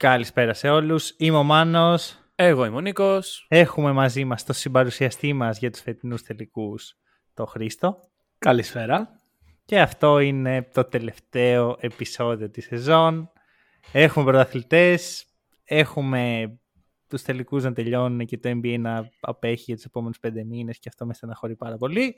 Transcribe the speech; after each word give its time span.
Καλησπέρα 0.00 0.52
σε 0.52 0.68
όλους. 0.68 1.14
Είμαι 1.16 1.36
ο 1.36 1.42
Μάνος. 1.42 2.18
Εγώ 2.34 2.64
είμαι 2.64 2.76
ο 2.76 2.80
Νίκος. 2.80 3.46
Έχουμε 3.48 3.92
μαζί 3.92 4.24
μας 4.24 4.44
το 4.44 4.52
συμπαρουσιαστή 4.52 5.32
μας 5.32 5.58
για 5.58 5.70
τους 5.70 5.80
φετινούς 5.80 6.22
τελικούς, 6.22 6.96
το 7.34 7.46
Χρήστο. 7.46 7.96
Καλησπέρα. 8.38 9.20
Και 9.64 9.80
αυτό 9.80 10.18
είναι 10.18 10.62
το 10.62 10.84
τελευταίο 10.84 11.76
επεισόδιο 11.80 12.50
της 12.50 12.64
σεζόν. 12.64 13.30
Έχουμε 13.92 14.24
πρωταθλητές, 14.24 15.26
έχουμε 15.64 16.52
τους 17.08 17.22
τελικούς 17.22 17.62
να 17.62 17.72
τελειώνουν 17.72 18.26
και 18.26 18.38
το 18.38 18.48
NBA 18.48 18.76
να 18.78 19.10
απέχει 19.20 19.64
για 19.66 19.74
τους 19.74 19.84
επόμενους 19.84 20.18
πέντε 20.18 20.44
μήνες 20.44 20.78
και 20.78 20.88
αυτό 20.88 21.06
με 21.06 21.14
στεναχωρεί 21.14 21.56
πάρα 21.56 21.76
πολύ. 21.76 22.16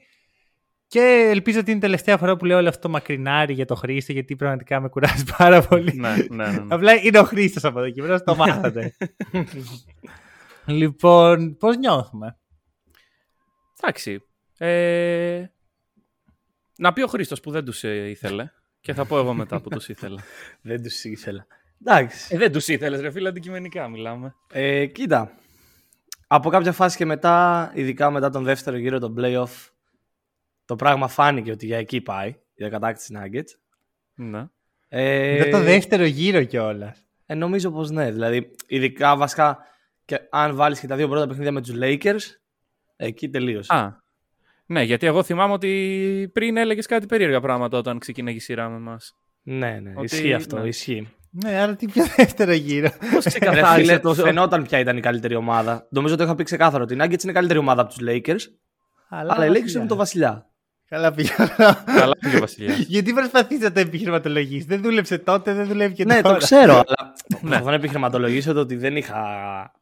Και 0.93 1.29
ελπίζω 1.31 1.59
ότι 1.59 1.71
είναι 1.71 1.79
η 1.79 1.83
τελευταία 1.83 2.19
φορά 2.19 2.37
που 2.37 2.45
λέω 2.45 2.59
όλο 2.59 2.69
αυτό 2.69 2.81
το 2.81 2.89
μακρινάρι 2.89 3.53
για 3.53 3.65
το 3.65 3.75
Χρήστο, 3.75 4.13
γιατί 4.13 4.37
πραγματικά 4.37 4.81
με 4.81 4.89
κουράζει 4.89 5.25
πάρα 5.39 5.63
πολύ. 5.63 5.93
ναι, 5.95 6.17
ναι, 6.17 6.47
ναι. 6.47 6.51
ναι. 6.51 6.75
Απλά 6.75 6.95
είναι 6.95 7.19
ο 7.19 7.25
Χρήστος 7.25 7.65
από 7.65 7.79
εδώ 7.79 7.91
και 7.91 8.03
πέρα, 8.03 8.23
το 8.23 8.35
μάθατε. 8.35 8.97
λοιπόν, 10.67 11.57
πώς 11.57 11.77
νιώθουμε; 11.77 12.39
Εντάξει. 13.81 14.23
Ε... 14.59 15.45
Να 16.77 16.93
πει 16.93 17.03
ο 17.03 17.07
Χρήστος 17.07 17.41
που 17.41 17.51
δεν 17.51 17.65
τους 17.65 17.85
ε, 17.85 18.09
ήθελε. 18.09 18.51
Και 18.81 18.95
θα 18.95 19.05
πω 19.05 19.19
εγώ 19.19 19.35
μετά 19.35 19.61
που 19.61 19.69
τους 19.69 19.89
ήθελα. 19.89 20.23
Δεν 20.63 20.83
τους 20.83 21.05
ήθελα. 21.05 21.47
Εντάξει. 21.85 22.35
Ε, 22.35 22.39
δεν 22.39 22.53
τους 22.53 22.69
ήθελες 22.69 23.01
ρε 23.01 23.11
φίλε, 23.11 23.29
αντικειμενικά 23.29 23.89
μιλάμε. 23.89 24.35
Ε, 24.53 24.87
κοίτα. 24.87 25.33
Από 26.27 26.51
κάποια 26.51 26.73
φάση 26.73 26.97
και 26.97 27.05
μετά, 27.05 27.71
ειδικά 27.75 28.11
μετά 28.11 28.31
τον 28.31 28.45
δεύτερο 28.45 28.77
γύρο, 28.77 28.99
τον 28.99 29.15
playoff, 29.19 29.72
το 30.73 30.85
πράγμα 30.85 31.09
φάνηκε 31.09 31.51
ότι 31.51 31.67
για 31.67 31.79
εκεί 31.79 32.01
πάει, 32.01 32.35
για 32.55 32.69
κατάκτηση 32.69 33.15
Nuggets. 33.19 33.59
Ναι. 34.15 34.47
Ε, 34.89 35.35
Για 35.35 35.51
το 35.51 35.61
δεύτερο 35.61 36.05
γύρο 36.05 36.45
κιόλας. 36.45 37.05
ε, 37.27 37.35
νομίζω 37.35 37.71
πως 37.71 37.91
ναι. 37.91 38.11
Δηλαδή, 38.11 38.51
ειδικά 38.67 39.17
βασικά, 39.17 39.59
και 40.05 40.21
αν 40.31 40.55
βάλεις 40.57 40.81
και 40.81 40.87
τα 40.87 40.97
δύο 40.97 41.09
πρώτα 41.09 41.27
παιχνίδια 41.27 41.53
με 41.53 41.61
τους 41.61 41.75
Lakers, 41.81 42.21
εκεί 42.97 43.29
τελείωσε. 43.29 43.75
Α, 43.75 44.01
ναι, 44.67 44.83
γιατί 44.83 45.07
εγώ 45.07 45.23
θυμάμαι 45.23 45.53
ότι 45.53 46.31
πριν 46.33 46.57
έλεγες 46.57 46.87
κάτι 46.87 47.07
περίεργα 47.07 47.41
πράγματα 47.41 47.79
όταν 47.79 47.99
ξεκίναγε 47.99 48.37
η 48.37 48.41
σειρά 48.41 48.69
με 48.69 48.77
εμάς. 48.77 49.17
Ναι, 49.43 49.81
ναι, 49.83 49.93
Ότι- 49.97 50.05
ισχύει 50.05 50.33
αυτό, 50.35 50.59
ναι. 50.59 50.69
ισχύει. 50.69 51.09
Ναι, 51.31 51.61
άρα 51.61 51.77
τι 51.77 51.87
πιο 51.87 52.05
δεύτερο 52.17 52.53
γύρο. 52.53 52.91
Πώς 53.15 53.25
Ρε 53.25 53.31
ξεκαθάρισε 53.31 53.87
φίλε, 53.91 53.99
τόσο. 53.99 54.23
φαινόταν 54.23 54.63
ποια 54.63 54.79
ήταν 54.79 54.97
η 54.97 55.01
καλύτερη 55.01 55.35
ομάδα. 55.35 55.87
Νομίζω 55.91 56.15
ότι 56.15 56.23
είχα 56.23 56.35
πει 56.35 56.43
ξεκάθαρο 56.45 56.83
ότι 56.83 56.95
οι 56.95 56.97
Nuggets 57.01 57.23
είναι 57.23 57.33
η 57.33 57.35
καλύτερη 57.35 57.59
ομάδα 57.59 57.83
από 57.83 57.93
τους 57.95 58.03
Lakers, 58.09 58.41
αλλά 59.09 59.47
οι 59.47 59.51
Lakers 59.51 59.75
είναι 59.75 59.87
το 59.87 59.97
βασιλιά. 59.97 60.47
Καλά 60.93 61.13
πήγα. 61.13 61.35
Καλά 61.85 62.17
πήγε 62.21 62.37
ο 62.37 62.41
Βασιλιάς. 62.41 62.79
Γιατί 62.79 63.13
προσπαθεί 63.13 63.59
να 63.59 63.73
το 63.73 63.81
επιχειρηματολογήσεις; 63.81 64.65
Δεν 64.67 64.83
δούλεψε 64.83 65.19
τότε, 65.19 65.53
δεν 65.55 65.67
δουλεύει 65.67 65.95
και 65.95 66.05
Ναι, 66.05 66.21
τώρα. 66.21 66.35
το 66.39 66.45
ξέρω, 66.45 66.73
αλλά 66.73 67.13
Ναι. 67.29 67.39
προσπαθώ 67.39 67.69
να 67.69 67.75
επιχειρηματολογήσω 67.75 68.53
το 68.53 68.61
ότι 68.61 68.77
δεν 68.77 68.97
είχα 68.97 69.23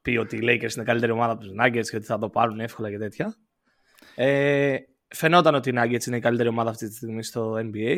πει 0.02 0.16
ότι 0.16 0.36
οι 0.36 0.40
Lakers 0.42 0.74
είναι 0.74 0.84
καλύτερη 0.84 1.12
ομάδα 1.12 1.32
από 1.32 1.40
τους 1.40 1.50
Nuggets 1.60 1.86
και 1.90 1.96
ότι 1.96 2.04
θα 2.04 2.18
το 2.18 2.28
πάρουν 2.28 2.60
εύκολα 2.60 2.90
και 2.90 2.98
τέτοια. 2.98 3.34
Ε, 4.14 4.76
φαινόταν 5.08 5.54
ότι 5.54 5.70
οι 5.70 5.72
Nuggets 5.76 6.06
είναι 6.06 6.16
η 6.16 6.20
καλύτερη 6.20 6.48
ομάδα 6.48 6.70
αυτή 6.70 6.88
τη 6.88 6.94
στιγμή 6.94 7.22
στο 7.22 7.54
NBA. 7.56 7.96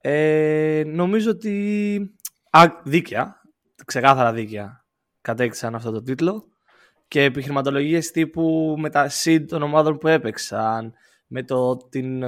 Ε, 0.00 0.82
νομίζω 0.86 1.30
ότι 1.30 1.96
α, 2.50 2.64
δίκαια, 2.84 3.40
ξεκάθαρα 3.84 4.32
δίκαια, 4.32 4.84
κατέκτησαν 5.20 5.74
αυτό 5.74 5.90
το 5.90 6.02
τίτλο 6.02 6.44
και 7.08 7.22
επιχειρηματολογίες 7.22 8.10
τύπου 8.10 8.74
με 8.78 8.90
τα 8.90 9.10
seed 9.24 9.44
των 9.48 9.62
ομάδων 9.62 9.98
που 9.98 10.08
έπαιξαν, 10.08 10.94
με 11.32 11.42
το, 11.42 11.76
την 11.76 12.22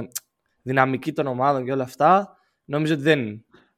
δυναμική 0.61 1.13
των 1.13 1.27
ομάδων 1.27 1.65
και 1.65 1.71
όλα 1.71 1.83
αυτά, 1.83 2.37
νομίζω 2.65 2.93
ότι 2.93 3.03
δεν 3.03 3.19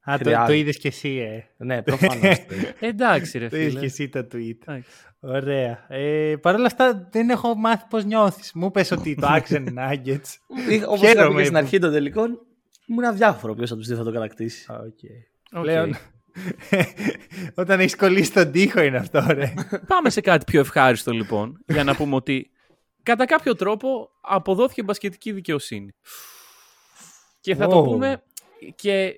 Α, 0.01 0.17
το, 0.17 0.23
χρειάζεται. 0.23 0.45
το 0.47 0.53
είδες 0.53 0.77
κι 0.77 0.87
εσύ, 0.87 1.09
ε. 1.17 1.63
ναι, 1.65 1.81
προφανώς. 1.81 2.21
το 2.21 2.55
είδα. 2.55 2.73
Εντάξει 2.79 3.37
ρε 3.37 3.47
Το 3.47 3.55
είδες 3.57 3.67
κι 3.69 3.75
φίλε. 3.77 3.85
εσύ 3.85 4.09
τα 4.09 4.27
tweet. 4.33 4.57
Εντάξει. 4.67 4.89
Ωραία. 5.19 5.85
Ε, 5.89 6.35
Παρ' 6.41 6.55
όλα 6.55 6.65
αυτά 6.65 7.07
δεν 7.11 7.29
έχω 7.29 7.55
μάθει 7.55 7.85
πώς 7.89 8.05
νιώθεις. 8.05 8.51
Μου 8.53 8.71
πες 8.71 8.91
ότι 8.91 9.15
το 9.15 9.27
άξιζε 9.27 9.63
Nuggets. 9.77 10.29
Είχα- 10.69 10.87
Όπως 10.87 11.01
είχα 11.01 11.11
πει 11.11 11.17
Χαίρομαι 11.17 11.35
και 11.37 11.41
στην 11.41 11.51
που- 11.51 11.57
αρχή 11.63 11.79
των 11.79 11.91
τελικών, 11.91 12.39
ήμουν 12.87 13.03
αδιάφορο 13.03 13.53
ποιος 13.53 13.69
από 13.71 13.79
τους 13.79 13.87
δύο 13.89 13.97
θα 13.97 14.03
το 14.03 14.11
κατακτήσει. 14.11 14.65
Οκ. 14.71 14.77
Οκ. 15.57 15.61
Πλέον. 15.63 15.95
Όταν 17.55 17.79
έχεις 17.79 17.95
κολλήσει 17.95 18.33
τον 18.33 18.51
τοίχο 18.51 18.81
είναι 18.81 18.97
αυτό, 18.97 19.25
ρε. 19.29 19.53
Πάμε 19.87 20.09
σε 20.09 20.21
κάτι 20.21 20.43
πιο 20.45 20.59
ευχάριστο 20.59 21.11
λοιπόν, 21.11 21.63
για 21.67 21.83
να 21.83 21.95
πούμε 21.95 22.15
ότι 22.15 22.49
κατά 23.07 23.25
κάποιο 23.25 23.55
τρόπο 23.55 24.09
αποδόθηκε 24.21 24.83
μπασκετική 24.83 25.31
δικαιοσύνη. 25.31 25.91
Και 27.39 27.55
θα 27.55 27.67
το 27.67 27.79
Wow. 27.79 27.83
πούμε 27.83 28.23
και 28.75 29.15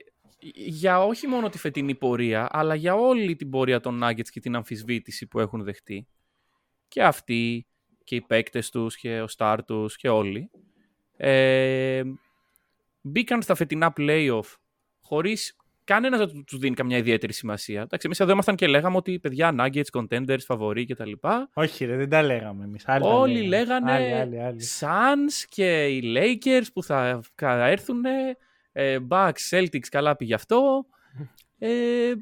για 0.53 1.03
όχι 1.03 1.27
μόνο 1.27 1.50
τη 1.50 1.57
φετινή 1.57 1.95
πορεία, 1.95 2.47
αλλά 2.51 2.75
για 2.75 2.95
όλη 2.95 3.35
την 3.35 3.50
πορεία 3.50 3.79
των 3.79 4.01
Nuggets 4.03 4.27
και 4.29 4.39
την 4.39 4.55
αμφισβήτηση 4.55 5.27
που 5.27 5.39
έχουν 5.39 5.63
δεχτεί. 5.63 6.07
Και 6.88 7.03
αυτοί 7.03 7.67
και 8.03 8.16
οι 8.16 8.22
παίκτες 8.22 8.69
τους 8.69 8.97
και 8.97 9.22
ο 9.22 9.25
Star 9.38 9.57
τους 9.66 9.95
και 9.95 10.09
όλοι. 10.09 10.51
Ε, 11.17 12.03
μπήκαν 13.01 13.41
στα 13.41 13.56
φετινά 13.56 13.94
playoff 13.97 14.56
χωρίς 15.01 15.56
κανένας 15.89 16.19
να 16.19 16.27
του 16.27 16.57
δίνει 16.57 16.75
καμιά 16.75 16.97
ιδιαίτερη 16.97 17.33
σημασία. 17.33 17.81
Εντάξει, 17.81 18.05
εμείς 18.05 18.19
εδώ 18.19 18.31
ήμασταν 18.31 18.55
και 18.55 18.67
λέγαμε 18.67 18.97
ότι 18.97 19.19
παιδιά 19.19 19.55
Nuggets, 19.59 20.00
contenders, 20.00 20.39
φαβοροί 20.45 20.85
κτλ. 20.85 21.11
Όχι, 21.53 21.85
ρε, 21.85 21.95
δεν 21.95 22.09
τα 22.09 22.23
λέγαμε 22.23 22.63
εμείς. 22.63 22.85
Όλοι 23.01 23.41
λέγανε 23.41 23.91
Άλλοι, 23.91 24.13
άλλοι, 24.13 24.41
άλλοι. 24.41 24.59
Suns 24.79 25.45
και 25.50 25.85
οι 25.85 26.03
Lakers 26.16 26.66
που 26.73 26.83
θα 26.83 27.19
θα 27.35 27.67
έρθουν. 27.67 28.03
Ε, 28.72 28.97
Bucks, 29.09 29.50
Celtics, 29.50 29.88
καλά 29.89 30.16
πήγε 30.16 30.33
αυτό. 30.33 30.85
Ε, 31.59 31.69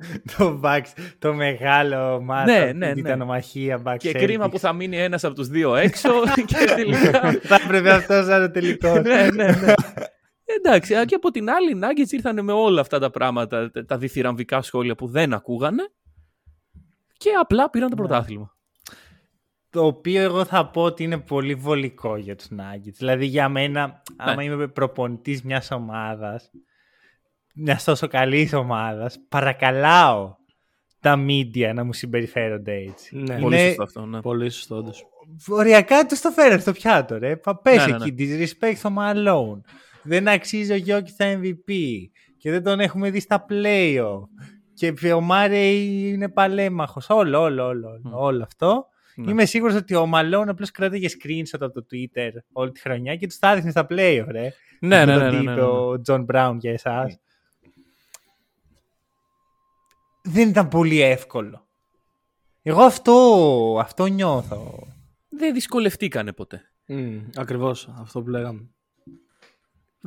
το 0.38 0.60
Bucks, 0.64 0.92
το 1.20 1.34
μεγάλο 1.34 2.22
μάτι. 2.22 2.52
Ναι, 2.52 2.60
ναι, 2.60 2.94
ναι. 2.94 3.00
Ήταν 3.00 3.22
ομαχία 3.22 3.82
Bucks. 3.86 3.98
και 3.98 4.10
Celtics. 4.10 4.18
κρίμα 4.20 4.50
που 4.50 4.60
θα 4.60 4.74
μείνει 4.74 4.98
ένας 4.98 5.24
από 5.24 5.36
τους 5.36 5.48
δύο 5.48 5.76
έξω 5.76 6.10
και 6.46 6.66
τελικά... 6.76 7.40
Θα 7.42 7.60
έπρεπε 7.66 7.92
αυτός 7.92 8.28
να 8.28 8.36
είναι 8.36 8.50
τελικός. 8.50 9.02
ναι, 9.02 9.30
ναι, 9.34 9.46
ναι. 9.46 9.74
Εντάξει, 10.58 10.96
α, 10.96 11.06
και 11.06 11.16
από 11.16 11.32
την 11.32 11.50
άλλη 11.50 11.72
οι 11.72 11.80
Nuggets 11.84 12.12
ήρθαν 12.12 12.44
με 12.44 12.52
όλα 12.52 12.82
αυτά 12.82 13.00
τα 13.00 13.10
πράγματα, 13.10 13.72
τα- 13.72 13.86
τα 13.86 13.98
διθυραμβικά 13.98 14.62
σχόλια 14.62 14.96
που 14.96 15.08
δεν 15.08 15.34
ακούγανε 15.34 15.84
και 17.18 17.30
απλά 17.42 17.70
πήραν 17.70 17.90
το 17.90 17.96
Ναι. 17.96 18.08
πρωτάθλημα. 18.08 18.52
το 19.70 19.86
οποίο 19.86 20.22
εγώ 20.22 20.46
θα 20.46 20.70
πω 20.70 20.82
ότι 20.82 21.04
είναι 21.04 21.18
πολύ 21.20 21.56
βολικό 21.56 22.16
για 22.18 22.36
τους 22.36 22.48
Nuggets. 22.52 22.92
Δηλαδή 22.98 23.26
για 23.26 23.50
μένα, 23.50 24.02
άμα 24.18 24.36
Ναι. 24.36 24.44
είμαι 24.44 24.68
προπονητής 24.68 25.42
μιας 25.44 25.72
ομάδας, 25.72 26.52
μιας 27.56 27.84
τόσο 27.84 28.08
καλής 28.08 28.54
ομάδας, 28.54 29.18
παρακαλάω 29.30 30.36
τα 31.00 31.26
media 31.28 31.72
να 31.74 31.84
μου 31.84 31.94
συμπεριφέρονται 31.94 32.74
έτσι. 32.74 33.16
Ναι. 33.16 33.22
Είναι- 33.34 33.42
Πολύ 33.42 33.58
σωστό 33.60 33.84
αυτό, 33.84 34.06
ναι. 34.06 34.22
Πολύ 34.22 34.50
σωστό, 34.50 34.76
όντως. 34.76 35.04
Οριακά 35.48 36.06
τους 36.06 36.22
το 36.22 36.32
φέραν 36.32 36.60
στο 36.60 36.72
πιάτο, 36.72 37.18
ρε. 37.18 37.36
Πα- 37.36 37.58
Πες 37.62 37.86
Ναι, 37.88 37.98
ναι, 37.98 38.06
εκεί, 38.06 38.16
disrespect 38.20 38.76
στο 38.76 38.90
Malone. 38.98 39.60
Δεν 40.08 40.28
αξίζει 40.28 40.72
ο 40.72 40.76
Γιώκη 40.76 41.12
στα 41.12 41.40
MVP. 41.40 41.74
Και 42.38 42.52
δεν 42.52 42.64
τον 42.64 42.80
έχουμε 42.80 43.10
δει 43.10 43.20
στα 43.20 43.46
playoff. 43.50 44.24
Και 44.74 45.14
ο 45.14 45.22
Μάρεϊ 45.22 46.10
είναι 46.14 46.30
παλέμαχος. 46.30 47.10
Όλο, 47.10 47.42
όλο, 47.42 47.66
όλο, 47.66 47.88
όλο, 47.90 48.12
όλο 48.14 48.44
αυτό. 48.44 48.88
Ναι. 49.16 49.32
Είμαι 49.32 49.46
σίγουρος 49.46 49.76
ότι 49.76 49.96
ο 49.96 50.10
Malone 50.14 50.46
απλώς 50.48 50.72
κράταγε 50.72 51.08
screenshot 51.10 51.60
από 51.60 51.72
το 51.72 51.86
Twitter 51.92 52.30
όλη 52.52 52.72
τη 52.72 52.80
χρονιά 52.80 53.16
και 53.16 53.28
τους 53.28 53.40
τα 53.40 53.52
έδειχνε 53.52 53.72
στα 53.72 53.86
playoff, 53.90 54.26
ρε. 54.28 54.54
Ναι, 54.80 55.06
ναι, 55.06 55.14
Αυτό 55.14 55.24
ναι, 55.24 55.30
το 55.30 55.36
ναι, 55.36 55.42
είπε 55.42 55.50
ναι, 55.50 55.56
ναι. 55.56 55.62
ο 55.62 56.02
John 56.08 56.26
Brown 56.26 56.56
για 56.60 56.72
εσάς. 56.72 57.20
Δεν 60.24 60.50
ήταν 60.50 60.68
πολύ 60.68 61.02
εύκολο. 61.02 61.68
Εγώ 62.62 62.82
αυτό, 62.82 63.78
αυτό 63.80 64.06
νιώθω. 64.06 64.88
Δεν 65.30 65.54
δυσκολευτήκανε 65.54 66.34
ποτέ. 66.34 66.62
Μμ, 66.86 67.18
ακριβώς 67.36 67.90
αυτό 68.00 68.22
που 68.22 68.30
λέγαμε. 68.30 68.70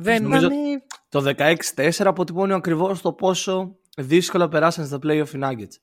Δεν, 0.01 0.23
Νομίζω- 0.23 0.45
Ήταν- 0.51 0.81
Το 1.09 1.21
16-4 1.21 2.07
αποτυπώνει 2.07 2.53
ακριβώς 2.53 3.01
το 3.01 3.13
πόσο 3.13 3.75
δύσκολα 3.97 4.47
περάσαν 4.47 4.85
στα 4.85 4.97
playoff 5.03 5.27
οι 5.33 5.39
Nuggets. 5.43 5.75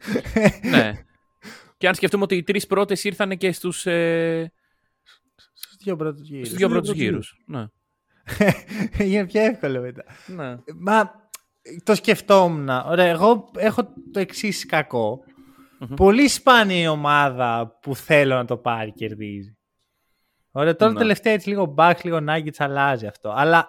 ναι. 0.70 0.92
Και 1.76 1.88
αν 1.88 1.94
σκεφτούμε 1.94 2.22
ότι 2.22 2.36
οι 2.36 2.42
τρεις 2.42 2.66
πρώτες 2.66 3.04
ήρθαν 3.04 3.36
και 3.36 3.52
στους, 3.52 3.86
ε, 3.86 4.52
Στους 5.54 5.76
δύο 5.84 5.96
πρώτους 5.96 6.28
γύρους. 6.28 6.46
στους 6.46 6.58
δύο 6.58 6.68
πρώτους 6.68 6.90
γύρους. 6.92 7.36
Ναι. 7.46 7.66
Είναι 9.06 9.26
πιο 9.26 9.40
εύκολο 9.42 9.80
μετά. 9.80 10.04
ναι. 10.26 10.56
Μα 10.78 11.10
το 11.84 11.94
σκεφτόμουν. 11.94 12.68
Ωραία, 12.68 13.06
εγώ 13.06 13.50
έχω 13.56 13.82
το 14.12 14.20
εξής 14.20 14.66
κακό. 14.66 15.18
Πολύ 15.96 16.28
σπάνια 16.28 16.80
η 16.82 16.86
ομάδα 16.86 17.78
που 17.82 17.96
θέλω 17.96 18.34
να 18.34 18.44
το 18.44 18.56
πάρει 18.56 18.92
κερδίζει. 18.92 19.56
Ωραία, 20.52 20.76
τώρα 20.76 20.92
Ναι. 20.92 20.98
τελευταία 20.98 21.32
έτσι 21.32 21.48
λίγο 21.48 21.74
Bucks, 21.78 22.00
λίγο 22.02 22.18
Nuggets 22.28 22.54
αλλάζει 22.58 23.06
αυτό. 23.06 23.32
Αλλά 23.36 23.68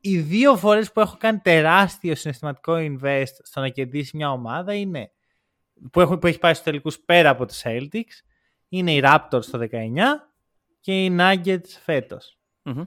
οι 0.00 0.18
δύο 0.18 0.56
φορές 0.56 0.92
που 0.92 1.00
έχω 1.00 1.16
κάνει 1.18 1.38
τεράστιο 1.38 2.14
συναισθηματικό 2.14 2.74
invest 2.78 3.32
στο 3.42 3.60
να 3.60 3.68
κερδίσει 3.68 4.16
μια 4.16 4.30
ομάδα 4.30 4.74
είναι 4.74 5.10
που, 5.90 6.00
έχουν, 6.00 6.18
που 6.18 6.26
έχει 6.26 6.38
πάει 6.38 6.52
στους 6.52 6.64
τελικούς 6.64 6.98
πέρα 6.98 7.30
από 7.30 7.46
τους 7.46 7.60
Celtics 7.64 8.22
είναι 8.68 8.92
οι 8.92 9.00
Raptors 9.04 9.44
το 9.50 9.58
19 9.58 9.66
και 10.80 11.04
οι 11.04 11.16
Nuggets 11.18 11.68
φέτος. 11.84 12.38
Μμμ. 12.62 12.82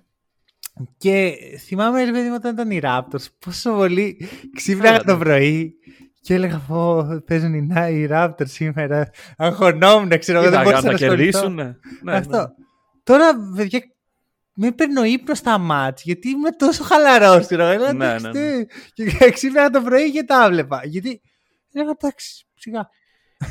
Και 0.97 1.33
θυμάμαι, 1.59 2.03
ρε 2.03 2.11
παιδί 2.11 2.27
μου, 2.27 2.35
όταν 2.35 2.53
ήταν 2.53 2.71
οι 2.71 2.79
Raptors, 2.83 3.25
πόσο 3.45 3.71
πολύ 3.73 4.29
ξύπναγα 4.55 4.91
Καλά, 4.97 5.03
το 5.03 5.13
ναι. 5.17 5.23
πρωί 5.23 5.73
και 6.21 6.33
έλεγα 6.33 6.57
πω 6.67 7.05
παίζουν 7.25 7.53
οι, 7.53 7.61
Να- 7.61 7.89
οι 7.89 8.07
Raptors 8.11 8.47
σήμερα. 8.47 9.09
Αγχωνόμουν, 9.37 10.17
ξέρω 10.19 10.39
εγώ, 10.41 10.49
δεν 10.49 10.59
Κοίταγαν 10.59 10.63
μπορούσα 10.63 10.81
να 10.81 10.89
να 10.89 10.93
ασχοληθώ. 10.93 11.39
κερδίσουν. 11.39 11.53
Ναι, 11.53 12.11
ναι. 12.11 12.17
Αυτό. 12.17 12.53
Τώρα, 13.03 13.53
παιδιά, 13.55 13.81
με 14.53 14.71
παίρνει 14.71 14.99
ο 14.99 15.03
ύπνος 15.03 15.37
στα 15.37 15.57
μάτς, 15.57 16.03
γιατί 16.03 16.29
είμαι 16.29 16.51
τόσο 16.51 16.83
χαλαρός. 16.83 17.49
Ναι, 17.49 17.91
ναι, 17.93 18.17
ναι. 18.19 18.63
Και 18.93 19.31
ξύπναγα 19.31 19.69
το 19.69 19.81
πρωί 19.81 20.11
και 20.11 20.23
τα 20.23 20.49
βλέπα. 20.49 20.85
Γιατί 20.85 21.21
έλεγα, 21.73 21.91
εντάξει, 21.99 22.45
σιγά. 22.53 22.89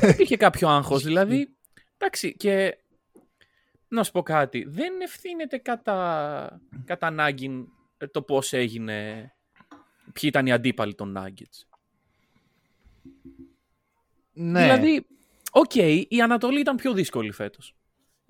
Υπήρχε 0.01 0.37
κάποιο 0.37 0.69
άγχος. 0.69 1.03
Δηλαδή, 1.03 1.55
εντάξει, 1.97 2.35
και 2.35 2.77
να 3.87 4.03
σου 4.03 4.11
πω 4.11 4.21
κάτι. 4.21 4.65
Δεν 4.67 5.01
ευθύνεται 5.01 5.57
κατά, 5.57 6.61
κατά 6.85 7.07
ανάγκη 7.07 7.67
το 8.11 8.21
πώς 8.21 8.53
έγινε. 8.53 9.31
Ποιοι 10.13 10.23
ήταν 10.33 10.45
οι 10.45 10.51
αντίπαλοι 10.51 10.95
των 10.95 11.17
Nuggets. 11.17 11.65
Ναι. 14.33 14.61
Δηλαδή, 14.61 15.07
οκ, 15.51 15.75
η 16.07 16.21
Ανατολή 16.23 16.59
ήταν 16.59 16.75
πιο 16.75 16.93
δύσκολη 16.93 17.31
φέτος. 17.31 17.75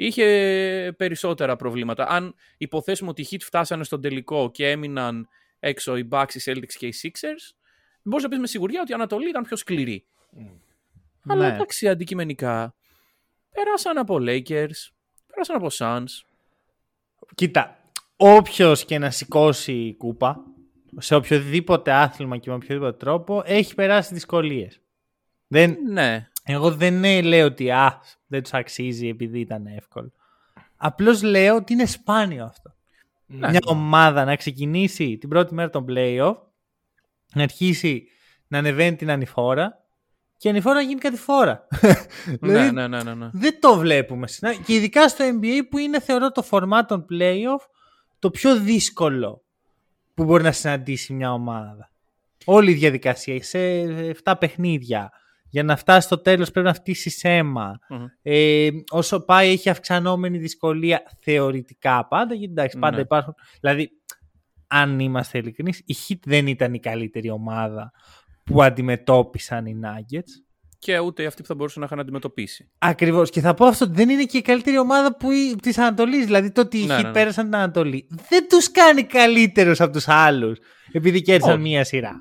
Είχε 0.03 0.94
περισσότερα 0.98 1.56
προβλήματα. 1.56 2.07
Αν 2.07 2.36
υποθέσουμε 2.57 3.09
ότι 3.09 3.21
οι 3.21 3.27
Heat 3.31 3.39
φτάσανε 3.42 3.83
στον 3.83 4.01
τελικό 4.01 4.51
και 4.51 4.69
έμειναν 4.69 5.27
έξω 5.59 5.98
οι 5.98 6.07
Bucks, 6.12 6.33
οι 6.33 6.39
Celtics 6.45 6.74
και 6.77 6.88
οι 6.88 6.94
Sixers, 7.01 7.56
μπορείς 8.03 8.24
να 8.24 8.30
πεις 8.30 8.39
με 8.39 8.48
σιγουριά 8.48 8.81
ότι 8.81 8.92
η 8.92 8.94
Ανατολή 8.94 9.30
ήταν 9.30 9.44
πιο 9.44 9.56
σκληρή. 9.57 10.06
Αλλά 11.27 11.48
Ναι. 11.48 11.53
εντάξει, 11.53 11.88
αντικειμενικά, 11.88 12.75
περάσαν 13.51 13.98
από 13.98 14.18
Lakers, 14.19 14.92
περάσαν 15.27 15.56
από 15.56 15.68
Suns. 15.71 16.25
Κοίτα, 17.36 17.77
όποιος 18.15 18.86
και 18.86 18.98
να 19.00 19.09
σηκώσει 19.09 19.95
κούπα, 19.98 20.44
σε 20.98 21.15
οποιοδήποτε 21.15 21.92
άθλημα 21.92 22.38
και 22.38 22.50
με 22.50 22.56
οποιοδήποτε 22.56 22.98
τρόπο, 22.98 23.42
έχει 23.45 23.75
περάσει 23.75 24.13
δυσκολίες. 24.13 24.81
Δεν, 25.48 25.77
Ναι, 25.89 26.31
εγώ 26.43 26.71
δεν 26.71 27.03
ε, 27.03 27.21
λέω 27.21 27.45
ότι 27.45 27.71
α, 27.71 28.01
δεν 28.27 28.41
τους 28.43 28.53
αξίζει 28.53 29.07
επειδή 29.07 29.39
ήταν 29.39 29.65
εύκολο. 29.65 30.11
Απλώς 30.75 31.21
λέω 31.23 31.55
ότι 31.55 31.73
είναι 31.73 31.85
σπάνιο 31.85 32.45
αυτό. 32.45 32.73
Μια 33.25 33.59
ομάδα 33.65 34.25
να 34.25 34.35
ξεκινήσει 34.35 35.17
την 35.17 35.29
πρώτη 35.29 35.53
μέρα 35.53 35.69
των 35.69 35.85
playoff, 35.89 36.35
να 37.33 37.43
αρχίσει 37.43 38.07
να 38.47 38.57
ανεβαίνει 38.57 38.95
την 38.95 39.09
ανηφόρα 39.11 39.81
και 40.38 40.47
η 40.47 40.51
ανηφόρα 40.51 40.75
να 40.75 40.81
γίνει 40.81 40.99
κάτι 40.99 41.17
φόρα. 41.17 41.67
ναι, 41.81 41.93
Δηλαδή, 42.41 42.71
ναι, 42.71 42.88
ναι, 42.88 43.03
ναι, 43.03 43.13
ναι. 43.13 43.29
δεν 43.33 43.59
το 43.59 43.77
βλέπουμε. 43.77 44.27
συχνά. 44.27 44.53
Και 44.53 44.73
ειδικά 44.73 45.07
στο 45.07 45.25
NBA 45.25 45.61
που 45.69 45.77
είναι 45.77 45.99
θεωρώ 45.99 46.31
το 46.31 46.47
format 46.49 46.81
των 46.88 47.05
playoff 47.09 47.65
το 48.19 48.29
πιο 48.29 48.59
δύσκολο 48.59 49.43
που 50.13 50.23
μπορεί 50.23 50.43
να 50.43 50.51
συναντήσει 50.51 51.13
μια 51.13 51.33
ομάδα. 51.33 51.91
Όλη 52.45 52.71
η 52.71 52.73
διαδικασία 52.73 53.43
σε 53.43 53.59
7 54.23 54.33
παιχνίδια. 54.39 55.11
Για 55.51 55.63
να 55.63 55.75
φτάσει 55.75 56.06
στο 56.06 56.18
τέλος 56.18 56.51
πρέπει 56.51 56.68
να 56.68 56.74
φτύσει 56.74 57.30
αίμα. 57.30 57.80
Μμμ. 57.89 58.06
Ε, 58.21 58.69
όσο 58.89 59.19
πάει 59.19 59.51
έχει 59.51 59.69
αυξανόμενη 59.69 60.38
δυσκολία 60.38 61.01
θεωρητικά 61.19 62.07
πάντα. 62.07 62.33
Γιατί 62.33 62.51
εντάξει 62.51 62.77
πάντα 62.80 62.95
Ναι. 62.95 63.01
υπάρχουν. 63.01 63.33
Δηλαδή 63.59 63.89
αν 64.68 65.00
είμαστε 65.00 65.38
ειλικρινείς 65.38 65.81
η 65.86 65.95
Heat 66.07 66.19
δεν 66.25 66.48
ήταν 66.48 66.74
η 66.74 66.80
καλύτερη 66.80 67.30
ομάδα 67.30 67.92
που 68.45 68.63
αντιμετώπισαν 68.63 69.65
οι 69.65 69.80
Nuggets. 69.83 70.44
Και 70.80 71.00
ούτε 71.00 71.25
αυτοί 71.25 71.42
που 71.42 71.48
θα 71.48 71.56
μπορούσαν 71.56 71.80
να 71.80 71.86
είχαν 71.86 72.00
αντιμετωπίσει. 72.00 72.69
Ακριβώς. 72.77 73.30
Και 73.30 73.42
θα 73.42 73.53
πω 73.53 73.65
αυτό 73.65 73.86
ότι 73.86 73.94
δεν 73.94 74.09
είναι 74.09 74.24
και 74.24 74.38
η 74.38 74.42
καλύτερη 74.42 74.77
ομάδα 74.77 75.18
της 75.62 75.77
Ανατολής. 75.77 76.25
Δηλαδή 76.25 76.51
το 76.51 76.62
ότι 76.62 76.77
οι 76.81 76.86
Ναι, 76.86 76.94
Heat 76.95 77.01
ναι, 77.01 77.07
ναι. 77.07 77.13
πέρασαν 77.13 77.45
την 77.45 77.56
Ανατολή 77.56 78.07
δεν 78.30 78.48
τους 78.50 78.71
κάνει 78.71 79.03
καλύτερους 79.03 79.81
από 79.81 79.94
τους 79.94 80.07
άλλους. 80.07 80.57
Επειδή 80.92 81.21
κέρδισαν 81.21 81.53
Όχι. 81.53 81.62
μία 81.62 81.83
σειρά. 81.83 82.19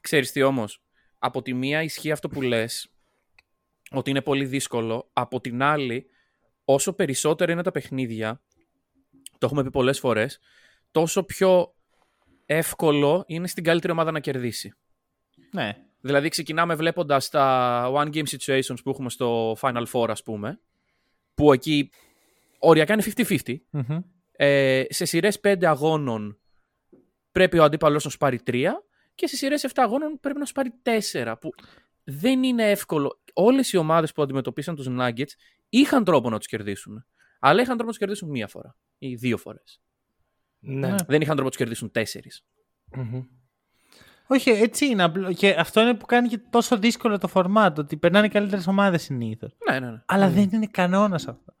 Ξέρεις 0.00 0.32
τι 0.32 0.42
όμως, 0.42 0.82
από 1.18 1.42
τη 1.42 1.54
μία 1.54 1.82
ισχύει 1.82 2.10
αυτό 2.10 2.28
που 2.28 2.42
λες, 2.42 2.88
ότι 3.90 4.10
είναι 4.10 4.22
πολύ 4.22 4.44
δύσκολο, 4.44 5.10
από 5.12 5.40
την 5.40 5.62
άλλη, 5.62 6.06
όσο 6.64 6.92
περισσότερα 6.92 7.52
είναι 7.52 7.62
τα 7.62 7.70
παιχνίδια, 7.70 8.42
το 9.38 9.46
έχουμε 9.46 9.62
πει 9.62 9.70
πολλές 9.70 9.98
φορές, 9.98 10.38
τόσο 10.90 11.22
πιο 11.22 11.74
εύκολο 12.46 13.24
είναι 13.26 13.46
στην 13.46 13.64
καλύτερη 13.64 13.92
ομάδα 13.92 14.10
να 14.10 14.20
κερδίσει. 14.20 14.74
Ναι. 15.50 15.76
Δηλαδή 16.00 16.28
ξεκινάμε 16.28 16.74
βλέποντας 16.74 17.28
τα 17.28 17.84
one 17.94 18.14
game 18.14 18.26
situations 18.36 18.76
που 18.84 18.90
έχουμε 18.90 19.10
στο 19.10 19.56
Final 19.60 19.84
Four 19.92 20.08
ας 20.08 20.22
πούμε, 20.22 20.60
που 21.34 21.52
εκεί 21.52 21.90
οριακά 22.58 22.92
είναι 22.92 23.02
50-50. 23.16 23.56
Μμμ. 23.70 23.98
Ε, 24.32 24.84
σε 24.88 25.04
σειρές 25.04 25.40
5 25.40 25.64
αγώνων 25.64 26.38
πρέπει 27.32 27.58
ο 27.58 27.64
αντίπαλος 27.64 28.04
να 28.04 28.10
σου 28.10 28.18
πάρει 28.18 28.40
3 28.46 28.64
και 29.18 29.26
σε 29.26 29.36
σειρές 29.36 29.64
7 29.66 29.68
αγώνων 29.74 30.18
πρέπει 30.20 30.38
να 30.38 30.44
σου 30.44 30.52
πάρει 30.52 30.72
4 31.12 31.34
που 31.40 31.50
δεν 32.04 32.42
είναι 32.42 32.70
εύκολο. 32.70 33.20
Όλες 33.34 33.72
οι 33.72 33.76
ομάδες 33.76 34.12
που 34.12 34.22
αντιμετωπίσαν 34.22 34.74
τους 34.76 34.86
Nuggets 34.90 35.32
είχαν 35.68 36.04
τρόπο 36.04 36.30
να 36.30 36.38
τους 36.38 36.46
κερδίσουν. 36.46 37.04
Αλλά 37.40 37.54
είχαν 37.62 37.66
τρόπο 37.76 37.82
να 37.84 37.88
τους 37.88 37.98
κερδίσουν 37.98 38.28
μία 38.30 38.46
φορά 38.46 38.76
ή 38.98 39.14
δύο 39.14 39.36
φορές. 39.36 39.80
Ναι. 40.58 40.88
Ναι. 40.88 40.94
Δεν 41.06 41.20
είχαν 41.20 41.26
τρόπο 41.36 41.42
να 41.42 41.48
τους 41.48 41.56
κερδίσουν 41.56 41.90
τέσσερις. 41.90 42.44
Μμμ. 42.96 43.22
Όχι, 44.26 44.50
έτσι 44.50 44.86
είναι. 44.86 45.02
απλό- 45.02 45.34
Και 45.34 45.50
αυτό 45.58 45.80
είναι 45.80 45.94
που 45.94 46.06
κάνει 46.06 46.28
και 46.28 46.38
τόσο 46.50 46.78
δύσκολο 46.78 47.18
το 47.18 47.28
format. 47.34 47.72
Ότι 47.78 47.96
περνάνε 47.96 48.28
καλύτερες 48.28 48.66
ομάδες 48.66 49.02
συνήθως. 49.02 49.56
Ναι, 49.70 49.80
ναι, 49.80 49.90
ναι. 49.90 50.02
Αλλά 50.06 50.28
δεν 50.30 50.48
είναι 50.52 50.66
κανόνας 50.66 51.28
αυτό. 51.28 51.54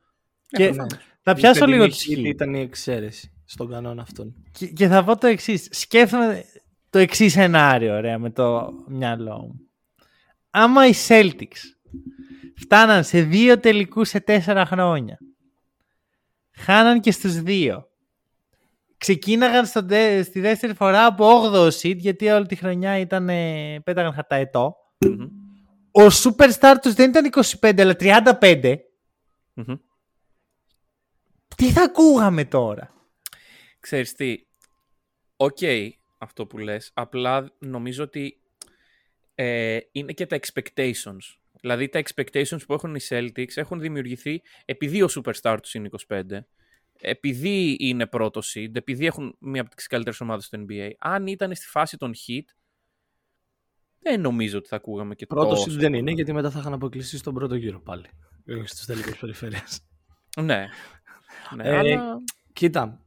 Και 0.46 0.64
προφανώς. 0.64 0.98
θα 1.22 1.34
πιάσω 1.34 1.64
Η 1.64 1.68
λίγο 1.68 1.82
φετινή 1.82 2.14
τη 2.16 2.22
Heat 2.22 2.26
Heat. 2.26 2.34
Ήταν 2.34 2.54
η 2.54 2.60
εξαίρεση 2.60 3.32
στον 3.44 3.70
κανόνα 3.70 4.02
αυτόν. 4.02 4.34
Και, 4.50 4.66
και 4.66 4.88
θα 4.88 5.04
πω 5.04 5.16
το 5.18 5.26
εξής. 5.26 5.68
Σκέφτομαι 5.70 6.44
το 6.90 6.98
εξής 6.98 7.32
σενάριο, 7.32 7.96
ωραία, 7.96 8.18
με 8.18 8.30
το 8.30 8.72
μυαλό 8.88 9.38
μου. 9.38 9.60
Άμα 10.50 10.86
οι 10.86 10.92
Celtics 11.08 11.62
φτάναν 12.56 13.04
σε 13.04 13.22
δύο 13.22 13.58
τελικούς 13.60 14.08
σε 14.08 14.20
τέσσερα 14.20 14.66
χρόνια, 14.66 15.18
χάναν 16.52 17.00
και 17.00 17.10
στους 17.10 17.40
δύο, 17.40 17.88
ξεκίναγαν 18.98 19.66
στο, 19.66 19.82
ντε- 19.82 20.24
στη 20.24 20.40
δεύτερη 20.40 20.74
φορά 20.74 21.06
από 21.06 21.26
8ο 21.52 21.68
seed, 21.68 21.96
γιατί 21.96 22.28
όλη 22.28 22.46
τη 22.46 22.56
χρονιά 22.56 22.98
ήταν, 22.98 23.28
ε, 23.28 23.80
πέταγαν 23.84 24.12
χαρταετό. 24.12 24.76
Μμμ. 24.98 25.28
Ο 25.92 26.06
superstar 26.06 26.74
τους 26.82 26.94
δεν 26.94 27.08
ήταν 27.10 27.24
25, 27.60 27.80
αλλά 27.80 27.96
35. 27.96 28.76
Μμμ. 29.54 29.74
Τι 31.56 31.70
θα 31.70 31.82
ακούγαμε 31.82 32.44
τώρα; 32.44 32.94
Ξέρεις 33.80 34.12
τι, 34.14 34.36
οκ 35.36 35.58
αυτό 36.18 36.46
που 36.46 36.58
λες, 36.58 36.90
απλά 36.94 37.52
νομίζω 37.58 38.04
ότι 38.04 38.40
ε, 39.34 39.78
είναι 39.92 40.12
και 40.12 40.26
τα 40.26 40.38
expectations. 40.38 41.36
Δηλαδή 41.60 41.88
τα 41.88 42.02
expectations 42.04 42.60
που 42.66 42.74
έχουν 42.74 42.94
οι 42.94 43.00
Celtics 43.08 43.54
έχουν 43.54 43.80
δημιουργηθεί 43.80 44.42
επειδή 44.64 45.02
ο 45.02 45.08
superstar 45.14 45.58
τους 45.62 45.74
είναι 45.74 45.88
25, 46.08 46.22
επειδή 47.00 47.76
είναι 47.80 48.06
πρώτο 48.06 48.40
seed, 48.44 48.76
επειδή 48.76 49.06
έχουν 49.06 49.36
μία 49.38 49.60
από 49.60 49.74
τις 49.74 49.86
καλύτερες 49.86 50.20
ομάδες 50.20 50.44
στο 50.44 50.64
NBA. 50.68 50.90
Αν 50.98 51.26
ήταν 51.26 51.54
στη 51.54 51.66
φάση 51.66 51.96
των 51.96 52.12
Heat, 52.14 52.44
δεν 53.98 54.20
νομίζω 54.20 54.58
ότι 54.58 54.68
θα 54.68 54.76
ακούγαμε 54.76 55.14
και 55.14 55.26
Πρώτο 55.26 55.48
τόσο. 55.48 55.70
seed 55.70 55.78
δεν 55.78 55.94
είναι, 55.94 56.10
γιατί 56.10 56.32
μετά 56.32 56.50
θα 56.50 56.58
είχαν 56.58 56.72
αποκλειστεί 56.72 57.18
στον 57.18 57.34
πρώτο 57.34 57.54
γύρο 57.54 57.80
πάλι. 57.80 58.06
Στου 58.64 58.86
τελικού 58.86 59.18
περιφέρειες. 59.20 59.80
Ναι. 60.40 60.66
ναι 61.56 61.68
Ε, 61.68 61.76
αλλά... 61.76 62.18
Κοίτα, 62.52 63.04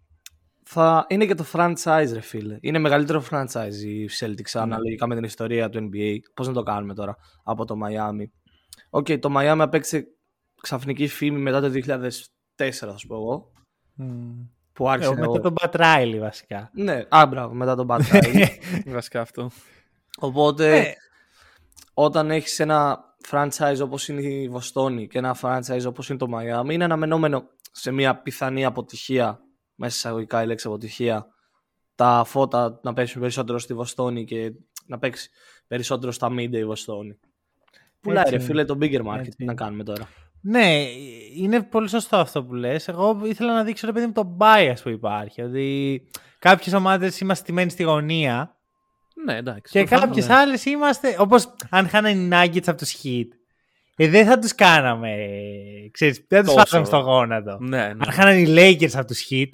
θα 0.74 1.06
είναι 1.10 1.26
και 1.26 1.36
το 1.36 1.46
franchise, 1.54 2.10
ρε 2.14 2.22
φίλε. 2.22 2.58
Είναι 2.62 2.80
μεγαλύτερο 2.80 3.24
franchise 3.32 3.74
οι 3.86 4.10
Celtics 4.20 4.52
αναλογικά 4.54 5.08
με 5.08 5.16
την 5.16 5.24
ιστορία 5.24 5.70
του 5.70 5.90
NBA. 5.94 6.16
Πώς 6.34 6.48
να 6.48 6.54
το 6.54 6.64
κάνουμε 6.64 6.94
τώρα 6.94 7.18
από 7.44 7.66
το 7.66 7.76
Miami. 7.86 8.24
Οκ, 8.90 9.08
το 9.20 9.34
Miami 9.38 9.58
απέκτησε 9.60 10.08
ξαφνική 10.62 11.08
φήμη 11.08 11.40
μετά 11.40 11.62
το 11.62 11.72
2004, 11.74 12.70
θα 12.72 12.98
σου 12.98 13.08
πω 13.08 13.16
εγώ. 13.16 13.52
Που 14.74 14.90
άρχισε 14.90 15.12
Ε, 15.12 15.14
να... 15.16 15.20
μετά 15.30 15.40
τον 15.40 15.54
Pat 15.62 15.72
Riley 15.76 16.18
βασικά. 16.20 16.70
Ναι, 16.74 17.06
α, 17.10 17.26
μπράβο, 17.28 17.54
μετά 17.54 17.76
τον 17.76 17.88
Bad 17.90 18.02
Guy. 18.02 18.46
Βασικά 18.86 19.22
αυτό. 19.22 19.50
Οπότε, 20.20 20.78
Ε. 20.80 20.94
όταν 21.94 22.32
έχεις 22.32 22.60
ένα 22.60 23.00
franchise 23.30 23.80
όπως 23.84 24.08
είναι 24.08 24.22
η 24.22 24.50
Βοστόνη 24.50 25.08
και 25.08 25.18
ένα 25.18 25.36
franchise 25.42 25.86
όπως 25.88 26.10
είναι 26.10 26.18
το 26.18 26.28
Miami, 26.36 26.72
είναι 26.72 26.84
αναμενόμενο 26.84 27.44
σε 27.72 27.92
μια 27.92 28.16
πιθανή 28.22 28.66
αποτυχία, 28.66 29.40
μέσα 29.82 29.96
εισαγωγικά 29.96 30.44
η 30.44 30.46
λέξη 30.46 30.68
αποτυχία, 30.68 31.28
τα 31.96 32.24
φώτα 32.26 32.80
να 32.84 32.94
πέσουν 32.94 33.22
περισσότερο 33.22 33.60
στη 33.60 33.74
Βοστόνη 33.74 34.26
και 34.26 34.52
να 34.86 35.00
παίξει 35.00 35.30
περισσότερο 35.68 36.12
στα 36.12 36.30
μίντε 36.30 36.58
η 36.58 36.66
Βοστόνη. 36.66 37.20
Πουλάει 38.00 38.24
Έτσι 38.24 38.36
ρε 38.36 38.44
φίλε 38.44 38.66
το 38.66 38.78
bigger 38.82 39.02
market. 39.06 39.18
Έτσι 39.20 39.38
Τι 39.38 39.46
να 39.46 39.54
κάνουμε 39.54 39.84
τώρα. 39.84 40.08
Ναι, 40.42 40.84
είναι 41.36 41.62
πολύ 41.64 41.90
σωστό 41.90 42.18
αυτό 42.18 42.44
που 42.44 42.54
λες. 42.54 42.88
Εγώ 42.88 43.20
ήθελα 43.24 43.54
να 43.54 43.64
δείξω 43.64 43.86
ρε 43.86 43.92
παιδί 43.94 44.06
μου 44.06 44.12
το 44.12 44.38
bias 44.40 44.76
που 44.84 44.90
υπάρχει. 44.90 45.42
Ότι 45.42 46.02
κάποιες 46.40 46.74
ομάδες 46.74 47.20
είμαστε 47.20 47.44
στημένοι 47.44 47.70
στη 47.70 47.84
γωνία 47.84 48.56
Ναι, 49.26 49.36
εντάξει. 49.38 49.72
και 49.72 49.80
προφανώς. 49.84 50.06
κάποιες 50.06 50.30
άλλες 50.30 50.66
είμαστε, 50.66 51.16
όπως 51.20 51.54
αν 51.70 51.88
χάνανε 51.90 52.20
οι 52.20 52.30
Nuggets 52.32 52.68
από 52.68 52.78
τους 52.78 52.96
Heat. 53.04 53.28
Ε, 53.96 54.08
δεν 54.10 54.26
θα 54.26 54.40
τους 54.40 54.56
κάναμε, 54.56 55.16
ξέρεις, 55.92 56.26
δεν 56.28 56.40
θα 56.40 56.46
τους 56.46 56.54
Τόσο. 56.54 56.66
φάγαμε 56.68 56.86
στο 56.86 56.98
γόνατο. 56.98 57.58
Ναι, 57.60 57.78
ναι. 57.78 57.84
Αν 57.84 58.12
χάνανε 58.12 58.40
οι 58.40 58.46
Lakers 58.58 58.92
από 58.94 59.06
τους 59.08 59.28
Heat, 59.32 59.48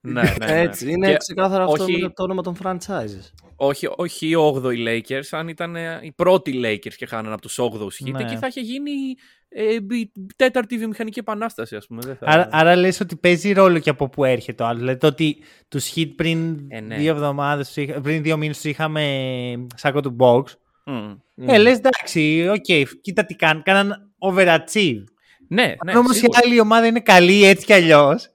ναι, 0.00 0.22
ναι, 0.22 0.34
ναι. 0.46 0.60
Έτσι, 0.60 0.90
είναι 0.90 1.10
Και 1.10 1.16
ξεκάθαρα 1.16 1.64
αυτό 1.64 1.82
όχι- 1.84 2.02
με 2.02 2.08
το 2.10 2.22
όνομα 2.22 2.42
των 2.42 2.56
franchises. 2.62 3.30
όχι, 3.56 3.88
όχι 3.96 4.26
οι 4.28 4.34
8οι 4.36 4.86
Lakers, 4.88 5.24
αν 5.30 5.48
ήταν 5.48 5.76
ε, 5.76 5.98
οι 6.02 6.12
πρώτοι 6.12 6.60
Lakers 6.64 6.94
και 6.96 7.06
χάνανε 7.06 7.32
από 7.32 7.42
τους 7.42 7.58
8ους 7.58 7.96
Heat, 8.04 8.10
Ναι. 8.12 8.22
εκεί 8.22 8.36
θα 8.36 8.46
είχε 8.46 8.60
γίνει 8.60 8.90
ε, 9.48 9.74
η 9.74 10.12
τέταρτη 10.36 10.78
βιομηχανική 10.78 11.18
επανάσταση, 11.18 11.76
ας 11.76 11.86
πούμε. 11.86 12.00
Δεν 12.04 12.16
θα... 12.16 12.26
Άρα, 12.26 12.48
άρα 12.52 12.76
λες 12.76 13.00
ότι 13.00 13.16
παίζει 13.16 13.52
ρόλο 13.52 13.78
και 13.78 13.90
από 13.90 14.08
πού 14.08 14.24
έρχεται 14.24 14.62
ο 14.62 14.66
άλλος. 14.66 14.78
Δηλαδή 14.80 14.98
το 14.98 15.06
ότι 15.06 15.36
τους 15.68 15.92
Heat 15.96 16.10
πριν 16.16 16.58
Ε, 16.68 16.80
ναι. 16.80 16.96
δύο 16.96 17.10
εβδομάδες, 17.10 17.66
τους 17.66 17.76
είχα- 17.76 18.00
πριν 18.00 18.22
δύο 18.22 18.36
μήνες 18.36 18.56
τους 18.60 18.70
είχαμε 18.70 19.02
σάκο 19.74 20.00
του 20.00 20.16
μποξ. 20.20 20.42
Μμ. 21.36 21.48
Ε, 21.48 21.58
λες 21.58 21.76
εντάξει, 21.76 22.48
οκ, 22.50 22.88
κοίτα 23.00 23.24
τι 23.24 23.34
κάνουν. 23.34 23.62
Κάναν 23.62 24.12
overachieve. 24.30 25.02
Ναι, 25.48 25.62
ναι, 25.64 25.74
Αν 25.92 25.96
όμως 25.96 26.16
η 26.16 26.18
σίγουρα. 26.18 26.40
άλλη 26.44 26.60
ομάδα 26.60 26.86
είναι 26.86 27.00
καλή 27.00 27.44
έτσι 27.44 27.64
κι 27.66 27.72
αλλιώς, 27.72 28.28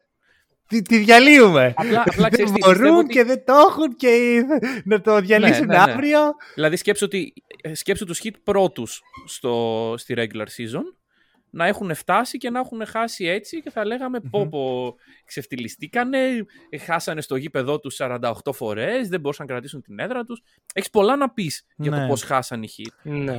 τη, 0.68 0.82
τη 0.82 0.98
διαλύουμε. 0.98 1.74
Απλά- 1.76 2.02
απλά 2.06 2.14
δεν 2.16 2.32
ξέρεις 2.32 2.52
τι, 2.52 2.58
πιστεύω 2.60 2.80
μπορούν 2.84 2.98
ότι- 3.00 3.14
και 3.14 3.24
δεν 3.24 3.46
το 3.46 3.54
έχουν 3.70 3.96
και 3.96 4.42
να 4.84 5.02
το 5.02 5.20
διαλύσουν 5.22 5.66
ναι, 5.66 5.74
ναι. 5.78 5.92
αύριο. 5.92 6.20
Δηλαδή 6.56 6.76
σκέψου, 6.76 7.06
ότι, 7.06 7.34
ε, 7.62 7.74
σκέψου 7.76 8.06
τους 8.06 8.20
Heat 8.24 8.34
πρώτους 8.44 9.02
στο, 9.26 9.94
στη 9.98 10.14
regular 10.18 10.46
season 10.46 10.84
να 11.54 11.66
έχουν 11.68 11.96
φτάσει 11.96 12.38
και 12.38 12.50
να 12.50 12.60
έχουν 12.60 12.86
χάσει 12.86 13.26
έτσι 13.26 13.62
και 13.62 13.70
θα 13.70 13.86
λέγαμε 13.86 14.20
πω 14.20 14.48
πω 14.48 14.96
ξεφτυλιστήκανε, 15.26 16.18
ε, 16.70 16.78
χάσανε 16.78 17.22
στο 17.22 17.36
γήπεδό 17.36 17.80
τους 17.80 17.96
48 18.00 18.32
φορές, 18.54 19.08
δεν 19.10 19.20
μπορούσαν 19.20 19.46
να 19.46 19.52
κρατήσουν 19.54 19.82
την 19.82 20.00
έδρα 20.00 20.24
τους. 20.24 20.42
Έχεις 20.74 20.90
πολλά 20.90 21.16
να 21.16 21.30
πεις 21.30 21.66
για 21.76 21.92
το 21.92 21.98
Ναι. 21.98 22.08
πώς 22.08 22.24
χάσαν 22.24 22.64
οι 22.64 22.68
hit. 22.78 22.92
Ναι. 23.04 23.34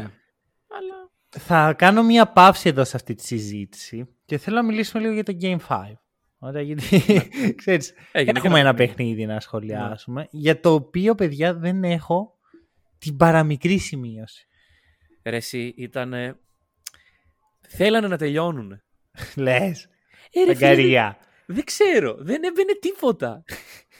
Αλλά 0.69 1.11
Θα 1.29 1.73
κάνω 1.79 2.03
μία 2.03 2.27
παύση 2.33 2.69
εδώ 2.69 2.85
σε 2.85 2.97
αυτή 2.97 3.15
τη 3.15 3.23
συζήτηση 3.27 4.09
και 4.25 4.39
θέλω 4.39 4.57
να 4.57 4.63
μιλήσουμε 4.65 5.03
λίγο 5.03 5.15
για 5.15 5.23
το 5.25 5.37
Game 5.41 5.57
5. 5.69 5.93
Ωραία, 6.39 6.63
γιατί 6.63 6.85
ξέρεις, 7.61 7.95
Έγινε 8.13 8.33
και 8.33 8.47
έχουμε 8.47 8.59
ένα 8.61 8.69
ένα 8.69 8.77
παιχνίδι. 8.77 8.97
παιχνίδι 9.11 9.27
να 9.27 9.41
σχολιάσουμε, 9.41 10.29
για 10.31 10.61
το 10.61 10.75
οποίο, 10.75 11.15
παιδιά, 11.15 11.55
δεν 11.55 11.85
έχω 11.85 12.39
την 12.99 13.17
παραμικρή 13.17 13.79
σημείωση. 13.79 14.47
ρε 15.25 15.37
εσύ 15.37 15.75
ήτανε... 15.77 16.37
Θέλανε 17.77 18.07
να 18.09 18.17
τελειώνουν. 18.17 18.81
Λες, 19.37 19.89
Ε, 20.33 20.45
ρε, 20.45 20.55
φίλε, 20.55 20.67
αγκαρία. 20.69 21.17
δεν 21.47 21.65
ξέρω, 21.65 22.15
δεν 22.19 22.43
έμπαινε 22.45 22.73
τίποτα. 22.81 23.45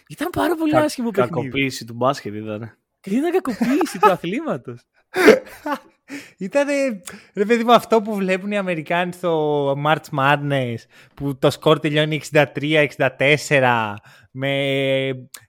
Ήταν 0.09 0.31
πάρα 0.31 0.55
πολύ 0.57 0.71
Κα- 0.73 0.81
άσχημο 0.81 1.11
παιχνίδι. 1.11 1.35
Κακοποίηση 1.35 1.85
του 1.85 1.95
μπάσκετ 1.95 2.35
ήταν. 2.35 2.79
Ήταν 3.05 3.31
κακοποίηση 3.33 3.99
του 4.01 4.11
αθλήματος. 4.17 4.81
Ήταν, 6.39 6.67
ρε 7.35 7.45
παιδί 7.45 7.65
μου, 7.65 7.73
αυτό 7.73 8.03
που 8.03 8.15
βλέπουν 8.15 8.51
οι 8.51 8.57
Αμερικάνοι 8.59 9.13
στο 9.13 9.73
March 9.87 10.19
Madness, 10.19 10.75
που 11.15 11.39
το 11.39 11.51
σκορ 11.51 11.79
τελειώνει 11.81 12.21
63-64 12.33 13.95
με 14.31 14.51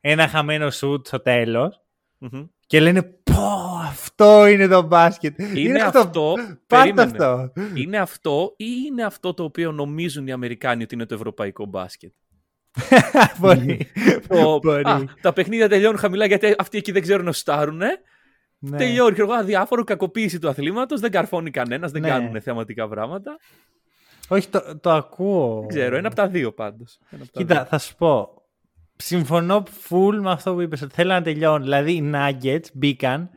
ένα 0.01 0.27
χαμένο 0.27 0.69
σουτ 0.69 1.07
στο 1.07 1.19
τέλος. 1.21 1.81
Μμμ. 2.17 2.45
Και 2.73 2.79
λένε 2.79 3.01
πω 3.03 3.77
αυτό 3.87 4.47
είναι 4.47 4.67
το 4.67 4.81
μπάσκετ. 4.81 5.39
Είναι 5.55 5.81
αυτό, 5.81 6.33
Πάρτε 6.35 6.57
περίμενε. 6.67 7.01
αυτό. 7.11 7.51
Είναι 7.75 7.97
αυτό 7.97 8.53
ή 8.57 8.65
είναι 8.87 9.03
αυτό 9.03 9.33
το 9.33 9.43
οποίο 9.43 9.71
νομίζουν 9.71 10.27
οι 10.27 10.31
Αμερικάνοι 10.31 10.83
ότι 10.83 10.95
είναι 10.95 11.05
το 11.05 11.13
ευρωπαϊκό 11.15 11.65
μπάσκετ; 11.65 12.11
Μπορεί. 13.39 13.87
Το, 14.27 14.59
Μπορεί. 14.63 14.83
α, 14.85 15.03
τα 15.21 15.33
παιχνίδια 15.33 15.69
τελειώνουν 15.69 15.97
χαμηλά 15.97 16.25
γιατί 16.25 16.55
αυτοί 16.57 16.77
εκεί 16.77 16.91
δεν 16.91 17.01
ξέρουν 17.01 17.25
να 17.25 17.31
σουτάρουν. 17.31 17.77
Ναι. 18.59 18.77
Τελειώνει 18.77 19.11
ξέρω 19.13 19.27
εγώ, 19.31 19.39
αδιάφορο, 19.39 19.83
κακοποίηση 19.83 20.39
του 20.39 20.49
αθλήματος, 20.49 20.99
δεν 20.99 21.11
καρφώνει 21.11 21.51
κανένας, 21.51 21.91
δεν 21.91 22.01
Ναι. 22.01 22.07
κάνουν 22.07 22.41
θεαματικά 22.41 22.87
πράγματα. 22.87 23.37
Όχι, 24.27 24.47
το, 24.47 24.79
το 24.81 24.91
ακούω. 24.91 25.59
Δεν 25.59 25.67
ξέρω, 25.67 25.95
ένα 25.97 26.07
από 26.07 26.15
τα 26.15 26.27
δύο 26.27 26.51
πάντως. 26.53 26.99
Ένα 27.09 27.23
από 27.23 27.31
τα 27.31 27.39
Κοίτα, 27.39 27.55
δύο. 27.55 27.65
θα 27.65 27.77
σου 27.79 27.95
πω. 27.95 28.42
Συμφωνώ 29.05 29.63
full 29.89 30.17
με 30.21 30.31
αυτό 30.31 30.53
που 30.53 30.61
είπες, 30.61 30.81
ότι 30.81 30.95
θέλω 30.95 31.13
να 31.13 31.21
τελειώνει. 31.21 31.63
Δηλαδή, 31.63 31.91
οι 31.91 32.11
Nuggets 32.13 32.65
μπήκαν 32.73 33.29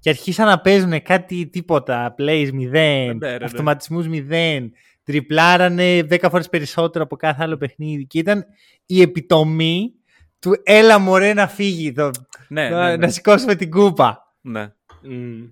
και 0.00 0.08
αρχίσαν 0.08 0.46
να 0.46 0.60
παίζουν 0.60 1.02
κάτι 1.02 1.46
τίποτα. 1.46 2.14
Plays 2.18 2.48
0, 2.48 2.52
ναι, 2.70 3.12
ναι. 3.12 3.36
αυτοματισμούς 3.42 4.06
0, 4.30 4.70
τριπλάρανε 5.02 5.98
10 6.10 6.26
φορές 6.30 6.48
περισσότερο 6.48 7.04
από 7.04 7.16
κάθε 7.16 7.42
άλλο 7.42 7.56
παιχνίδι. 7.56 8.06
Και 8.06 8.18
ήταν 8.18 8.44
η 8.86 9.00
επιτομή 9.00 9.92
του 10.38 10.60
έλα 10.62 10.98
μωρέ 10.98 11.32
να 11.34 11.48
φύγει, 11.48 11.92
το, 11.92 12.10
Ναι, 12.48 12.68
να, 12.68 12.84
ναι, 12.84 12.90
ναι. 12.90 12.96
να 12.96 13.08
σηκώσουμε 13.08 13.54
την 13.54 13.70
κούπα. 13.70 14.34
ναι. 14.40 14.72
Μμ. 15.02 15.44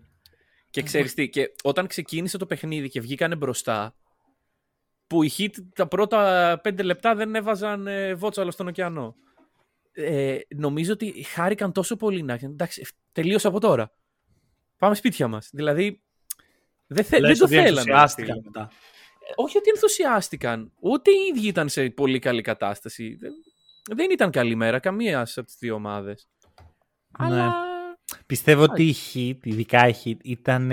Και 0.71 0.83
ξέρεις 0.83 1.14
τι, 1.14 1.28
και 1.28 1.54
όταν 1.62 1.87
ξεκίνησε 1.87 2.38
το 2.38 2.47
παιχνίδι 2.47 2.88
και 2.88 3.00
βγήκανε 3.00 3.37
μπροστά, 3.37 3.94
που 5.06 5.23
οι 5.23 5.30
Heat 5.38 5.50
τα 5.75 5.88
πρώτα 5.88 6.61
πέντε 6.62 6.83
λεπτά 6.83 7.14
δεν 7.14 7.35
έβαζαν 7.35 7.87
ε, 7.87 8.14
βότσαλο 8.14 8.50
στον 8.50 8.66
ωκεανό. 8.66 9.16
Ε, 9.96 10.38
νομίζω 10.56 10.92
ότι 10.92 11.22
χάρηκαν 11.22 11.72
τόσο 11.72 11.96
πολύ 11.96 12.22
να 12.22 12.38
εντάξει, 12.42 12.80
ε, 12.84 12.88
τελείωσε 13.12 13.46
από 13.48 13.60
τώρα. 13.60 13.92
Πάμε 14.78 14.94
σπίτια 14.94 15.28
μας. 15.28 15.48
Δηλαδή, 15.52 16.02
δεν, 16.86 17.04
θε, 17.04 17.18
δεν 17.18 17.28
Λες 17.28 17.38
το 17.38 17.44
ότι 17.44 17.54
θέλανε. 17.54 17.70
ενθουσιάστηκαν 17.70 18.36
φίλε. 18.36 18.42
μετά. 18.44 18.70
Ε, 19.28 19.32
Όχι 19.34 19.58
ότι 19.58 19.68
ενθουσιάστηκαν. 19.70 20.72
Ούτε 20.80 21.10
οι 21.10 21.34
ίδιοι 21.34 21.46
ήταν 21.46 21.68
σε 21.68 21.90
πολύ 21.90 22.18
καλή 22.18 22.42
κατάσταση. 22.42 23.16
Δεν, 23.20 23.32
δεν 23.94 24.10
ήταν 24.10 24.30
καλή 24.30 24.54
μέρα 24.54 24.78
καμία 24.78 25.20
από 25.20 25.46
τις 25.46 25.56
δύο 25.58 25.74
ομάδες. 25.74 26.28
Ναι. 27.18 27.26
Αλλά... 27.26 27.54
Πιστεύω 28.26 28.62
ότι 28.62 28.82
η 28.82 28.94
hit, 29.14 29.46
ειδικά 29.46 29.88
η 29.88 29.94
hit, 30.04 30.16
ήταν 30.22 30.72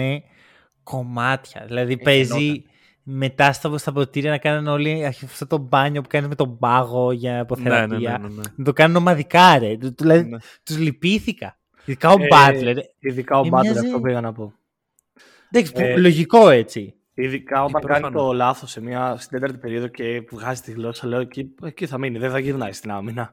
κομμάτια. 0.83 1.65
Δηλαδή 1.65 1.97
παίζει 1.97 2.63
μετά 3.03 3.53
στα, 3.53 3.77
στα 3.77 3.91
ποτήρια 3.91 4.29
να 4.31 4.37
κάνουν 4.37 4.67
όλοι 4.67 5.05
αυτό 5.05 5.47
το 5.47 5.57
μπάνιο 5.57 6.01
που 6.01 6.07
κάνεις 6.07 6.27
με 6.27 6.35
τον 6.35 6.57
πάγο 6.57 7.11
για 7.11 7.39
αποθεραπεία. 7.39 7.97
Ναι, 7.97 8.07
ναι, 8.07 8.17
ναι, 8.17 8.27
ναι, 8.27 8.33
ναι. 8.35 8.41
Να 8.55 8.63
το 8.65 8.73
κάνουν 8.73 8.95
ομαδικά, 8.95 9.57
ρε. 9.57 9.77
Του- 9.77 9.93
του- 9.93 10.03
Δηλαδή, 10.03 10.29
Ναι. 10.29 10.37
τους 10.63 10.77
λυπήθηκα. 10.77 11.57
Ειδικά 11.85 12.09
ο 12.09 12.15
Ε, 12.19 12.27
Butler. 12.31 12.77
Ειδικά 12.99 13.39
ο 13.39 13.45
Ε, 13.45 13.49
Μπάτλερ, 13.49 13.71
μοιάζει- 13.73 13.87
αυτό 13.87 14.01
πήγα 14.01 14.21
να 14.21 14.31
πω. 14.33 14.53
Εντάξει, 15.51 15.73
ε, 15.75 15.97
λογικό 15.97 16.49
έτσι. 16.49 16.93
Ειδικά 17.13 17.63
όταν 17.63 17.81
κάνει 17.81 17.99
προφανώς. 18.01 18.21
το 18.23 18.33
λάθος 18.33 18.71
σε 18.71 18.81
μια 18.81 19.15
στην 19.19 19.39
τέταρτη 19.39 19.57
περίοδο 19.61 19.87
και 19.87 20.27
βγάζει 20.31 20.61
τη 20.61 20.71
γλώσσα, 20.71 21.07
λέω 21.07 21.19
εκεί, 21.19 21.55
εκεί 21.63 21.85
θα 21.87 21.97
μείνει, 21.97 22.17
δεν 22.17 22.31
θα 22.31 22.39
γυρνάει 22.39 22.71
στην 22.71 22.91
άμυνα. 22.91 23.31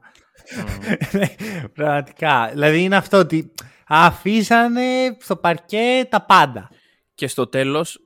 Πραγματικά. 1.73 2.49
Δηλαδή 2.53 2.83
είναι 2.83 2.95
αυτό 2.95 3.17
ότι 3.17 3.53
αφήσανε 3.87 5.17
στο 5.19 5.35
παρκέ 5.35 6.05
τα 6.09 6.21
πάντα. 6.25 6.69
Και 7.15 7.27
στο 7.27 7.47
τέλος 7.47 7.99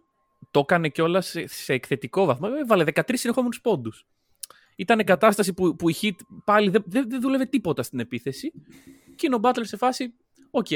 το 0.53 0.59
έκανε 0.59 0.89
κιόλας 0.89 1.27
σε, 1.27 1.47
σε 1.47 1.73
εκθετικό 1.73 2.25
βαθμό. 2.25 2.47
Έβαλε 2.61 2.83
13 2.93 3.01
συνεχόμενους 3.13 3.61
πόντους. 3.61 4.05
Ήταν 4.75 5.03
κατάσταση 5.03 5.53
που, 5.53 5.75
που 5.75 5.89
η 5.89 5.95
Heat 6.01 6.15
πάλι 6.45 6.69
δεν, 6.69 6.83
δεν, 6.85 7.09
δεν 7.09 7.21
δούλευε 7.21 7.45
τίποτα 7.45 7.83
στην 7.83 7.99
επίθεση. 7.99 8.51
Και 9.15 9.25
είναι 9.25 9.35
ο 9.35 9.39
Butler 9.41 9.61
σε 9.61 9.77
φάση, 9.77 10.13
οκ, 10.51 10.67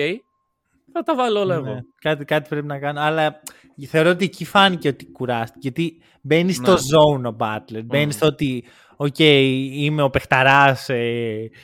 θα 0.94 1.04
τα 1.04 1.16
βάλω 1.16 1.40
όλα 1.40 1.60
Ναι, 1.60 1.70
εγώ. 1.70 1.80
κάτι, 2.02 2.26
κάτι 2.26 2.50
πρέπει 2.50 2.68
να 2.68 2.80
κάνω. 2.80 3.00
Αλλά 3.02 3.40
θεωρώ 3.88 4.10
ότι 4.10 4.26
εκεί 4.26 4.46
φάνηκε 4.46 4.88
ότι 4.88 5.06
κουράστηκε. 5.12 5.60
Γιατί 5.62 6.02
μπαίνει 6.22 6.52
στο 6.52 6.72
Ναι. 6.72 6.78
zone 6.78 7.34
ο 7.34 7.36
Butler. 7.40 7.84
Μπαίνει 7.86 8.12
στο 8.12 8.26
ότι, 8.26 8.66
οκ, 8.96 9.20
είμαι 9.20 10.02
ο 10.02 10.10
παιχταράς, 10.10 10.88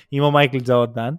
είμαι 0.09 0.25
ο 0.25 0.31
Michael 0.35 0.61
Jordan. 0.67 1.11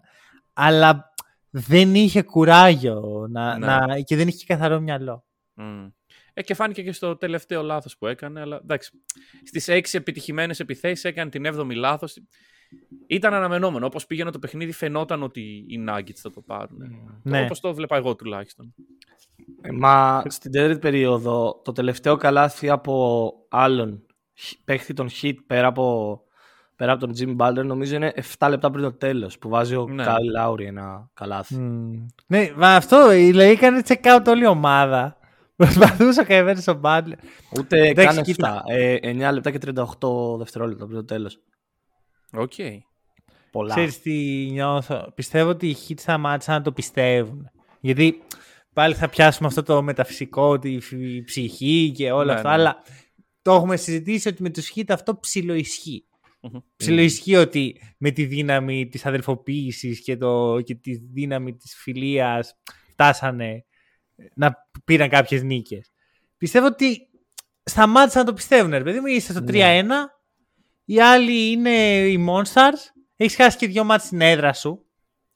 Αλλά 0.52 1.12
δεν 1.50 1.94
είχε 1.94 2.22
κουράγιο 2.22 3.26
να, 3.30 3.58
Ναι. 3.58 3.66
να, 3.66 4.00
και 4.00 4.16
δεν 4.16 4.28
είχε 4.28 4.36
και 4.38 4.54
καθαρό 4.54 4.80
μυαλό. 4.80 5.24
Μμ. 5.54 5.86
Ε, 6.34 6.42
και 6.42 6.54
φάνηκε 6.54 6.82
και 6.82 6.92
στο 6.92 7.16
τελευταίο 7.16 7.62
λάθος 7.62 7.98
που 7.98 8.06
έκανε. 8.06 8.40
Αλλά 8.40 8.60
εντάξει. 8.62 8.90
Στις 9.44 9.68
6 9.68 9.80
επιτυχημένες 9.98 10.60
επιθέσεις 10.60 11.04
έκανε 11.04 11.30
την 11.30 11.46
7η 11.46 11.74
λάθος. 11.74 12.16
Ήταν 13.06 13.34
αναμενόμενο. 13.34 13.86
Όπως 13.86 14.06
πήγαινε 14.06 14.30
το 14.30 14.38
παιχνίδι, 14.38 14.72
φαινόταν 14.72 15.22
ότι 15.22 15.40
οι 15.68 15.84
Nuggets 15.88 16.14
θα 16.14 16.30
το 16.30 16.40
πάρουν. 16.40 16.78
Ναι. 17.22 17.42
Όπως 17.44 17.60
το 17.60 17.74
βλέπα 17.74 17.96
εγώ 17.96 18.14
τουλάχιστον. 18.14 18.74
Ε, 19.60 19.70
Μα 19.72 20.22
στην 20.28 20.50
τέταρτη 20.52 20.78
περίοδο, 20.78 21.60
το 21.64 21.72
τελευταίο 21.72 22.16
καλάθι 22.16 22.70
από 22.70 23.32
άλλον 23.48 24.06
χ- 24.38 24.54
παίχτη 24.64 24.92
των 24.94 25.08
Heat 25.22 25.34
πέρα 25.46 25.66
από, 25.66 26.20
πέρα 26.76 26.92
από 26.92 27.06
τον 27.06 27.14
Jimmy 27.18 27.36
Butler 27.36 27.64
νομίζω 27.64 27.94
είναι 27.96 28.12
7 28.38 28.46
λεπτά 28.50 28.70
πριν 28.70 28.84
το 28.84 28.92
τέλος 28.92 29.38
που 29.38 29.48
βάζει 29.48 29.74
ο 29.76 29.86
Ναι. 29.88 30.04
Kyle 30.06 30.46
Lowry 30.48 30.64
ένα 30.64 31.10
καλάθι. 31.14 31.56
Μμ. 31.58 32.06
Ναι, 32.26 32.52
μα 32.56 32.74
αυτό 32.74 33.08
δηλαδή 33.08 33.50
έκανε 33.50 33.82
check 33.86 34.02
out 34.16 34.24
όλη 34.26 34.42
η 34.42 34.46
ομάδα. 34.46 35.18
Προσπαθούσε 35.56 36.20
ο 36.20 36.24
Kevin 36.28 36.56
ο 36.74 36.80
Butler. 36.82 37.12
Ούτε 37.58 37.88
Εντάξει, 37.88 38.14
καν 38.14 38.24
κοίτα. 38.24 38.62
7. 38.66 38.70
Ε, 38.72 38.96
9 39.02 39.32
λεπτά 39.32 39.50
και 39.50 39.58
38 39.58 40.38
δευτερόλεπτα 40.38 40.84
πριν 40.84 40.96
το 40.96 41.04
τέλος. 41.04 41.38
Οκ. 42.32 42.52
Πολλά. 43.50 43.74
Ξέρεις 43.74 44.00
τι 44.00 44.12
νιώθω. 44.50 45.12
Πιστεύω 45.14 45.50
ότι 45.50 45.68
οι 45.68 45.76
Heat 45.88 46.00
σταμάτησαν 46.00 46.54
να 46.54 46.62
το 46.62 46.72
πιστεύουν. 46.72 47.50
Γιατί 47.80 48.22
πάλι 48.72 48.94
θα 48.94 49.08
πιάσουμε 49.08 49.48
αυτό 49.48 49.62
το 49.62 49.82
μεταφυσικό, 49.82 50.58
τη 50.58 50.78
ψυχή 51.24 51.92
και 51.96 52.12
όλα 52.12 52.24
Ναι, 52.24 52.32
αυτά, 52.32 52.48
ναι. 52.48 52.54
αλλά 52.54 52.82
το 53.42 53.52
έχουμε 53.52 53.76
συζητήσει 53.76 54.28
ότι 54.28 54.42
με 54.42 54.50
τους 54.50 54.72
Heat 54.76 54.84
αυτό 54.88 55.18
ψιλοισχύει. 55.18 56.04
Ψιλοισχύει 56.76 57.36
ότι 57.36 57.80
με 57.98 58.10
τη 58.10 58.24
δύναμη 58.24 58.88
της 58.88 59.06
αδελφοποίησης 59.06 60.02
και, 60.02 60.16
το, 60.16 60.60
και 60.60 60.74
τη 60.74 60.96
δύναμη 60.96 61.56
της 61.56 61.74
φιλίας 61.76 62.54
φτάσανε 62.90 63.64
να 64.34 64.68
πήραν 64.84 65.08
κάποιες 65.08 65.42
νίκες. 65.42 65.90
Πιστεύω 66.36 66.66
ότι 66.66 67.08
σταμάτησαν 67.64 68.20
να 68.20 68.26
το 68.28 68.34
πιστεύουν, 68.34 68.70
ρε 68.70 68.82
παιδί 68.82 69.00
μου. 69.00 69.06
Είσαι 69.06 69.32
στο 69.32 69.44
3-1, 69.48 69.84
οι 70.84 71.00
άλλοι 71.00 71.50
είναι 71.50 71.70
οι 72.08 72.26
Monsters, 72.28 72.92
έχεις 73.16 73.36
χάσει 73.36 73.56
και 73.56 73.66
δυο 73.66 73.84
μάτς 73.84 74.04
στην 74.04 74.20
έδρα 74.20 74.52
σου. 74.52 74.84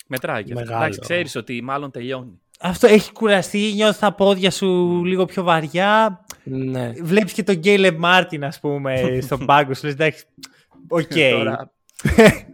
Μετράει 0.06 0.44
και 0.44 0.52
αυτό. 0.52 0.64
Μεγάλο. 0.64 0.82
Εντάξει, 0.84 1.00
ξέρεις 1.00 1.36
ότι 1.36 1.62
μάλλον 1.62 1.90
τελειώνει. 1.90 2.40
Αυτό 2.60 2.86
έχει 2.86 3.12
κουραστεί, 3.12 3.72
νιώθεις 3.74 3.98
τα 3.98 4.12
πόδια 4.14 4.50
σου 4.50 5.04
λίγο 5.04 5.24
πιο 5.24 5.42
βαριά. 5.42 6.24
Ναι. 6.44 6.92
Βλέπεις 6.92 7.32
και 7.32 7.42
τον 7.42 7.54
Caleb 7.54 7.96
Martin, 7.98 8.44
ας 8.44 8.60
πούμε, 8.60 9.02
στον 9.26 9.44
πάγκο 9.46 9.74
σου. 9.74 9.84
Λες, 9.84 9.94
εντάξει, 9.94 10.24
οκ. 10.88 11.14
Τώρα, 11.30 11.52
Ε, 11.52 11.70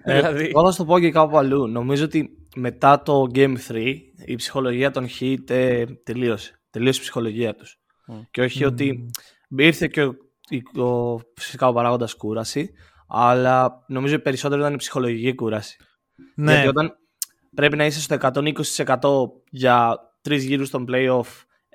δηλαδή, 0.04 0.44
Εγώ 0.44 0.64
θα 0.64 0.70
σου 0.70 0.76
το 0.78 0.84
πω 0.84 0.98
και 1.00 1.10
κάπου 1.10 1.38
αλλού. 1.38 1.66
Νομίζω 1.68 2.04
ότι 2.04 2.30
μετά 2.56 3.02
το 3.02 3.26
Game 3.34 3.54
3 3.68 3.96
η 4.26 4.34
ψυχολογία 4.36 4.90
των 4.90 5.06
Heat 5.20 5.50
ε, 5.50 5.84
τελείωσε. 6.04 6.60
Τελείωσε 6.70 6.98
η 6.98 7.02
ψυχολογία 7.02 7.54
τους. 7.54 7.78
Και 8.30 8.40
όχι 8.42 8.64
ότι 8.64 9.10
ήρθε 9.48 9.86
και 9.86 10.02
ο, 10.02 10.14
η- 10.48 10.80
ο, 10.80 11.18
φυσικά 11.34 11.68
ο 11.68 11.72
παράγοντας 11.72 12.14
κούραση, 12.14 12.70
αλλά 13.08 13.84
νομίζω 13.88 14.18
περισσότερο 14.18 14.60
ήταν 14.60 14.72
η 14.74 14.76
ψυχολογική 14.76 15.34
κούραση. 15.34 15.76
ναι, 16.34 16.52
Γιατί 16.52 16.68
όταν 16.68 16.96
πρέπει 17.54 17.76
να 17.76 17.84
είσαι 17.86 18.00
στο 18.00 18.16
120% 18.20 19.40
για 19.50 19.98
τρεις 20.20 20.44
γύρους 20.44 20.68
στον 20.68 20.84
playoff, 20.88 21.24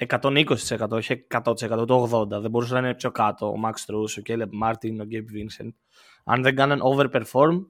120% 0.08 0.90
όχι 0.90 1.26
100% 1.44 1.86
το 1.88 2.10
80%. 2.22 2.42
Δεν 2.42 2.50
μπορούσε 2.50 2.74
να 2.74 2.80
είναι 2.80 2.96
πιο 2.96 3.12
κάτω 3.12 3.48
ο 3.48 3.54
Max 3.66 3.70
Strus, 3.72 4.10
ο 4.18 4.22
Caleb 4.26 4.68
Martin, 4.68 4.94
ο 5.02 5.08
Gabe 5.12 5.32
Vincent. 5.36 5.70
Αν 6.24 6.42
δεν 6.42 6.56
κάναν 6.56 6.82
overperform, 6.84 7.66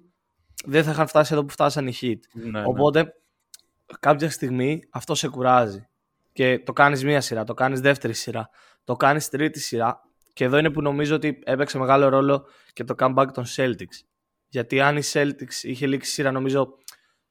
δεν 0.66 0.84
θα 0.84 0.92
είχαν 0.92 1.08
φτάσει 1.08 1.34
εδώ 1.34 1.46
που 1.46 1.52
φτάσαν 1.52 1.88
οι 1.88 1.94
Heat. 2.02 2.18
ναι, 2.34 2.50
ναι. 2.50 2.64
Οπότε 2.66 3.14
κάποια 4.00 4.30
στιγμή 4.30 4.82
αυτό 4.90 5.16
σε 5.16 5.30
κουράζει. 5.30 5.88
Και 6.34 6.60
το 6.60 6.74
κάνεις 6.74 7.04
μία 7.04 7.22
σειρά, 7.22 7.44
το 7.44 7.54
κάνεις 7.54 7.82
δεύτερη 7.82 8.14
σειρά, 8.14 8.50
το 8.84 8.96
κάνεις 8.96 9.30
τρίτη 9.30 9.60
σειρά. 9.60 10.02
Και 10.34 10.44
εδώ 10.44 10.58
είναι 10.58 10.70
που 10.70 10.82
νομίζω 10.82 11.16
ότι 11.16 11.40
έπαιξε 11.44 11.78
μεγάλο 11.78 12.10
ρόλο 12.10 12.46
και 12.74 12.84
το 12.84 12.96
comeback 12.98 13.28
των 13.34 13.44
Celtics. 13.56 14.04
Γιατί 14.48 14.82
αν 14.82 14.98
οι 14.98 15.02
Celtics 15.14 15.64
είχε 15.64 15.88
λήξει 15.88 16.12
σειρά 16.12 16.32
νομίζω 16.32 16.78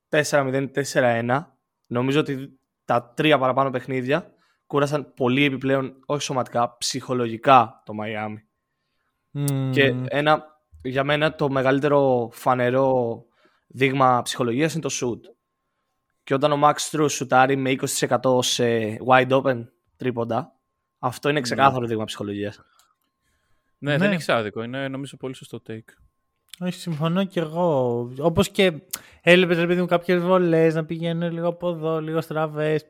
4-0-4-1, 0.09 1.41
νομίζω 1.87 2.21
ότι 2.21 2.61
τα 2.85 3.13
τρία 3.17 3.39
παραπάνω 3.39 3.71
παιχνίδια 3.71 4.33
κούρασαν 4.67 5.13
πολύ 5.15 5.45
επιπλέον, 5.45 6.03
όχι 6.07 6.23
σωματικά, 6.23 6.77
ψυχολογικά 6.79 7.83
το 7.85 7.93
Miami. 8.03 8.37
Μμμ. 9.31 9.71
Και 9.71 9.95
ένα, 10.09 10.58
για 10.83 11.05
μένα 11.05 11.35
το 11.35 11.51
μεγαλύτερο 11.51 12.29
φανερό 12.33 13.25
δείγμα 13.67 14.23
ψυχολογίας 14.23 14.73
είναι 14.73 14.83
το 14.83 14.91
shoot. 14.93 15.21
Και 16.25 16.35
όταν 16.35 16.53
ο 16.53 16.59
Max 16.63 16.75
Strus 16.91 17.11
σουτάρει 17.11 17.57
με 17.57 17.71
20% 17.71 18.43
σε 18.43 18.65
wide 19.07 19.29
open 19.31 19.65
τρίποντα, 19.97 20.53
αυτό 20.99 21.29
είναι 21.29 21.41
ξεκάθαρο 21.41 21.87
δείγμα 21.87 22.05
ψυχολογίας. 22.05 22.61
Ναι, 23.79 23.97
δεν 23.97 24.09
Ναι. 24.09 24.15
έχει 24.15 24.33
άδικο. 24.33 24.63
Είναι 24.63 24.89
νομίζω 24.89 25.17
πολύ 25.17 25.35
σωστό 25.35 25.63
take. 25.69 25.89
Όχι, 26.61 26.79
συμφωνώ 26.81 27.25
κι 27.25 27.39
εγώ. 27.39 27.99
Όπως 28.19 28.49
και 28.49 28.73
έλειπες 29.23 29.59
ρε 29.59 29.67
παιδί 29.67 29.81
μου 29.81 29.87
κάποιες 29.87 30.21
βολές 30.23 30.75
να 30.75 30.85
πηγαίνουν 30.85 31.33
λίγο 31.33 31.49
από 31.49 31.69
εδώ, 31.69 32.01
λίγο 32.01 32.21
στραβές. 32.21 32.85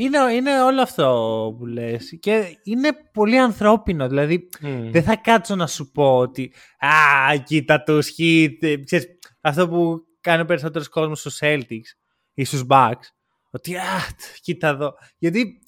Είναι, 0.00 0.32
είναι 0.32 0.62
όλο 0.62 0.82
αυτό 0.82 1.54
που 1.58 1.66
λες. 1.66 2.18
Και 2.20 2.58
είναι 2.62 2.88
πολύ 3.12 3.38
ανθρώπινο. 3.38 4.08
Δηλαδή, 4.08 4.48
δεν 4.90 5.02
θα 5.02 5.16
κάτσω 5.16 5.56
να 5.56 5.66
σου 5.66 5.90
πω 5.90 6.16
ότι 6.16 6.52
Α, 6.78 7.36
κοίτα 7.36 7.82
τους 7.82 8.14
hit. 8.18 8.82
Ξέρεις, 8.84 9.06
αυτό 9.40 9.68
που 9.68 10.00
κάνει 10.20 10.42
ο 10.42 10.44
περισσότερος 10.44 10.88
κόσμος 10.88 11.20
στους 11.20 11.38
Celtics 11.40 11.90
ή 12.34 12.44
στους 12.44 12.64
Bucks. 12.68 13.04
Ότι 13.50 13.76
Α, 13.76 13.98
τ, 14.16 14.40
κοίτα 14.40 14.68
εδώ. 14.68 14.94
Γιατί 15.18 15.62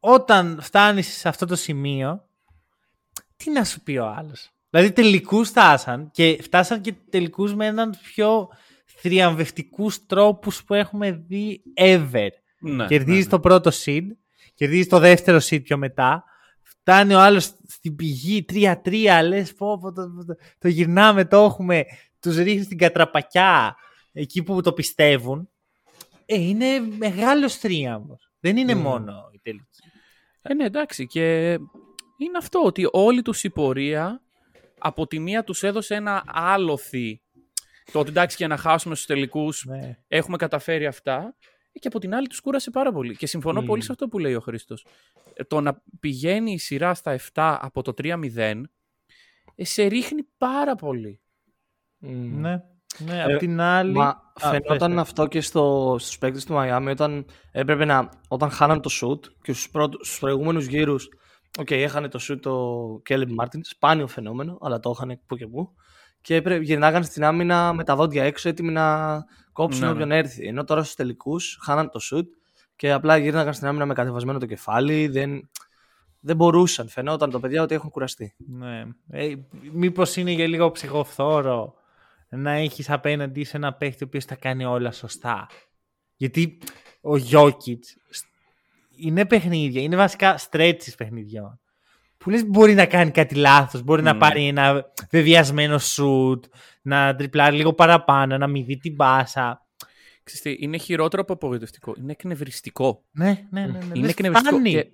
όταν 0.00 0.58
φτάνεις 0.62 1.06
σε 1.06 1.28
αυτό 1.28 1.46
το 1.46 1.56
σημείο, 1.56 2.28
τι 3.36 3.50
να 3.50 3.64
σου 3.64 3.82
πει 3.82 3.96
ο 3.96 4.06
άλλος. 4.06 4.50
Δηλαδή 4.70 4.92
τελικούς 4.92 5.48
φτάσαν 5.48 6.10
και 6.10 6.38
φτάσαν 6.42 6.80
και 6.80 6.94
τελικούς 7.10 7.54
με 7.54 7.66
έναν 7.66 7.94
πιο 8.02 8.48
θριαμβευτικούς 8.84 10.06
τρόπους 10.06 10.64
που 10.64 10.74
έχουμε 10.74 11.10
δει 11.10 11.62
ever. 11.76 12.28
Ναι, 12.62 12.86
κερδίζεις 12.86 13.18
ναι, 13.18 13.24
ναι. 13.24 13.30
το 13.30 13.40
πρώτο 13.40 13.70
seed, 13.84 14.06
κερδίζεις 14.54 14.88
το 14.88 14.98
δεύτερο 14.98 15.38
seed 15.38 15.62
πιο 15.62 15.76
μετά. 15.76 16.24
Φτάνει 16.62 17.14
ο 17.14 17.20
άλλος 17.20 17.44
στην 17.68 17.96
πηγή 17.96 18.44
3-3, 18.52 19.20
λες 19.24 19.54
πω, 19.54 19.78
πω, 19.78 19.92
το, 19.92 20.24
το, 20.26 20.34
το 20.58 20.68
γυρνάμε, 20.68 21.24
το 21.24 21.36
έχουμε, 21.36 21.84
τους 22.20 22.36
ρίχνεις 22.36 22.64
στην 22.64 22.78
κατραπακιά 22.78 23.76
εκεί 24.12 24.42
που 24.42 24.60
το 24.60 24.72
πιστεύουν. 24.72 25.48
Ε, 26.26 26.40
είναι 26.40 26.80
μεγάλος 26.80 27.56
θρίαμβος. 27.56 28.32
Δεν 28.40 28.56
είναι 28.56 28.74
μόνο 28.74 29.30
η 29.32 29.38
τελική. 29.42 29.82
Ε, 30.42 30.54
ναι, 30.54 30.64
εντάξει. 30.64 31.06
Και 31.06 31.50
είναι 32.16 32.38
αυτό 32.38 32.62
ότι 32.64 32.88
όλη 32.92 33.22
τους 33.22 33.44
η 33.44 33.50
πορεία 33.50 34.22
από 34.78 35.06
τη 35.06 35.18
μία 35.18 35.44
τους 35.44 35.62
έδωσε 35.62 35.94
ένα 35.94 36.24
άλοθη. 36.26 37.22
Το 37.92 37.98
ότι 37.98 38.08
εντάξει 38.08 38.36
και 38.36 38.46
να 38.46 38.56
χάσουμε 38.56 38.94
στους 38.94 39.06
τελικούς 39.06 39.64
Ναι. 39.64 39.98
έχουμε 40.08 40.36
καταφέρει 40.36 40.86
αυτά. 40.86 41.36
Ε, 41.72 41.78
Και 41.78 41.88
από 41.88 41.98
την 41.98 42.14
άλλη 42.14 42.26
τους 42.26 42.40
κούρασε 42.40 42.70
πάρα 42.70 42.92
πολύ. 42.92 43.16
Και 43.16 43.26
συμφωνώ 43.26 43.60
Μμμ. 43.60 43.66
πολύ 43.66 43.82
σε 43.82 43.92
αυτό 43.92 44.08
που 44.08 44.18
λέει 44.18 44.34
ο 44.34 44.40
Χρήστος. 44.40 44.86
Ε, 45.34 45.44
Το 45.44 45.60
να 45.60 45.82
πηγαίνει 46.00 46.52
η 46.52 46.58
σειρά 46.58 46.94
στα 46.94 47.18
7 47.32 47.58
από 47.60 47.82
το 47.82 47.94
3-0 48.02 48.62
ε, 49.54 49.64
σε 49.64 49.84
ρίχνει 49.84 50.22
πάρα 50.38 50.74
πολύ. 50.74 51.20
Μμ. 51.98 52.40
Ναι, 52.40 52.62
ναι 52.98 53.16
Ε, 53.16 53.22
απ' 53.22 53.38
την 53.38 53.60
άλλη... 53.60 53.92
Μα 53.92 54.06
Α, 54.06 54.48
φαινόταν 54.50 54.78
πες, 54.78 54.88
πες. 54.88 54.96
αυτό 54.96 55.26
και 55.26 55.40
στο, 55.40 55.96
στους 55.98 56.18
παίκτες 56.18 56.44
του 56.44 56.54
Miami 56.56 56.88
όταν 56.90 57.26
έπρεπε 57.52 57.84
να, 57.84 58.08
όταν 58.28 58.50
χάναν 58.50 58.80
το 58.80 58.90
shoot 58.92 59.18
και 59.42 59.52
στους, 59.52 59.70
πρώτους, 59.70 60.06
στους 60.06 60.18
προηγούμενους 60.18 60.66
γύρους 60.66 61.08
Οκ, 61.58 61.70
έχανε 61.70 62.08
το 62.08 62.18
shoot 62.28 62.38
το 62.40 62.86
Caleb 63.08 63.28
Martin, 63.40 63.60
σπάνιο 63.62 64.06
φαινόμενο, 64.06 64.58
αλλά 64.60 64.80
το 64.80 64.90
είχαν 64.94 65.20
που 65.26 65.36
και 65.36 65.46
που. 65.46 65.74
Και 66.20 66.34
έπρεπε, 66.34 66.64
γυρνάγαν 66.64 67.04
στην 67.04 67.24
άμυνα 67.24 67.72
με 67.72 67.84
τα 67.84 67.96
δόντια 67.96 68.24
έξω, 68.24 68.48
έτοιμοι 68.48 68.72
να 68.72 69.16
κόψουν 69.52 69.80
Ναι, 69.80 69.86
ναι. 69.86 69.92
όποιον 69.92 70.10
έρθει. 70.10 70.46
Ενώ 70.46 70.64
τώρα 70.64 70.82
στους 70.82 70.94
τελικούς 70.94 71.58
χάναν 71.62 71.90
το 71.90 72.00
shoot 72.10 72.26
και 72.76 72.92
απλά 72.92 73.16
γύρναγαν 73.16 73.54
στην 73.54 73.66
άμυνα 73.66 73.86
με 73.86 73.94
κατεβασμένο 73.94 74.38
το 74.38 74.46
κεφάλι. 74.46 75.08
Δεν, 75.08 75.50
δεν 76.20 76.36
μπορούσαν. 76.36 76.88
Φαινόταν 76.88 77.30
το 77.30 77.40
παιδιά 77.40 77.62
ότι 77.62 77.74
έχουν 77.74 77.90
κουραστεί. 77.90 78.34
Ναι. 78.36 78.84
Ε, 79.10 79.34
μήπως 79.72 80.16
είναι 80.16 80.30
για 80.30 80.46
λίγο 80.46 80.70
ψυχοφθόρο 80.70 81.74
να 82.28 82.50
έχεις 82.50 82.90
απέναντι 82.90 83.44
σε 83.44 83.56
ένα 83.56 83.72
παίχτη 83.72 84.04
ο 84.04 84.06
οποίος 84.06 84.24
τα 84.24 84.34
κάνει 84.34 84.64
όλα 84.64 84.92
σωστά. 84.92 85.46
Γιατί 86.16 86.58
ο 87.00 87.16
Γιώκητς 87.16 87.96
είναι 88.96 89.26
παιχνίδια, 89.26 89.82
είναι 89.82 89.96
βασικά 89.96 90.38
stretches 90.50 90.96
παιχνιδιών. 90.96 91.60
Που 92.22 92.30
λες 92.30 92.46
μπορεί 92.46 92.74
να 92.74 92.86
κάνει 92.86 93.10
κάτι 93.10 93.34
λάθος, 93.34 93.82
μπορεί 93.82 94.02
να 94.02 94.12
Ναι. 94.12 94.18
πάρει 94.18 94.46
ένα 94.46 94.84
βεβαιασμένο 95.10 95.78
shoot, 95.82 96.40
να 96.82 97.14
τριπλάρει 97.14 97.56
λίγο 97.56 97.72
παραπάνω, 97.72 98.38
να 98.38 98.46
μην 98.46 98.64
δει 98.64 98.76
την 98.76 98.94
μπάσα. 98.94 99.66
Ξέρεις 100.22 100.42
τι, 100.42 100.64
είναι 100.64 100.76
χειρότερο 100.76 101.22
από 101.22 101.32
απογοητευτικό. 101.32 101.94
Είναι 101.98 102.12
εκνευριστικό. 102.12 103.04
Ναι, 103.10 103.46
ναι, 103.50 103.60
ναι. 103.60 103.66
ναι. 103.66 103.78
Είναι 103.84 104.00
Λες, 104.00 104.10
εκνευριστικό. 104.10 104.54
φτάνει. 104.56 104.70
Και 104.72 104.90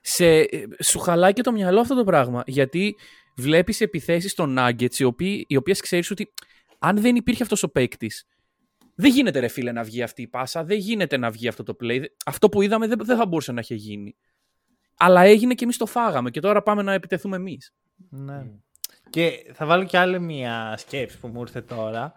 σε, 0.00 0.26
ε, 0.26 0.46
σου 0.82 0.98
χαλάει 0.98 1.32
και 1.32 1.42
το 1.42 1.52
μυαλό 1.52 1.80
αυτό 1.80 1.94
το 1.94 2.04
πράγμα. 2.04 2.42
Γιατί 2.46 2.96
βλέπεις 3.36 3.80
επιθέσεις 3.80 4.34
των 4.34 4.56
Nuggets, 4.58 4.98
οι, 4.98 5.04
οποίοι, 5.04 5.44
οι 5.48 5.56
οποίες 5.56 5.80
ξέρεις 5.80 6.10
ότι 6.10 6.32
αν 6.78 7.00
δεν 7.00 7.16
υπήρχε 7.16 7.42
αυτός 7.42 7.62
ο 7.62 7.68
παίκτης, 7.70 8.26
δεν 8.94 9.10
γίνεται 9.10 9.38
ρε 9.38 9.48
φίλε 9.48 9.72
να 9.72 9.82
βγει 9.82 10.02
αυτή 10.02 10.22
η 10.22 10.28
πάσα, 10.28 10.64
δεν 10.64 10.78
γίνεται 10.78 11.16
να 11.16 11.30
βγει 11.30 11.48
αυτό 11.48 11.62
το 11.62 11.76
play. 11.82 12.02
Αυτό 12.26 12.48
που 12.48 12.62
είδαμε 12.62 12.86
δεν, 12.86 12.98
δεν 13.04 13.16
θα 13.16 13.26
μπορούσε 13.26 13.52
να 13.52 13.60
είχε 13.60 13.74
γίνει. 13.74 14.16
Αλλά 15.04 15.20
έγινε 15.22 15.54
και 15.54 15.64
εμείς 15.64 15.76
το 15.76 15.86
φάγαμε 15.86 16.30
και 16.30 16.40
τώρα 16.40 16.62
πάμε 16.62 16.82
να 16.82 16.92
επιτεθούμε 16.92 17.36
εμείς. 17.36 17.74
Ναι. 18.10 18.42
Και 19.10 19.30
θα 19.52 19.66
βάλω 19.66 19.84
και 19.84 19.98
άλλη 19.98 20.20
μια 20.20 20.74
σκέψη 20.78 21.18
που 21.18 21.28
μου 21.28 21.40
ήρθε 21.40 21.60
τώρα. 21.60 22.12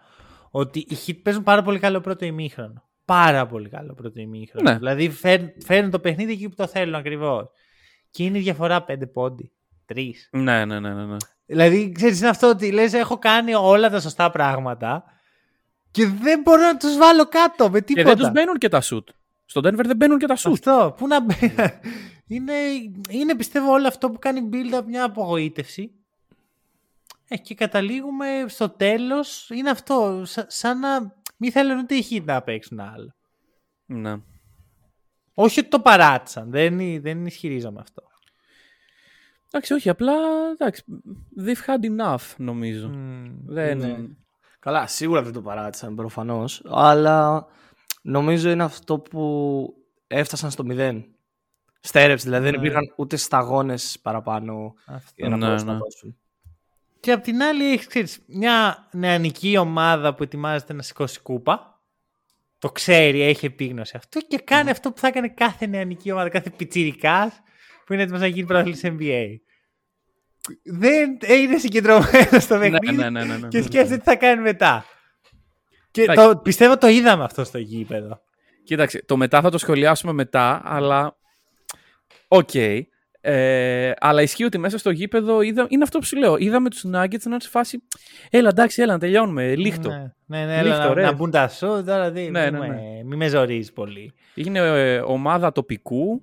Ότι 0.50 0.78
οι 0.78 0.96
Heat 1.06 1.18
παίζουν 1.22 1.42
πάρα 1.42 1.62
πολύ 1.62 1.78
καλό 1.78 2.00
πρώτο 2.00 2.24
ημίχρονο. 2.24 2.82
Πάρα 3.04 3.46
πολύ 3.46 3.68
καλό 3.68 3.94
πρώτο 3.94 4.20
ημίχρονο. 4.20 4.70
Ναι. 4.70 4.76
Δηλαδή 4.78 5.10
φέρ- 5.10 5.62
φέρνουν 5.64 5.90
το 5.90 5.98
παιχνίδι 5.98 6.32
εκεί 6.32 6.48
που 6.48 6.54
το 6.54 6.66
θέλουν 6.66 6.94
ακριβώς. 6.94 7.46
Και 8.10 8.24
είναι 8.24 8.38
η 8.38 8.40
διαφορά 8.40 8.82
πέντε 8.82 9.06
πόντι. 9.06 9.52
Τρεις. 9.86 10.28
Ναι, 10.32 10.64
ναι, 10.64 10.80
ναι, 10.80 10.94
ναι. 10.94 11.04
ναι. 11.04 11.16
Δηλαδή, 11.46 11.92
ξέρεις, 11.92 12.18
είναι 12.20 12.28
αυτό 12.28 12.48
ότι 12.48 12.72
λες 12.72 12.92
έχω 12.92 13.18
κάνει 13.18 13.54
όλα 13.54 13.90
τα 13.90 14.00
σωστά 14.00 14.30
πράγματα 14.30 15.04
και 15.90 16.06
δεν 16.06 16.40
μπορώ 16.40 16.62
να 16.62 16.76
τους 16.76 16.96
βάλω 16.96 17.24
κάτω 17.28 17.70
με 17.70 17.78
Και 17.78 17.84
τίποτα. 17.84 18.08
δεν 18.08 18.16
τους 18.16 18.30
μπαίνουν 18.30 18.54
και 18.58 18.68
τα 18.68 18.82
shoot. 18.82 19.04
Στον 19.44 19.62
Denver 19.66 19.84
δεν 19.86 19.96
μπαίνουν 19.96 20.18
και 20.18 20.26
τα 20.26 20.36
shoot. 20.36 20.50
Αυτό. 20.52 20.94
Πού 20.96 21.06
να 21.06 21.20
μπει. 21.24 21.34
είναι, 22.26 22.52
είναι 23.10 23.36
πιστεύω 23.36 23.72
όλο 23.72 23.86
αυτό 23.86 24.10
που 24.10 24.18
κάνει 24.18 24.48
build-up 24.52 24.82
μια 24.86 25.04
απογοήτευση. 25.04 25.90
Ε, 27.28 27.36
και 27.36 27.54
καταλήγουμε 27.54 28.44
στο 28.48 28.68
τέλος, 28.68 29.50
είναι 29.50 29.70
αυτό, 29.70 30.22
σα- 30.24 30.50
σαν 30.50 30.78
να 30.78 31.14
μην 31.36 31.52
θέλουν 31.52 31.78
ούτε 31.78 31.94
οι 31.94 32.06
Heat 32.10 32.22
να 32.24 32.42
παίξουν 32.42 32.80
άλλο. 32.80 33.14
Ναι. 33.86 34.16
Όχι 35.34 35.60
ότι 35.60 35.68
το 35.68 35.80
παράτησαν. 35.80 36.50
Δεν, 36.50 37.02
δεν 37.02 37.26
ισχυρίζομαι 37.26 37.80
αυτό. 37.80 38.02
Εντάξει, 39.46 39.72
όχι, 39.72 39.88
απλά 39.88 40.12
εντάξει, 40.52 40.84
they've 41.40 41.66
had 41.66 42.00
enough 42.00 42.34
νομίζω. 42.36 42.90
δεν... 43.46 43.78
Ναι. 43.78 43.96
Καλά, 44.58 44.86
σίγουρα 44.86 45.22
δεν 45.22 45.32
το 45.32 45.42
παράτησαν 45.42 45.94
προφανώς, 45.94 46.62
αλλά 46.68 47.46
νομίζω 48.02 48.50
είναι 48.50 48.62
αυτό 48.62 48.98
που 48.98 49.74
έφτασαν 50.06 50.50
στο 50.50 50.64
μηδέν. 50.64 51.06
Στέρεψε, 51.86 52.24
δηλαδή 52.24 52.44
δεν 52.44 52.52
Ναι. 52.52 52.58
υπήρχαν 52.58 52.92
ούτε 52.96 53.16
σταγόνες 53.16 53.98
παραπάνω 54.02 54.74
Αυτό. 54.86 55.12
για 55.16 55.28
να 55.28 55.36
Ναι, 55.36 55.46
μπορέσουν 55.46 55.66
ναι. 55.66 55.72
να 55.72 55.78
δώσουν. 55.78 56.16
Και 57.00 57.12
απ' 57.12 57.22
την 57.22 57.42
άλλη 57.42 57.72
έχεις 57.72 57.86
ξέρεις, 57.86 58.22
μια 58.26 58.88
νεανική 58.92 59.56
ομάδα 59.56 60.14
που 60.14 60.22
ετοιμάζεται 60.22 60.72
να 60.72 60.82
σηκώσει 60.82 61.20
κούπα. 61.20 61.80
Το 62.58 62.68
ξέρει, 62.72 63.22
έχει 63.22 63.46
επίγνωση 63.46 63.96
αυτό 63.96 64.20
και 64.20 64.38
κάνει 64.38 64.70
αυτό 64.70 64.90
που 64.92 64.98
θα 64.98 65.06
έκανε 65.06 65.28
κάθε 65.28 65.66
νεανική 65.66 66.10
ομάδα, 66.12 66.28
κάθε 66.28 66.50
πιτσιρικάς 66.50 67.40
που 67.86 67.92
είναι 67.92 68.02
έτοιμος 68.02 68.20
να 68.20 68.26
γίνει 68.26 68.46
πρωταθλητής 68.46 68.80
NBA. 68.84 69.24
Δεν 70.64 71.18
είναι 71.40 71.58
συγκεντρωμένος 71.58 72.42
στο 72.42 72.56
ναι, 72.56 72.70
παιχνίδι 72.70 72.96
ναι, 72.96 73.10
ναι, 73.10 73.24
ναι, 73.24 73.36
ναι. 73.36 73.48
και 73.48 73.62
σκέφτεται 73.62 73.96
τι 73.96 74.04
θα 74.04 74.16
κάνει 74.16 74.42
μετά. 74.42 74.84
Και 75.90 76.02
Εντάξει. 76.02 76.26
το, 76.26 76.36
πιστεύω 76.36 76.78
το 76.78 76.86
είδαμε 76.86 77.24
αυτό 77.24 77.44
στο 77.44 77.58
γήπεδο. 77.58 78.20
Κοίταξε, 78.64 79.04
το 79.06 79.16
μετά 79.16 79.40
θα 79.40 79.50
το 79.50 79.58
σχολιάσουμε 79.58 80.12
μετά, 80.12 80.62
αλλά. 80.64 81.16
Οκ. 82.28 82.54
Ε, 83.28 83.92
αλλά 83.98 84.22
ισχύει 84.22 84.44
ότι 84.44 84.58
μέσα 84.58 84.78
στο 84.78 84.90
γήπεδο 84.90 85.40
είδα... 85.40 85.66
είναι 85.68 85.82
αυτό 85.82 85.98
που 85.98 86.04
σου 86.04 86.16
λέω. 86.16 86.36
Είδαμε 86.36 86.70
τους 86.70 86.84
Nuggets 86.86 87.22
να 87.22 87.30
είναι 87.30 87.40
σε 87.40 87.48
φάση. 87.48 87.82
Έλα, 88.30 88.48
εντάξει, 88.48 88.82
έλα 88.82 88.92
να 88.92 88.98
τελειώνουμε. 88.98 89.54
Λίχτο. 89.54 89.88
Ναι, 89.88 90.12
ναι, 90.26 90.44
ναι, 90.44 90.58
έλα 90.58 90.62
Λίχτο, 90.62 90.88
να, 90.88 90.94
ρε. 90.94 91.02
να 91.02 91.12
μπουν 91.12 91.30
τα 91.30 91.48
σου, 91.48 91.66
τώρα 91.66 92.10
δεν, 92.10 92.30
Ναι, 92.30 92.50
μη, 92.50 92.58
ναι, 92.58 92.68
με, 92.68 93.02
μη 93.04 93.16
με 93.16 93.28
ζορίζεις 93.28 93.72
πολύ. 93.72 94.12
Είναι 94.34 94.58
ε, 94.58 94.98
ομάδα 94.98 95.52
τοπικού 95.52 96.22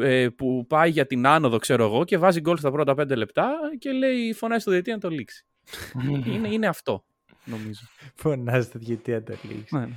ε, 0.00 0.28
που 0.28 0.66
πάει 0.68 0.90
για 0.90 1.06
την 1.06 1.26
άνοδο, 1.26 1.58
ξέρω 1.58 1.84
εγώ, 1.84 2.04
και 2.04 2.18
βάζει 2.18 2.40
γκολ 2.40 2.56
στα 2.56 2.70
πρώτα 2.70 2.94
πέντε 2.94 3.14
λεπτά 3.14 3.52
και 3.78 3.90
λέει 3.90 4.32
φωνάζει 4.32 4.60
στο 4.60 4.70
διετή 4.70 4.90
να 4.90 4.98
το 4.98 5.08
λήξει. 5.08 5.46
είναι, 6.34 6.48
είναι 6.48 6.66
αυτό, 6.66 7.04
νομίζω. 7.44 7.80
Φωνάζει 8.14 8.68
το 8.68 8.78
γιατί 8.80 9.10
να 9.10 9.22
το 9.22 9.34
λύσει. 9.42 9.94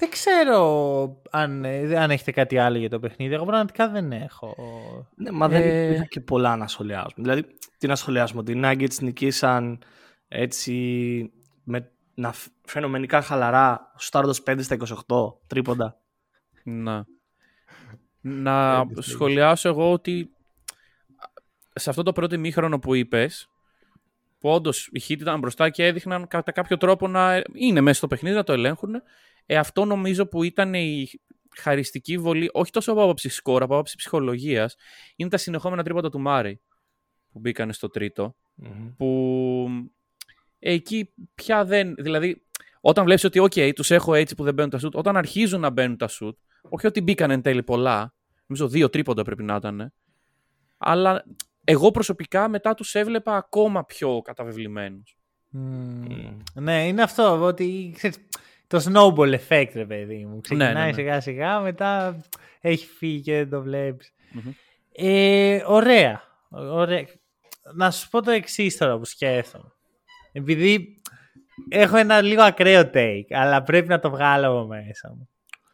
Ναι, 0.00 0.06
ναι. 0.06 0.06
Δεν 0.06 0.10
ξέρω 0.10 1.20
αν, 1.30 1.64
ε, 1.64 1.96
αν 1.98 2.10
έχετε 2.10 2.30
κάτι 2.30 2.58
άλλο 2.58 2.78
για 2.78 2.88
το 2.90 2.98
παιχνίδι. 3.00 3.34
Εγώ 3.34 3.44
πραγματικά 3.44 3.88
δεν 3.88 4.12
έχω. 4.12 4.54
Ναι, 5.16 5.30
μα 5.30 5.48
δεν 5.48 5.62
Ε, 5.62 5.84
υπήρχε 5.84 6.04
και 6.04 6.20
πολλά 6.20 6.56
να 6.56 6.66
σχολιάσουμε. 6.68 7.12
Δηλαδή, 7.16 7.44
τι 7.78 7.86
να 7.86 7.96
σχολιάσουμε, 7.96 8.40
ότι 8.40 8.52
οι 8.52 8.60
Nuggets 8.64 8.98
νικήσαν 9.02 9.82
έτσι 10.28 11.32
με 11.64 11.90
να 12.14 12.32
φ- 12.32 12.52
φαινομενικά 12.66 13.22
χαλαρά, 13.22 13.92
στάροντας 13.96 14.42
5 14.42 14.62
στα 14.62 14.74
28 14.74 15.38
τρίποντα. 15.46 16.00
Να. 16.64 17.04
Να 18.20 18.86
Πέντε 18.86 19.02
στα 19.02 19.10
σχολιάσω 19.10 19.68
εγώ 19.68 19.92
ότι 19.92 20.30
σε 21.74 21.90
αυτό 21.90 22.02
το 22.02 22.12
πρώτο 22.12 22.34
ημίχρονο 22.34 22.78
που 22.78 22.94
είπες, 22.94 23.48
που 24.38 24.48
όντως 24.50 24.86
οι 24.92 25.02
Heat 25.08 25.20
ήταν 25.20 25.38
μπροστά 25.38 25.70
και 25.70 25.86
έδειχναν 25.86 26.26
κατά 26.28 26.52
κάποιο 26.52 26.76
τρόπο 26.76 27.08
να 27.08 27.42
είναι 27.54 27.80
μέσα 27.80 27.96
στο 27.98 28.06
παιχνίδι, 28.06 28.36
να 28.36 28.42
το 28.44 28.52
ελέγχουν. 28.52 29.02
Ε, 29.52 29.56
αυτό 29.56 29.84
νομίζω 29.84 30.26
που 30.26 30.42
ήταν 30.42 30.74
η 30.74 31.10
χαριστική 31.56 32.18
βολή, 32.18 32.50
όχι 32.52 32.70
τόσο 32.70 32.92
από 32.92 33.02
άποψη 33.02 33.28
σκορ, 33.28 33.62
από 33.62 33.74
άποψη 33.74 33.96
ψυχολογίας, 33.96 34.76
είναι 35.16 35.30
τα 35.30 35.36
συνεχόμενα 35.36 35.82
τρίποτα 35.82 36.10
του 36.10 36.20
Μάρι 36.20 36.60
που 37.32 37.38
μπήκαν 37.38 37.72
στο 37.72 37.88
τρίτο. 37.88 38.36
Που 38.96 39.68
ε, 40.58 40.72
εκεί 40.72 41.12
πια 41.34 41.64
δεν. 41.64 41.94
Δηλαδή, 41.94 42.42
όταν 42.80 43.04
βλέπεις 43.04 43.24
ότι, 43.24 43.40
OK, 43.42 43.72
τους 43.74 43.90
έχω 43.90 44.14
έτσι 44.14 44.34
που 44.34 44.44
δεν 44.44 44.54
μπαίνουν 44.54 44.70
τα 44.70 44.78
σουτ, 44.78 44.96
όταν 44.96 45.16
αρχίζουν 45.16 45.60
να 45.60 45.70
μπαίνουν 45.70 45.96
τα 45.96 46.08
σουτ, 46.08 46.38
όχι 46.68 46.86
ότι 46.86 47.00
μπήκαν 47.00 47.30
εν 47.30 47.42
τέλει 47.42 47.62
πολλά, 47.62 48.14
νομίζω 48.46 48.68
δύο 48.68 48.90
τρίποντα 48.90 49.22
πρέπει 49.22 49.42
να 49.42 49.54
ήταν, 49.54 49.92
αλλά 50.78 51.24
εγώ 51.64 51.90
προσωπικά 51.90 52.48
μετά 52.48 52.74
τους 52.74 52.94
έβλεπα 52.94 53.36
ακόμα 53.36 53.84
πιο 53.84 54.20
καταβεβλημένους. 54.24 55.18
Ναι, 56.54 56.86
είναι 56.86 57.02
αυτό. 57.02 57.42
Ότι 57.42 57.92
ξέρεις, 57.94 58.18
το 58.70 58.84
snowball 58.86 59.38
effect, 59.38 59.70
ρε 59.74 59.86
παιδί 59.86 60.24
μου. 60.24 60.40
Ξεκινάει 60.40 60.74
ναι, 60.74 60.84
ναι. 60.84 60.92
σιγά 60.92 61.20
σιγά, 61.20 61.60
μετά 61.60 62.20
έχει 62.60 62.86
φύγει 62.86 63.20
και 63.20 63.34
δεν 63.36 63.50
το 63.50 63.62
βλέπεις. 63.62 64.12
Μμμ. 64.32 64.52
Ε, 64.92 65.62
ωραία. 65.66 66.22
ωραία. 66.50 67.06
Να 67.74 67.90
σου 67.90 68.08
πω 68.08 68.22
το 68.22 68.30
εξής 68.30 68.76
τώρα 68.76 68.98
που 68.98 69.04
σκέφτομαι. 69.04 69.72
Επειδή 70.32 71.00
έχω 71.68 71.96
ένα 71.96 72.20
λίγο 72.20 72.42
ακραίο 72.42 72.90
take, 72.94 73.26
αλλά 73.30 73.62
πρέπει 73.62 73.88
να 73.88 73.98
το 73.98 74.10
βγάλω 74.10 74.46
από 74.46 74.66
μέσα 74.66 75.14
μου. 75.16 75.28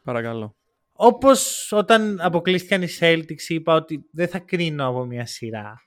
Παρακαλώ. 0.05 0.57
Όπως 0.93 1.73
όταν 1.73 2.21
αποκλείστηκαν 2.21 2.83
οι 2.83 2.89
Celtics 3.01 3.49
είπα 3.49 3.75
ότι 3.75 4.05
δεν 4.13 4.29
θα 4.29 4.39
κρίνω 4.39 4.89
από 4.89 5.05
μια 5.05 5.27
σειρά 5.27 5.81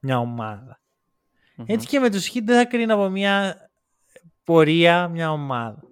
μια 0.00 0.18
ομάδα. 0.18 0.80
Έτσι 1.66 1.86
και 1.86 1.98
με 1.98 2.10
τους 2.10 2.30
Heat 2.32 2.42
δεν 2.44 2.56
θα 2.56 2.64
κρίνω 2.64 2.94
από 2.94 3.08
μια 3.08 3.56
πορεία 4.44 5.08
μια 5.08 5.32
ομάδα. 5.32 5.82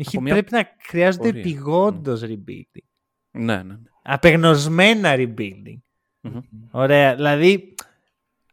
Οι 0.00 0.04
Heat 0.12 0.18
μια 0.20 0.32
πρέπει 0.32 0.52
να 0.52 0.68
χρειάζονται 0.88 1.24
πορεία. 1.28 1.40
επιγόντως 1.40 2.22
rebuilding. 2.24 2.86
Ναι, 3.30 3.56
ναι. 3.56 3.62
ναι. 3.62 3.76
Απεγνωσμένα 4.02 5.14
rebuilding. 5.16 5.78
Μμμ. 6.20 6.40
Ωραία. 6.70 7.14
Δηλαδή, 7.14 7.74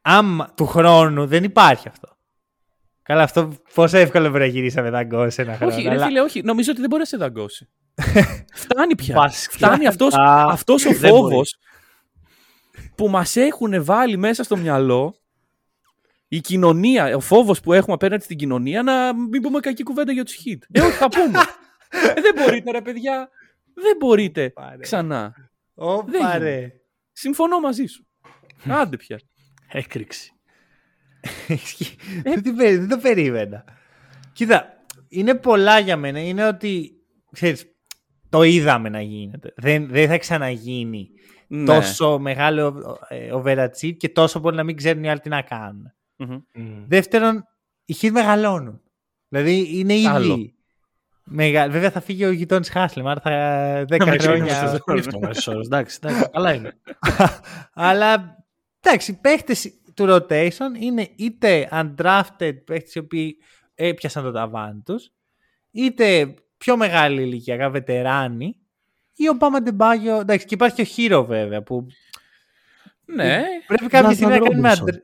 άμα 0.02 0.54
του 0.56 0.66
χρόνου 0.66 1.26
δεν 1.28 1.44
υπάρχει 1.44 1.88
αυτό. 1.88 2.18
Καλά, 3.02 3.24
αυτό 3.24 3.54
πόσο 3.74 3.98
εύκολο 3.98 4.28
μπορεί 4.30 4.40
να 4.40 4.46
γυρίσει 4.46 4.82
με 4.82 4.90
δαγκό 4.90 5.30
σε 5.30 5.42
ένα 5.42 5.56
χρόνο. 5.56 5.74
Όχι, 5.74 5.84
ρε 5.84 5.90
αλλά- 5.90 6.06
φίλε, 6.06 6.22
όχι. 6.22 6.42
Νομίζω 6.42 6.72
ότι 6.72 6.80
δεν 6.80 6.90
μπορεί 6.90 7.02
να 7.02 7.08
σε 7.08 7.18
δαγκώσει. 7.18 7.70
Φτάνει 8.64 8.96
πια. 8.96 9.16
Βασικά, 9.16 9.54
Φτάνει 9.54 9.88
αυτός, 9.88 10.14
α, 10.14 10.46
αυτός 10.50 10.86
ο 10.86 10.90
δεν 10.92 11.00
μπορεί. 11.12 11.12
φόβος 11.22 11.56
που 12.96 13.10
μας 13.10 13.36
έχουν 13.36 13.84
βάλει 13.86 14.18
μέσα 14.18 14.44
στο 14.44 14.58
μυαλό 14.58 15.16
η 16.28 16.40
κοινωνία, 16.40 17.16
ο 17.16 17.20
φόβος 17.20 17.60
που 17.60 17.74
έχουμε 17.74 17.94
απέναντι 17.94 18.24
στην 18.24 18.38
κοινωνία 18.38 18.84
να 18.84 19.14
μην 19.16 19.42
πούμε 19.42 19.60
κακή 19.60 19.84
κουβέντα 19.84 20.12
για 20.12 20.24
τους 20.26 20.36
hit. 20.46 20.58
Ε, 20.72 20.82
όχι, 20.82 20.92
θα 20.92 21.10
πούμε. 21.10 21.40
ε, 22.16 22.22
δεν 22.22 22.34
μπορείτε 22.36 22.72
ρε 22.72 22.82
παιδιά. 22.82 23.30
Δεν 23.74 23.96
μπορείτε 24.00 24.50
Πάρε. 24.50 24.78
ξανά. 24.78 25.34
Ωπα, 25.74 26.06
δεν 26.12 26.40
ρε. 26.42 26.72
Συμφωνώ 27.12 27.60
μαζί 27.60 27.86
σου. 27.86 28.08
Άντε 28.68 28.98
πια. 28.98 29.20
Έκρηξη. 29.72 30.32
Ισχύει. 31.48 31.96
δεν, 32.24 32.42
την 32.44 32.56
περί- 32.56 32.80
δεν 32.80 32.90
το 32.90 32.98
περίμενα. 32.98 33.64
Κοίτα, 34.34 34.74
είναι 35.10 35.36
πολλά 35.36 35.80
για 35.80 35.98
μένα. 35.98 36.20
Είναι 36.20 36.48
ότι, 36.48 36.92
ξέρεις, 37.32 37.66
το 38.30 38.44
είδαμε 38.44 38.90
να 38.90 39.02
γίνεται. 39.02 39.54
Δεν, 39.56 39.88
δεν 39.88 40.08
θα 40.08 40.18
ξαναγίνει 40.18 41.10
Ναι. 41.48 41.66
τόσο 41.66 42.20
μεγάλο 42.20 42.84
ε, 43.10 43.30
overachieve 43.34 43.98
και 43.98 44.10
τόσο 44.10 44.40
πολύ 44.40 44.56
να 44.56 44.64
μην 44.64 44.76
ξέρουν 44.78 45.04
οι 45.04 45.10
άλλοι 45.10 45.20
τι 45.20 45.30
να 45.30 45.42
κάνουν. 45.42 45.94
Μμμ. 46.18 46.42
Δεύτερον, 46.88 47.48
οι 47.86 47.96
Heat 48.02 48.10
μεγαλώνουν. 48.12 48.82
Δηλαδή 49.28 49.80
είναι 49.80 49.94
ήδη. 49.94 50.08
Άλλο. 50.08 50.50
Μεγα... 51.24 51.70
Βέβαια 51.70 51.92
θα 51.92 52.02
φύγει 52.02 52.26
ο 52.26 52.32
γειτόνι 52.32 52.66
Χάσλεμ, 52.66 53.08
άρα 53.08 53.22
θα 53.22 53.86
10 53.90 54.18
χρόνια. 54.22 54.82
Εντάξει, 55.24 55.52
εντάξει, 55.66 56.00
καλά 56.32 56.54
είναι. 56.54 56.80
Αλλά 57.74 58.38
εντάξει, 58.82 59.12
οι 59.12 59.18
παίχτες 59.22 59.74
του 59.94 60.06
rotation 60.10 60.80
είναι 60.80 61.10
είτε 61.16 61.70
undrafted 61.72 62.56
παίχτες 62.66 62.96
οι 62.96 63.00
οποίοι 63.00 63.38
έπιασαν 63.76 64.24
το 64.24 64.32
ταβάνι 64.32 64.82
τους, 64.86 65.12
είτε 65.72 66.34
πιο 66.58 66.78
μεγάλη 66.78 67.22
ηλικιακά 67.22 67.70
βετεράνοι, 67.70 68.56
ή 69.16 69.30
ο 69.30 69.34
Μπάμα 69.34 69.62
Ντεμπάγιο. 69.62 70.20
Εντάξει, 70.20 70.46
και 70.46 70.54
υπάρχει 70.54 70.84
και 70.84 71.12
ο 71.12 71.20
Hero 71.22 71.26
βέβαια 71.28 71.64
που 71.64 71.88
Ναι. 73.06 73.44
πρέπει 73.68 73.88
κάποια 73.88 74.10
Jonathan 74.10 74.14
στιγμή 74.14 74.40
να 74.40 74.40
κάνουμε. 74.40 75.04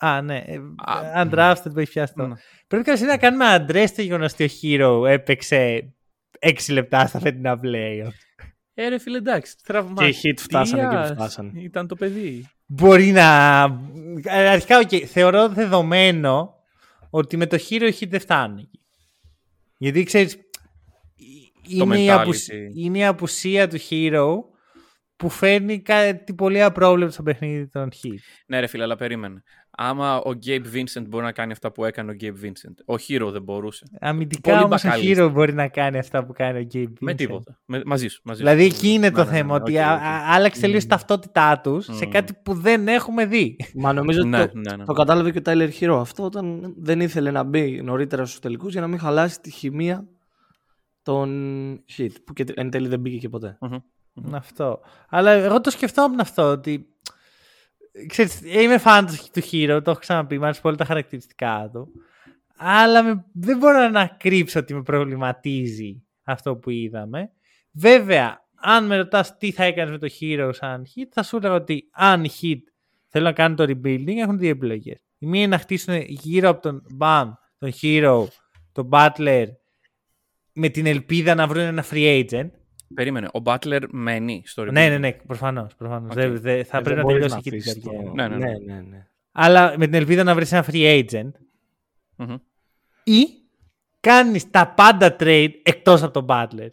Robinson. 0.00 0.06
αντρε- 0.06 0.14
Α, 0.14 0.22
ναι. 0.22 0.36
ε, 0.46 0.56
Α, 0.76 1.24
Undrafted 1.24 1.72
που 1.72 1.78
έχει 1.78 1.90
πιάσει 1.90 2.12
το. 2.16 2.26
Ναι. 2.26 2.34
Πρέπει 2.66 2.84
κάποια 2.84 2.96
στιγμή 2.96 3.12
να 3.12 3.18
κάνουμε 3.18 3.44
αντρέ 3.46 3.84
το 3.96 4.02
γεγονός 4.02 4.32
ότι 4.32 4.44
ο 4.44 4.48
Herro 4.62 5.08
έπαιξε 5.08 5.92
6 6.40 6.52
λεπτά 6.72 7.06
στα 7.06 7.18
φετινά 7.20 7.60
playoff. 7.62 8.12
Ε, 8.74 8.88
ρε 8.88 8.98
φίλε, 8.98 9.16
εντάξει. 9.16 9.54
Και 9.96 10.06
οι 10.06 10.14
Heat 10.22 10.34
φτάσανε 10.38 10.82
εκεί 10.82 11.08
που 11.08 11.14
φτάσανε. 11.14 11.52
Ήταν 11.60 11.86
το 11.88 11.94
παιδί. 11.94 12.48
Μπορεί 12.66 13.06
να. 13.10 13.62
ε, 14.24 14.48
Αρχικά, 14.48 14.78
οκ, 14.78 14.88
θεωρώ 15.06 15.48
δεδομένο 15.48 16.54
ότι 17.10 17.36
με 17.36 17.46
το 17.46 17.56
Herro 17.68 17.90
οι 17.92 17.96
Heat 18.00 18.08
δεν 18.08 18.20
φτάνουν 18.20 18.58
εκεί. 18.58 18.80
Γιατί 19.78 20.02
ξέρεις. 20.04 20.36
Είναι, 21.68 21.98
η 21.98 22.06
mentality. 22.06 22.10
απουσ- 22.20 22.52
είναι 22.76 22.98
η 22.98 23.04
απουσία 23.04 23.68
του 23.68 23.78
Hero 23.90 24.26
που 25.16 25.28
φέρνει 25.28 25.80
κάτι 25.82 26.34
πολύ 26.34 26.62
απρόβλεπτο 26.62 27.12
στο 27.12 27.22
παιχνίδι 27.22 27.68
των 27.68 27.88
Heat. 27.92 28.18
Ναι, 28.46 28.60
ρε 28.60 28.66
φίλε, 28.66 28.82
αλλά 28.82 28.96
περίμενε. 28.96 29.42
Άμα 29.78 30.16
ο 30.16 30.30
Gabe 30.46 30.64
Vincent 30.74 31.04
μπορεί 31.08 31.24
να 31.24 31.32
κάνει 31.32 31.52
αυτά 31.52 31.72
που 31.72 31.84
έκανε 31.84 32.10
ο 32.10 32.14
Gabe 32.20 32.44
Vincent, 32.44 32.94
ο 32.96 33.02
Hero 33.08 33.28
δεν 33.32 33.42
μπορούσε. 33.42 33.84
Αμυντικά 34.00 34.50
Πολύ 34.50 34.62
όμως 34.64 34.84
ο 34.84 34.86
μπακαλίστα. 34.88 35.26
Hero 35.26 35.32
μπορεί 35.32 35.52
να 35.54 35.68
κάνει 35.68 35.98
αυτά 35.98 36.24
που 36.24 36.32
κάνει 36.32 36.58
ο 36.58 36.66
Gabe 36.74 36.92
Με 37.00 37.12
Vincent. 37.12 37.16
τίποτα. 37.16 37.58
Με, 37.66 37.82
μαζί 37.86 38.08
σου. 38.08 38.20
Μαζί 38.24 38.38
Δηλαδή 38.40 38.60
σου. 38.70 38.74
εκεί 38.76 38.88
είναι 38.88 39.10
το 39.10 39.16
Ναι, 39.18 39.24
ναι, 39.24 39.30
ναι, 39.30 39.36
θέμα. 39.36 39.54
ναι, 39.56 39.60
ότι 39.62 39.72
οκ, 39.78 39.82
α- 39.84 39.94
οκ. 39.94 40.00
α- 40.02 40.34
άλλαξε 40.34 40.60
τελείω 40.60 40.78
η 40.78 40.86
ταυτότητά 40.86 41.60
τους 41.60 41.84
σε 41.84 42.04
Μμμ. 42.04 42.10
κάτι 42.10 42.32
που 42.44 42.54
δεν 42.54 42.88
έχουμε 42.88 43.26
δει. 43.26 43.56
Μα 43.74 43.92
νομίζω 43.92 44.20
ότι 44.20 44.28
Ναι, 44.28 44.46
το, 44.48 44.58
ναι, 44.58 44.76
ναι. 44.76 44.84
το 44.84 44.92
κατάλαβε 44.92 45.30
και 45.30 45.38
ο 45.38 45.42
Tyler 45.44 45.70
Hero 45.80 45.98
αυτό 46.00 46.24
όταν 46.24 46.74
δεν 46.78 47.00
ήθελε 47.00 47.30
να 47.30 47.42
μπει 47.42 47.80
νωρίτερα 47.82 48.24
στους 48.26 48.38
τελικούς 48.40 48.72
για 48.72 48.80
να 48.80 48.86
μην 48.86 48.98
χαλάσει 48.98 49.40
τη 49.40 49.50
χημεία 49.50 50.06
των 51.02 51.30
hit 51.96 52.10
που 52.24 52.32
και 52.32 52.44
εν 52.54 52.70
τέλει 52.70 52.88
δεν 52.88 53.00
μπήκε 53.00 53.16
και 53.18 53.28
ποτέ. 53.28 53.58
Μμμ. 53.60 54.34
Αυτό. 54.34 54.80
Αλλά 55.08 55.30
εγώ 55.30 55.60
το 55.60 55.70
σκεφτόμουν 55.70 56.20
αυτό 56.20 56.42
ότι. 56.42 56.86
Ξέρεις, 58.06 58.40
είμαι 58.44 58.78
φαν 58.78 59.06
του 59.06 59.42
Hero, 59.50 59.80
το 59.84 59.90
έχω 59.90 60.00
ξαναπεί, 60.00 60.38
μου 60.38 60.44
αρέσει 60.44 60.60
πολύ 60.60 60.76
τα 60.76 60.84
χαρακτηριστικά 60.84 61.70
του. 61.72 61.88
Αλλά 62.56 63.02
με, 63.02 63.24
δεν 63.32 63.58
μπορώ 63.58 63.88
να 63.88 64.06
κρύψω 64.06 64.60
ότι 64.60 64.74
με 64.74 64.82
προβληματίζει 64.82 66.02
αυτό 66.22 66.56
που 66.56 66.70
είδαμε. 66.70 67.30
Βέβαια, 67.72 68.44
αν 68.54 68.86
με 68.86 68.96
ρωτάς 68.96 69.36
τι 69.36 69.50
θα 69.50 69.64
έκανες 69.64 69.90
με 69.90 69.98
το 69.98 70.08
Hero 70.20 70.50
σαν 70.52 70.84
hit, 70.84 71.08
θα 71.10 71.22
σου 71.22 71.36
έλεγα 71.36 71.54
ότι 71.54 71.88
αν 71.92 72.24
η 72.24 72.30
hit 72.40 72.60
θέλουν 73.08 73.26
να 73.26 73.32
κάνουν 73.32 73.56
το 73.56 73.64
rebuilding, 73.64 74.16
έχουν 74.16 74.38
δύο 74.38 74.50
επιλογές. 74.50 74.98
Η 75.18 75.26
μία 75.26 75.40
είναι 75.40 75.50
να 75.50 75.58
χτίσουν 75.58 76.00
γύρω 76.00 76.48
από 76.48 76.62
τον 76.62 76.82
Bam, 77.00 77.30
τον 77.58 77.72
Hero, 77.82 78.26
τον 78.72 78.88
Butler, 78.92 79.46
με 80.52 80.68
την 80.68 80.86
ελπίδα 80.86 81.34
να 81.34 81.46
βρουν 81.46 81.62
ένα 81.62 81.84
free 81.90 82.24
agent. 82.24 82.50
Περίμενε, 82.94 83.26
ο 83.32 83.40
Butler 83.44 83.82
μένει 83.90 84.42
στο 84.46 84.62
rebuilding. 84.62 84.72
Ναι, 84.72 84.88
ναι, 84.88 84.98
ναι, 84.98 85.12
προφανώς. 85.12 85.74
Προφανώς. 85.74 86.10
Okay. 86.12 86.14
Δεν- 86.14 86.40
δεν- 86.40 86.64
θα 86.64 86.78
Ε, 86.78 86.80
πρέπει 86.80 86.88
δεν 86.88 86.96
να 86.96 87.02
μπορείς 87.02 87.32
τελειώσει 87.32 87.36
εκεί 87.38 87.48
αφήσεις 87.48 87.72
την 87.72 87.82
το- 87.82 87.90
καριέρα. 87.90 88.12
Ναι, 88.28 88.28
ναι, 88.28 88.36
ναι. 88.36 88.58
ναι, 88.58 88.74
ναι, 88.74 88.80
ναι. 88.88 89.06
Αλλά 89.32 89.74
με 89.78 89.84
την 89.84 89.94
ελπίδα 89.94 90.22
να 90.22 90.34
βρεις 90.34 90.52
ένα 90.52 90.64
free 90.70 91.04
agent 91.10 91.30
Μμμ. 92.16 92.34
ή 93.04 93.26
κάνεις 94.00 94.50
τα 94.50 94.68
πάντα 94.76 95.16
trade 95.20 95.50
εκτός 95.62 96.02
από 96.02 96.12
τον 96.12 96.26
Butler. 96.28 96.68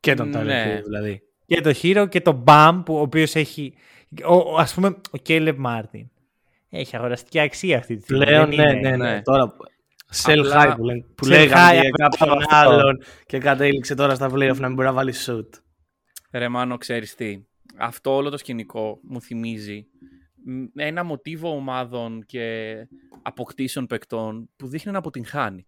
Και 0.00 0.14
τον 0.14 0.28
Ναι. 0.28 0.38
Tyler 0.42 0.78
Hero, 0.78 0.82
δηλαδή. 0.84 1.22
Και 1.46 1.60
το 1.60 1.70
Hero 1.82 2.06
και 2.10 2.20
το 2.20 2.44
Bam 2.46 2.82
που 2.84 2.94
ο 2.94 3.00
οποίος 3.00 3.34
έχει. 3.34 3.74
Ο, 4.24 4.34
ο- 4.34 4.56
ας 4.56 4.74
πούμε, 4.74 4.88
ο 4.88 5.22
Caleb 5.26 5.56
Martin. 5.66 6.04
Έχει 6.70 6.96
αγοραστική 6.96 7.40
αξία 7.40 7.78
αυτή 7.78 7.96
τη 7.96 8.02
στιγμή. 8.02 8.24
Πλέον, 8.24 8.48
δεν 8.50 8.56
ναι, 8.56 8.70
είναι- 8.70 8.90
ναι, 8.90 8.96
ναι. 8.96 9.12
ναι. 9.12 9.22
Τώρα, 9.22 9.56
sell 10.12 10.38
Απλά- 10.38 10.72
high 10.72 10.76
που, 10.76 10.84
λένε, 10.84 11.04
που 11.14 11.26
Sell 11.26 11.28
λέγανε 11.28 11.78
high, 11.78 11.80
για 11.80 11.90
κάποιον 11.90 12.30
αυτό. 12.42 12.56
άλλον 12.56 13.02
και 13.26 13.38
κατέληξε 13.38 13.94
τώρα 13.94 14.14
στα 14.14 14.26
playoff 14.26 14.56
να 14.58 14.66
μην 14.66 14.74
μπορεί 14.74 14.86
να 14.88 14.92
βάλει 14.92 15.14
shoot. 15.26 15.48
Ρε 16.32 16.48
Μάνο, 16.48 16.76
ξέρεις 16.76 17.14
τι. 17.14 17.38
Αυτό 17.76 18.14
όλο 18.14 18.30
το 18.30 18.36
σκηνικό 18.38 18.98
μου 19.02 19.20
θυμίζει 19.20 19.86
μ, 20.44 20.64
ένα 20.80 21.04
μοτίβο 21.04 21.54
ομάδων 21.54 22.24
και 22.26 22.74
αποκτήσεων 23.22 23.86
παικτών 23.86 24.48
που 24.56 24.66
δείχνει 24.68 24.92
να 24.92 24.98
αποτυγχάνει. 24.98 25.66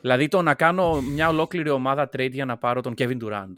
Δηλαδή 0.00 0.28
το 0.28 0.42
να 0.42 0.54
κάνω 0.54 1.00
μια 1.00 1.28
ολόκληρη 1.28 1.70
ομάδα 1.70 2.08
trade 2.16 2.30
για 2.32 2.44
να 2.44 2.56
πάρω 2.58 2.80
τον 2.80 2.94
Kevin 2.98 3.16
Durant, 3.22 3.52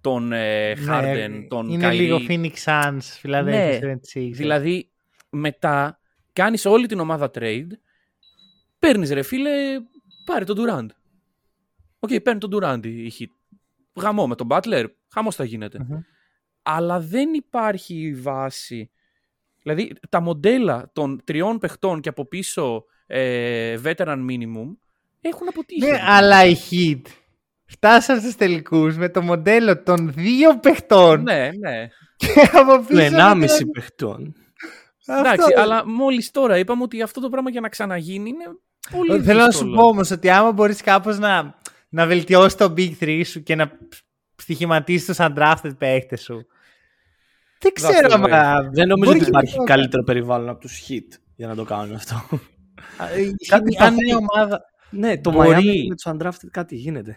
τον 0.00 0.32
ε, 0.32 0.74
Ναι, 0.74 0.84
Harden, 0.88 1.46
τον 1.48 1.68
Είναι 1.68 1.88
Kyrie. 1.88 1.94
λίγο 1.96 2.18
Phoenix 2.28 2.52
Suns, 2.64 2.98
Philadelphia 3.22 3.44
Ναι, 3.44 3.78
76ers. 3.82 4.30
Δηλαδή 4.32 4.90
μετά 5.30 5.98
κάνεις 6.32 6.64
όλη 6.64 6.86
την 6.86 7.00
ομάδα 7.00 7.30
trade, 7.34 7.66
παίρνεις 8.80 9.10
ρε 9.10 9.22
φίλε, 9.22 9.50
πάρε 10.24 10.44
τον 10.44 10.56
Durant. 10.58 10.86
OK, 11.98 12.20
παίρνει 12.20 12.40
τον 12.40 12.50
Durant 12.54 12.86
η 12.86 13.12
Heat. 13.18 13.60
Γαμό 14.02 14.26
με 14.26 14.34
τον 14.34 14.46
Butler, 14.50 14.84
χαμός 15.12 15.34
θα 15.34 15.44
γίνεται. 15.44 15.78
Μμμ. 15.78 15.98
Αλλά 16.62 17.00
δεν 17.00 17.34
υπάρχει 17.34 18.14
βάση. 18.14 18.90
Δηλαδή 19.62 19.92
τα 20.08 20.20
μοντέλα 20.20 20.90
των 20.92 21.20
τριών 21.24 21.58
παιχτών 21.58 22.00
και 22.00 22.08
από 22.08 22.24
πίσω 22.26 22.84
ε, 23.06 23.78
veteran 23.84 24.26
minimum 24.30 24.76
έχουν 25.20 25.48
αποτύχει. 25.48 25.90
Ναι, 25.90 26.00
αλλά 26.06 26.44
οι 26.44 26.56
Heat 26.70 27.02
φτάσαν 27.64 28.20
στους 28.20 28.34
τελικούς 28.34 28.96
με 28.96 29.08
το 29.08 29.22
μοντέλο 29.22 29.82
των 29.82 30.12
δύο 30.12 30.58
παιχτών 30.58 31.22
ναι, 31.22 31.50
ναι. 31.58 31.88
και 32.16 32.50
από 32.52 32.78
Του 32.78 32.84
πίσω... 32.84 33.16
1,5 33.16 33.46
παιχτών. 33.72 34.34
Αυτό. 35.06 35.28
Εντάξει, 35.28 35.54
αλλά 35.56 35.86
μόλις 35.86 36.30
τώρα 36.30 36.58
είπαμε 36.58 36.82
ότι 36.82 37.02
αυτό 37.02 37.20
το 37.20 37.28
πράγμα 37.28 37.50
για 37.50 37.60
να 37.60 37.68
ξαναγίνει 37.68 38.28
είναι 38.28 38.44
πολύ 38.90 39.22
Θέλω 39.22 39.38
να 39.38 39.44
σου 39.50 39.58
δύσκολο. 39.58 39.74
πω 39.74 39.82
όμως 39.88 40.10
ότι 40.10 40.30
άμα 40.30 40.52
μπορείς 40.52 40.82
κάπως 40.82 41.18
να, 41.18 41.54
να 41.88 42.06
βελτιώσεις 42.06 42.54
το 42.54 42.74
Big 42.76 42.92
3 43.00 43.22
σου 43.24 43.42
και 43.42 43.54
να 43.54 43.70
στοιχηματίσεις 44.36 45.06
τους 45.06 45.16
undrafted 45.18 45.76
παίχτες 45.78 46.22
σου. 46.22 46.46
Δεν 47.62 47.72
That's 47.72 47.80
ξέρω 47.92 48.08
the 48.08 48.26
way. 48.26 48.30
άμα... 48.30 48.68
Δεν 48.72 48.88
νομίζω 48.88 49.10
μπορείς 49.10 49.22
ότι 49.22 49.30
και 49.30 49.36
υπάρχει 49.36 49.52
να 49.58 49.64
το 49.64 49.72
καλύτερο 49.72 50.02
περιβάλλον 50.02 50.48
από 50.48 50.60
τους 50.60 50.82
hit 50.88 51.18
για 51.36 51.46
να 51.46 51.54
το 51.54 51.64
κάνουν 51.64 51.94
αυτό. 51.94 52.14
κάνει. 52.98 53.34
Κάτι 53.48 53.76
Αν 53.78 53.94
παθαίνει. 53.94 54.10
η 54.10 54.14
ομάδα... 54.14 54.60
ναι, 54.90 55.18
το 55.20 55.30
Μπορεί. 55.30 55.50
Miami 55.50 55.88
με 55.88 55.94
τους 55.94 56.04
undrafted 56.06 56.48
κάτι 56.50 56.76
γίνεται. 56.76 57.16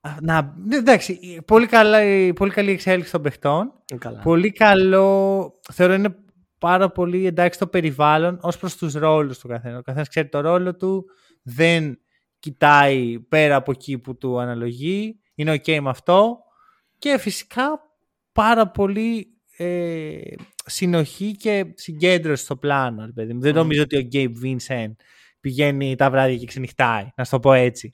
Α, 0.00 0.10
Να, 0.20 0.54
ναι, 0.66 0.76
εντάξει, 0.76 1.18
πολύ, 1.46 1.66
καλά, 1.66 1.98
πολύ 2.34 2.50
καλή 2.50 2.70
εξέλιξη 2.70 3.12
των 3.12 3.22
παιχτών. 3.22 3.72
Ε, 3.92 3.96
Καλά. 3.96 4.18
Πολύ 4.20 4.52
καλό, 4.52 5.52
θεωρώ 5.72 5.94
είναι 5.94 6.14
πάρα 6.58 6.90
πολύ 6.90 7.26
εντάξει 7.26 7.58
το 7.58 7.66
περιβάλλον 7.66 8.38
ως 8.42 8.58
προς 8.58 8.76
τους 8.76 8.94
ρόλους 8.94 9.38
του 9.38 9.48
καθένας. 9.48 9.78
Ο 9.78 9.82
καθένας 9.82 10.08
ξέρει 10.08 10.28
το 10.28 10.40
ρόλο 10.40 10.76
του, 10.76 11.04
δεν 11.42 11.98
κοιτάει 12.38 13.20
πέρα 13.20 13.56
από 13.56 13.70
εκεί 13.70 13.98
που 13.98 14.16
του 14.16 14.38
αναλογεί, 14.40 15.20
είναι 15.34 15.52
ok 15.52 15.80
με 15.80 15.90
αυτό 15.90 16.38
και 16.98 17.18
φυσικά 17.18 17.80
πάρα 18.32 18.70
πολύ 18.70 19.38
ε, 19.56 20.20
συνοχή 20.64 21.36
και 21.36 21.72
συγκέντρωση 21.74 22.44
στο 22.44 22.56
πλάνο. 22.56 23.06
ρε 23.06 23.12
παιδί 23.12 23.34
μου. 23.34 23.40
Δεν 23.40 23.54
νομίζω 23.54 23.82
ότι 23.82 23.96
ο 23.96 24.08
Gabe 24.12 24.44
Vincent 24.44 24.92
πηγαίνει 25.40 25.94
τα 25.94 26.10
βράδια 26.10 26.36
και 26.36 26.46
ξενυχτάει, 26.46 27.08
να 27.16 27.24
σου 27.24 27.30
το 27.30 27.40
πω 27.40 27.52
έτσι. 27.52 27.92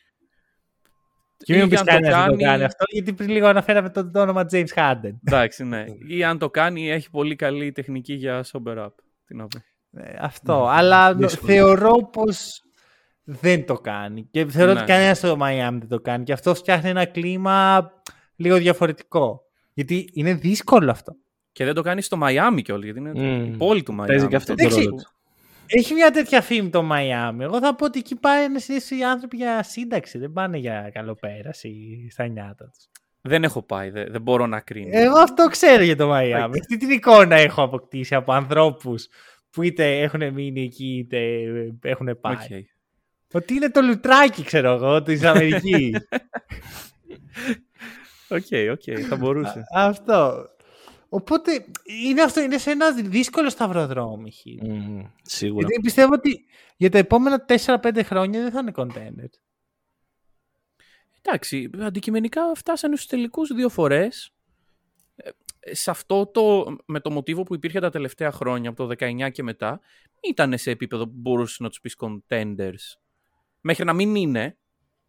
Και 1.44 1.52
Ή 1.52 1.56
μην 1.56 1.64
μου 1.64 1.70
πεις 1.70 1.78
αν 1.80 1.86
το 1.86 1.92
κανένας 1.92 2.14
να 2.16 2.24
το 2.24 2.30
κάνει- 2.30 2.42
κάνει 2.44 2.64
αυτό, 2.64 2.84
γιατί 2.88 3.12
πριν 3.12 3.28
λίγο 3.30 3.46
αναφέραμε 3.46 3.90
το, 3.90 4.10
το 4.10 4.20
όνομα 4.20 4.46
James 4.52 4.66
Harden. 4.74 5.12
Εντάξει, 5.26 5.64
ναι. 5.64 5.84
Ή 6.08 6.24
αν 6.24 6.38
το 6.38 6.50
κάνει, 6.50 6.90
έχει 6.90 7.10
πολύ 7.10 7.36
καλή 7.36 7.72
τεχνική 7.72 8.12
για 8.14 8.44
sober 8.52 8.76
up. 8.78 8.88
Τι 9.26 9.34
να 9.34 9.46
πω. 9.46 9.58
Ε, 10.00 10.16
αυτό. 10.20 10.66
Αλλά 10.68 11.12
νο- 11.14 11.18
δύσκολο. 11.18 11.52
θεωρώ 11.52 12.08
πως 12.12 12.62
δεν 13.24 13.66
το 13.66 13.74
κάνει. 13.74 14.28
Και 14.30 14.46
θεωρώ 14.46 14.72
Ναι. 14.72 14.78
ότι 14.80 14.88
κανένας 14.90 15.18
στο 15.18 15.36
Miami 15.40 15.76
δεν 15.78 15.88
το 15.88 16.00
κάνει. 16.00 16.24
Και 16.24 16.32
αυτό 16.32 16.54
φτιάχνει 16.54 16.88
ένα 16.88 17.04
κλίμα 17.04 17.90
λίγο 18.36 18.56
διαφορετικό. 18.56 19.40
Γιατί 19.72 20.08
είναι 20.12 20.34
δύσκολο 20.34 20.90
αυτό. 20.90 21.12
Και 21.52 21.64
δεν 21.64 21.74
το 21.74 21.82
κάνει 21.82 22.02
στο 22.02 22.16
Miami 22.16 22.62
κιόλας, 22.62 22.84
γιατί 22.84 22.98
είναι 22.98 23.12
Μμμ. 23.14 23.44
η 23.52 23.56
πόλη 23.56 23.82
του 23.82 23.92
Miami. 23.92 24.08
Παίζει 24.16 24.28
και 24.28 24.36
αυτό 24.36 24.54
το 24.54 24.62
Εντάξει, 24.64 24.84
ρόλο 24.84 24.96
του. 24.96 25.08
Έχει 25.66 25.94
μια 25.94 26.10
τέτοια 26.10 26.40
φήμη 26.40 26.70
το 26.70 26.88
Miami. 26.92 27.40
Εγώ 27.40 27.58
θα 27.58 27.74
πω 27.74 27.84
ότι 27.84 27.98
εκεί 27.98 28.14
πάνε 28.16 28.58
συνήθω 28.58 28.96
οι 28.96 29.04
άνθρωποι 29.04 29.36
για 29.36 29.62
σύνταξη. 29.62 30.18
Δεν 30.18 30.32
πάνε 30.32 30.58
για 30.58 30.90
καλοπέραση 30.92 32.06
στα 32.10 32.26
νιάτα 32.26 32.70
τους. 32.76 32.88
Δεν 33.20 33.44
έχω 33.44 33.62
πάει, 33.62 33.90
δεν, 33.90 34.06
δεν 34.10 34.22
μπορώ 34.22 34.46
να 34.46 34.60
κρίνω. 34.60 34.88
Εγώ 34.92 35.18
αυτό 35.18 35.46
ξέρω 35.46 35.82
για 35.82 35.96
το 35.96 36.14
Miami. 36.14 36.50
Αυτή 36.60 36.76
την 36.76 36.90
εικόνα 36.90 37.36
έχω 37.36 37.62
αποκτήσει 37.62 38.14
από 38.14 38.32
ανθρώπους 38.32 39.08
που 39.50 39.62
είτε 39.62 40.00
έχουν 40.00 40.32
μείνει 40.32 40.62
εκεί 40.62 40.96
είτε 40.98 41.42
έχουν 41.82 42.18
πάει. 42.20 42.34
Οκ. 42.34 42.64
Ότι 43.32 43.54
είναι 43.54 43.70
το 43.70 43.80
Λουτράκι, 43.80 44.44
ξέρω 44.44 44.72
εγώ, 44.72 45.02
της 45.02 45.22
Αμερικής. 45.22 45.96
OK, 48.28 48.46
OK, 48.70 48.82
θα 49.08 49.16
μπορούσε. 49.16 49.64
αυτό. 49.74 50.48
Οπότε 51.14 51.64
είναι 51.84 52.22
αυτό, 52.22 52.40
είναι 52.40 52.58
σε 52.58 52.70
ένα 52.70 52.92
δύσκολο 52.92 53.50
σταυροδρόμι. 53.50 54.30
Χ. 54.30 54.44
Μμμ, 54.62 55.04
Σίγουρα. 55.22 55.66
Γιατί 55.66 55.82
πιστεύω 55.82 56.12
ότι 56.14 56.44
για 56.76 56.90
τα 56.90 56.98
επόμενα 56.98 57.44
4-5 57.48 58.00
χρόνια 58.04 58.42
δεν 58.42 58.50
θα 58.50 58.58
είναι 58.58 58.72
contender. 58.74 59.28
Εντάξει, 61.22 61.70
αντικειμενικά 61.80 62.54
φτάσανε 62.54 62.96
στους 62.96 63.08
τελικούς 63.08 63.54
δύο 63.54 63.68
φορές. 63.68 64.30
Ε, 65.60 65.74
Σε 65.74 65.90
αυτό 65.90 66.26
το, 66.26 66.76
με 66.86 67.00
το 67.00 67.10
μοτίβο 67.10 67.42
που 67.42 67.54
υπήρχε 67.54 67.80
τα 67.80 67.90
τελευταία 67.90 68.32
χρόνια, 68.32 68.70
από 68.70 68.86
το 68.86 68.94
19 68.98 69.30
και 69.32 69.42
μετά, 69.42 69.80
ήταν 70.20 70.58
σε 70.58 70.70
επίπεδο 70.70 71.04
που 71.04 71.14
μπορούσες 71.16 71.58
να 71.58 71.68
τους 71.68 71.80
πεις 71.80 71.96
contenders. 71.98 72.98
Μέχρι 73.60 73.84
να 73.84 73.92
μην 73.92 74.14
είναι. 74.14 74.58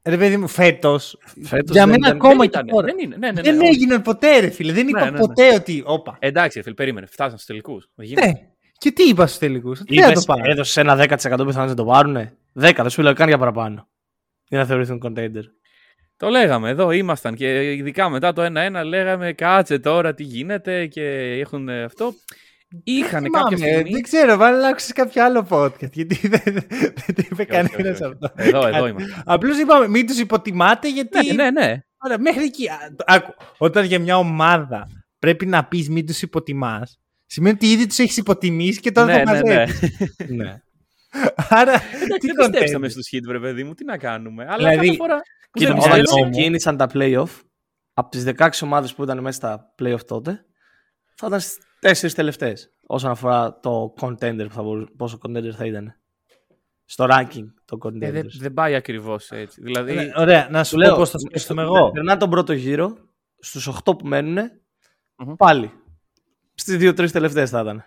Ρε 0.08 0.18
παιδί 0.18 0.38
μου, 0.38 0.48
φέτος. 0.48 1.18
Φέτος 1.44 1.72
Για 1.76 1.82
δεν 1.86 1.90
μένα 1.90 2.08
ήταν- 2.08 2.16
ακόμα 2.18 2.32
δεν 2.36 2.40
και 2.40 2.46
ήταν, 2.58 2.68
τώρα. 2.68 2.86
δεν 2.86 2.96
είναι. 3.00 3.16
Ναι, 3.18 3.28
ναι, 3.28 3.34
ναι, 3.34 3.42
δεν 3.42 3.60
όχι. 3.62 3.68
έγιναν 3.68 4.02
ποτέ, 4.02 4.40
ρε 4.40 4.50
φίλε. 4.50 4.74
Δεν 4.74 4.84
Ναι, 4.84 4.90
είπα 4.90 5.04
ναι, 5.06 5.10
ναι. 5.12 5.18
ποτέ 5.20 5.54
ότι. 5.54 5.84
Όπα. 5.86 6.18
Εντάξει, 6.20 6.58
ρε 6.58 6.64
φίλε, 6.64 6.76
περίμενε. 6.76 7.06
Φτάσαν 7.06 7.32
στους 7.34 7.46
τελικούς. 7.46 7.90
Δεν 7.96 8.08
Ναι. 8.08 8.22
γίνεται. 8.26 8.50
Και 8.78 8.92
τι 8.92 9.04
είπα 9.04 9.26
στους 9.28 9.40
τελικούς; 9.40 9.80
Τι 9.80 9.96
θα 10.00 10.06
το 10.06 10.12
Είπες, 10.12 10.26
πάρω; 10.26 10.42
έδωσες 10.52 10.78
ένα 10.78 10.96
10% 10.96 11.08
πιθανότητες 11.46 11.56
να 11.56 11.74
το 11.76 11.86
πάρουνε. 11.86 12.38
10, 12.54 12.72
δεν 12.82 12.90
σου 12.90 13.02
λέω 13.02 13.14
καν 13.14 13.28
για 13.28 13.38
παραπάνω. 13.38 13.88
Για 14.48 14.60
να 14.60 14.66
θεωρηθούν 14.66 15.02
contender. 15.06 15.44
Το 16.18 16.30
λέγαμε, 16.30 16.70
εδώ 16.70 16.92
ήμασταν 16.92 17.36
και 17.36 17.74
ειδικά 17.74 18.10
μετά 18.10 18.34
το 18.34 18.42
1-1 18.42 18.84
λέγαμε 18.86 19.34
κάτσε 19.34 19.80
τώρα 19.80 20.14
τι 20.14 20.24
γίνεται 20.24 20.86
και 20.86 21.02
έχουν 21.40 21.70
ε, 21.70 21.84
αυτό. 21.84 22.14
Είχαν 22.84 23.24
Θυμάμαι, 23.24 23.50
κάποια 23.50 23.58
στιγμή... 23.58 23.90
Δεν 23.92 24.02
ξέρω, 24.02 24.36
βάλε 24.38 24.58
να 24.62 24.68
άκουσε 24.68 24.94
κάποιο 24.94 25.24
άλλο 25.24 25.48
podcast. 25.50 25.92
Γιατί 25.92 26.28
δεν, 26.28 26.42
δεν 26.44 27.16
το 27.16 27.24
είπε 27.30 27.42
Όχι, 27.42 27.42
όχι, 27.42 27.46
κανένας 27.46 28.02
όχι. 28.02 28.12
αυτό. 28.12 28.32
Εδώ, 28.36 28.68
εδώ 28.68 28.88
είμαστε. 28.88 29.22
Απλώς 29.26 29.58
είπαμε, 29.60 29.88
μην 29.88 30.08
τους 30.08 30.20
υποτιμάτε 30.20 30.90
γιατί. 30.90 31.34
Ναι, 31.34 31.44
ναι, 31.44 31.66
ναι. 31.66 31.80
Ωραία, 31.98 32.20
μέχρι 32.20 32.44
εκεί. 32.44 32.68
Α, 32.70 32.78
το- 32.96 33.04
Άκου, 33.08 33.34
όταν 33.58 33.86
για 33.86 34.00
μια 34.00 34.18
ομάδα 34.18 34.88
πρέπει 35.20 35.46
να 35.46 35.66
πεις 35.66 35.90
μην 35.90 36.06
τους 36.06 36.22
υποτιμάς, 36.22 37.00
σημαίνει 37.26 37.56
ότι 37.56 37.72
ήδη 37.72 37.88
τους 37.88 38.00
έχεις 38.00 38.18
υποτιμήσει 38.18 38.80
και 38.80 38.92
τώρα 38.92 39.14
ναι, 39.16 39.24
το 39.24 39.32
ναι, 39.32 39.40
ναι. 39.42 39.56
μαζεύεις. 39.56 39.80
ναι. 40.38 40.62
Άρα. 41.50 41.72
Εντάξει, 41.72 42.18
τι 42.20 42.28
δεν 42.32 42.50
πιστέψαμε 42.50 42.88
contender. 42.88 42.90
στους 42.92 43.08
hit, 43.12 43.20
βρε 43.28 43.40
παιδί 43.40 43.64
μου, 43.64 43.74
τι 43.74 43.86
να 43.86 43.98
κάνουμε. 43.98 44.46
Αλλά 44.50 44.70
Δηλαδή, 44.70 44.86
κάθε 44.86 44.98
φορά 44.98 45.16
που 45.52 45.60
Κοίτα, 45.60 45.74
δεν 45.74 45.84
όταν 45.84 46.00
πιστεύω- 46.02 46.30
ξεκίνησαν 46.32 46.78
τα 46.78 46.90
playoff, 46.94 47.30
από 47.94 48.10
τις 48.10 48.24
16 48.38 48.50
ομάδες 48.62 48.94
που 48.94 49.04
ήταν 49.04 49.20
μέσα 49.20 49.38
στα 49.38 49.74
playoff 49.82 50.06
τότε, 50.08 50.46
θα 51.16 51.28
ήταν 51.28 51.40
στις 51.94 52.12
4 52.12 52.16
τελευταίες. 52.16 52.74
Όσον 52.88 53.12
αφορά 53.12 53.60
το 53.60 53.94
contender, 54.00 54.46
που 54.48 54.54
θα 54.54 54.64
μπορούσε, 54.64 54.92
πόσο 54.98 55.18
contender 55.28 55.52
θα 55.56 55.66
ήταν. 55.66 55.96
στο 56.88 57.06
ranking 57.10 57.46
των 57.66 57.80
Ε, 57.80 57.88
contenders. 57.88 58.12
δεν, 58.12 58.28
δεν 58.40 58.54
πάει 58.54 58.76
ακριβώς 58.76 59.32
έτσι. 59.32 59.62
Δηλαδή, 59.62 59.94
Ναι, 59.94 60.12
Ωραία, 60.16 60.48
να 60.52 60.64
σου 60.64 60.70
Σου 60.70 60.76
πω 60.76 60.82
λέω, 60.82 60.96
πώς 60.96 61.12
το 61.12 61.20
σκέφτομαι 61.20 61.62
εγώ. 61.62 61.92
Περνά 61.92 62.18
τον 62.18 62.30
πρώτο 62.30 62.54
γύρο, 62.54 62.98
στους 63.40 63.68
8 63.68 63.98
που 63.98 64.08
μενουν 64.08 64.38
Μμμ. 65.18 65.36
πάλι. 65.36 65.72
Στις 66.56 66.78
2-3 66.78 67.12
τελευταίες 67.12 67.50
θα 67.50 67.62
ήταν. 67.62 67.84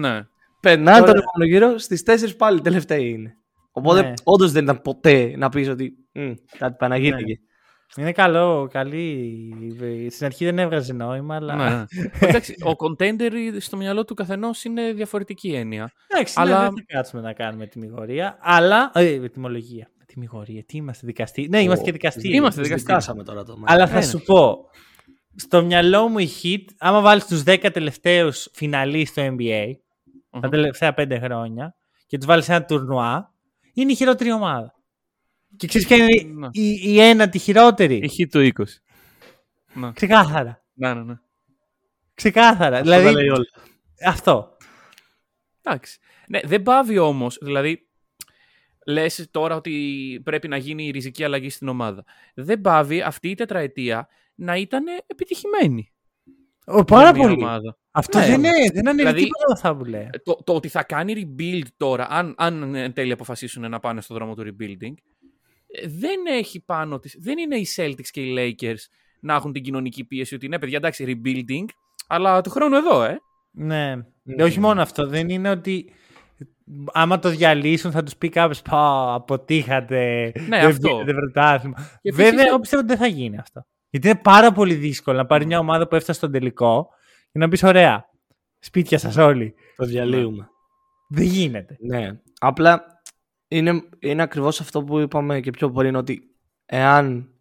ναι. 0.00 0.26
Περνά 0.60 0.92
Τώρα- 0.98 1.12
τον 1.12 1.16
επόμενο 1.22 1.50
γύρο, 1.50 1.78
στις 1.78 2.02
4 2.02 2.36
πάλι 2.36 2.60
τελευταίοι 2.60 3.08
είναι. 3.10 3.34
Οπότε 3.72 4.02
Ναι. 4.02 4.12
όντως 4.24 4.52
δεν 4.52 4.62
ήταν 4.62 4.80
ποτέ 4.82 5.34
να 5.36 5.48
πεις 5.48 5.68
ότι 5.68 5.94
«Μμ, 6.12 6.32
κάτι 6.58 6.76
πάει 6.78 7.12
να 7.96 8.02
γίνει 8.02 8.04
Ναι. 8.04 8.08
εκεί. 8.08 8.10
Είναι 8.10 8.12
καλό, 8.12 8.68
καλή. 8.72 10.08
Στην 10.10 10.26
αρχή 10.26 10.44
δεν 10.44 10.58
έβγαζε 10.58 10.92
νόημα, 10.92 11.34
αλλά. 11.34 11.54
ναι, 11.54 11.68
ναι. 11.76 11.84
Εντάξει, 12.28 12.54
ο 12.64 12.70
contender 12.86 13.30
στο 13.58 13.76
μυαλό 13.76 14.04
του 14.04 14.14
καθενός 14.14 14.64
είναι 14.64 14.92
διαφορετική 14.92 15.48
έννοια. 15.48 15.92
Εντάξει, 16.06 16.34
Αλλά- 16.36 16.58
ναι, 16.58 16.64
δεν 16.64 16.74
θα 16.74 16.82
κάτσουμε 16.86 17.22
να 17.22 17.32
κάνουμε 17.32 17.66
τιμιγορία, 17.66 18.38
αλλά. 18.40 18.90
Ε, 18.94 19.18
με 19.20 19.28
τιμολογία. 19.28 19.90
Με 19.98 20.04
τιμιγορία. 20.06 20.64
Τι 20.64 20.76
είμαστε, 20.76 21.06
δικαστή. 21.06 21.48
Ναι, 21.50 21.62
είμαστε 21.62 21.84
και 21.84 21.92
δικαστή. 21.92 22.28
Είμαστε 22.34 22.60
Τις 22.60 22.68
δικαστήρια. 22.68 22.98
δικάσαμε 22.98 23.24
τώρα 23.24 23.44
το 23.44 23.58
Αλλά 23.66 23.80
μάτι. 23.80 23.92
θα 23.92 23.98
Ναι, 23.98 24.04
σου 24.04 24.22
πω. 24.22 24.56
Στο 25.36 25.64
μυαλό 25.64 26.08
μου 26.08 26.18
η 26.18 26.28
Heat, 26.42 26.64
άμα 26.78 27.00
βάλεις 27.00 27.26
τους 27.26 27.42
10 27.46 27.70
τελευταίους 27.72 28.48
φιναλί 28.52 29.04
στο 29.06 29.22
NBA 29.22 29.72
τα 30.30 30.38
Μμμ. 30.38 30.50
τελευταία 30.50 30.94
5 30.96 31.18
χρόνια 31.22 31.74
και 32.06 32.16
τους 32.16 32.26
βάλεις 32.26 32.48
ένα 32.48 32.64
τουρνουά, 32.64 33.34
είναι 33.74 33.92
η 33.92 33.94
χειρότερη 33.94 34.32
ομάδα. 34.32 34.72
Και 35.60 35.66
ξέρεις 35.66 35.86
ποια 35.86 35.96
είναι 35.96 36.32
Ναι. 36.34 36.48
η, 36.52 36.80
η 36.82 37.00
ένατη 37.00 37.38
χειρότερη; 37.38 37.96
Η 37.96 38.08
χ 38.08 38.28
του 38.30 38.50
20. 38.58 38.64
Ναι, 39.74 39.92
Ξεκάθαρα. 39.92 40.64
ναι, 40.72 40.94
ναι. 40.94 41.02
ναι. 41.02 41.14
Ξεκάθαρα. 42.14 42.76
Αυτό 42.78 42.90
τα 42.90 42.98
δηλαδή, 42.98 43.14
λέει 43.16 43.28
όλα. 43.28 43.44
αυτό. 44.06 44.56
Εντάξει. 45.62 45.98
Ναι, 46.28 46.40
δεν 46.44 46.62
πάβει 46.62 46.98
όμως. 46.98 47.38
Δηλαδή, 47.42 47.88
λες 48.86 49.28
τώρα 49.30 49.56
ότι 49.56 50.20
πρέπει 50.24 50.48
να 50.48 50.56
γίνει 50.56 50.86
η 50.86 50.90
ριζική 50.90 51.24
αλλαγή 51.24 51.50
στην 51.50 51.68
ομάδα. 51.68 52.04
Δεν 52.34 52.60
πάβει 52.60 53.00
αυτή 53.02 53.28
η 53.28 53.34
τετραετία 53.34 54.08
να 54.34 54.56
ήταν 54.56 54.84
επιτυχημένη. 55.06 55.92
Ο, 56.64 56.84
πάρα 56.84 57.02
για 57.10 57.12
μια 57.18 57.28
πολύ. 57.28 57.42
ομάδα. 57.42 57.78
Αυτό 57.90 58.18
Ναι. 58.18 58.26
δεν 58.26 58.34
είναι, 58.38 58.50
δεν 58.72 58.82
είναι 58.82 58.92
Δηλαδή- 58.94 59.22
τίποτα 59.22 59.42
από 59.44 59.52
αυτά 59.52 59.76
που 59.76 59.84
λέει. 59.84 60.08
Ε, 60.12 60.18
Το, 60.24 60.42
το 60.44 60.54
ότι 60.54 60.68
θα 60.68 60.82
κάνει 60.82 61.34
rebuild 61.38 61.66
τώρα, 61.76 62.06
αν, 62.10 62.34
αν 62.38 62.74
εν 62.74 62.92
τέλει 62.92 63.12
αποφασίσουν 63.12 63.70
να 63.70 63.80
πάνε 63.80 64.00
στο 64.00 64.14
δρόμο 64.14 64.34
του 64.34 64.42
rebuilding, 64.42 64.94
ε, 64.94 65.19
δεν 65.86 66.26
έχει 66.38 66.60
πάνω 66.64 66.98
της, 66.98 67.16
δεν 67.20 67.38
είναι 67.38 67.56
οι 67.56 67.66
Celtics 67.76 68.06
και 68.10 68.20
οι 68.20 68.34
Lakers 68.60 68.78
να 69.20 69.34
έχουν 69.34 69.52
την 69.52 69.62
κοινωνική 69.62 70.04
πίεση 70.04 70.34
ότι 70.34 70.48
ναι 70.48 70.58
παιδιά 70.58 70.76
εντάξει 70.76 71.04
rebuilding, 71.24 71.64
αλλά 72.06 72.40
του 72.40 72.50
χρόνου 72.50 72.76
εδώ 72.76 73.02
ε. 73.04 73.18
Ναι. 73.52 73.96
Μμμ. 73.96 74.34
Και 74.36 74.42
όχι 74.42 74.60
μόνο 74.60 74.82
αυτό. 74.82 75.06
Δεν 75.06 75.28
είναι 75.28 75.50
ότι 75.50 75.92
άμα 76.92 77.18
το 77.18 77.28
διαλύσουν 77.28 77.90
θα 77.90 78.02
τους 78.02 78.16
πει 78.16 78.28
κάποιος 78.28 78.62
«Πω, 78.62 79.14
αποτύχατε, 79.14 80.32
Ναι, 80.48 80.58
δεν 80.60 80.66
αυτό. 80.68 80.88
πήρατε 80.88 81.12
πρωτάθλημα». 81.12 81.76
Και 82.02 82.10
Βέβαια, 82.10 82.26
επίσης- 82.28 82.46
εγώ 82.48 82.58
πιστεύω 82.60 82.82
ότι 82.82 82.90
δεν 82.92 83.00
θα 83.00 83.06
γίνει 83.06 83.38
αυτό. 83.38 83.66
Γιατί 83.90 84.08
είναι 84.08 84.20
πάρα 84.22 84.52
πολύ 84.52 84.74
δύσκολο 84.74 85.16
να 85.16 85.26
πάρει 85.26 85.46
μια 85.46 85.58
ομάδα 85.58 85.88
που 85.88 85.94
έφτασε 85.94 86.18
στον 86.18 86.32
τελικό 86.32 86.88
και 87.32 87.38
να 87.38 87.48
πεις 87.48 87.62
«Ωραία, 87.62 88.04
σπίτια 88.58 88.98
σας 88.98 89.16
όλοι». 89.16 89.54
Το 89.76 89.84
διαλύουμε. 89.86 90.48
Δεν 91.08 91.24
γίνεται. 91.24 91.76
Ναι. 91.80 92.10
Απλά 92.40 92.99
είναι, 93.52 93.82
είναι 93.98 94.22
ακριβώς 94.22 94.60
αυτό 94.60 94.84
που 94.84 94.98
είπαμε 94.98 95.40
και 95.40 95.50
πιο 95.50 95.70
πριν 95.70 95.94
ότι 95.94 96.34
εάν 96.66 97.34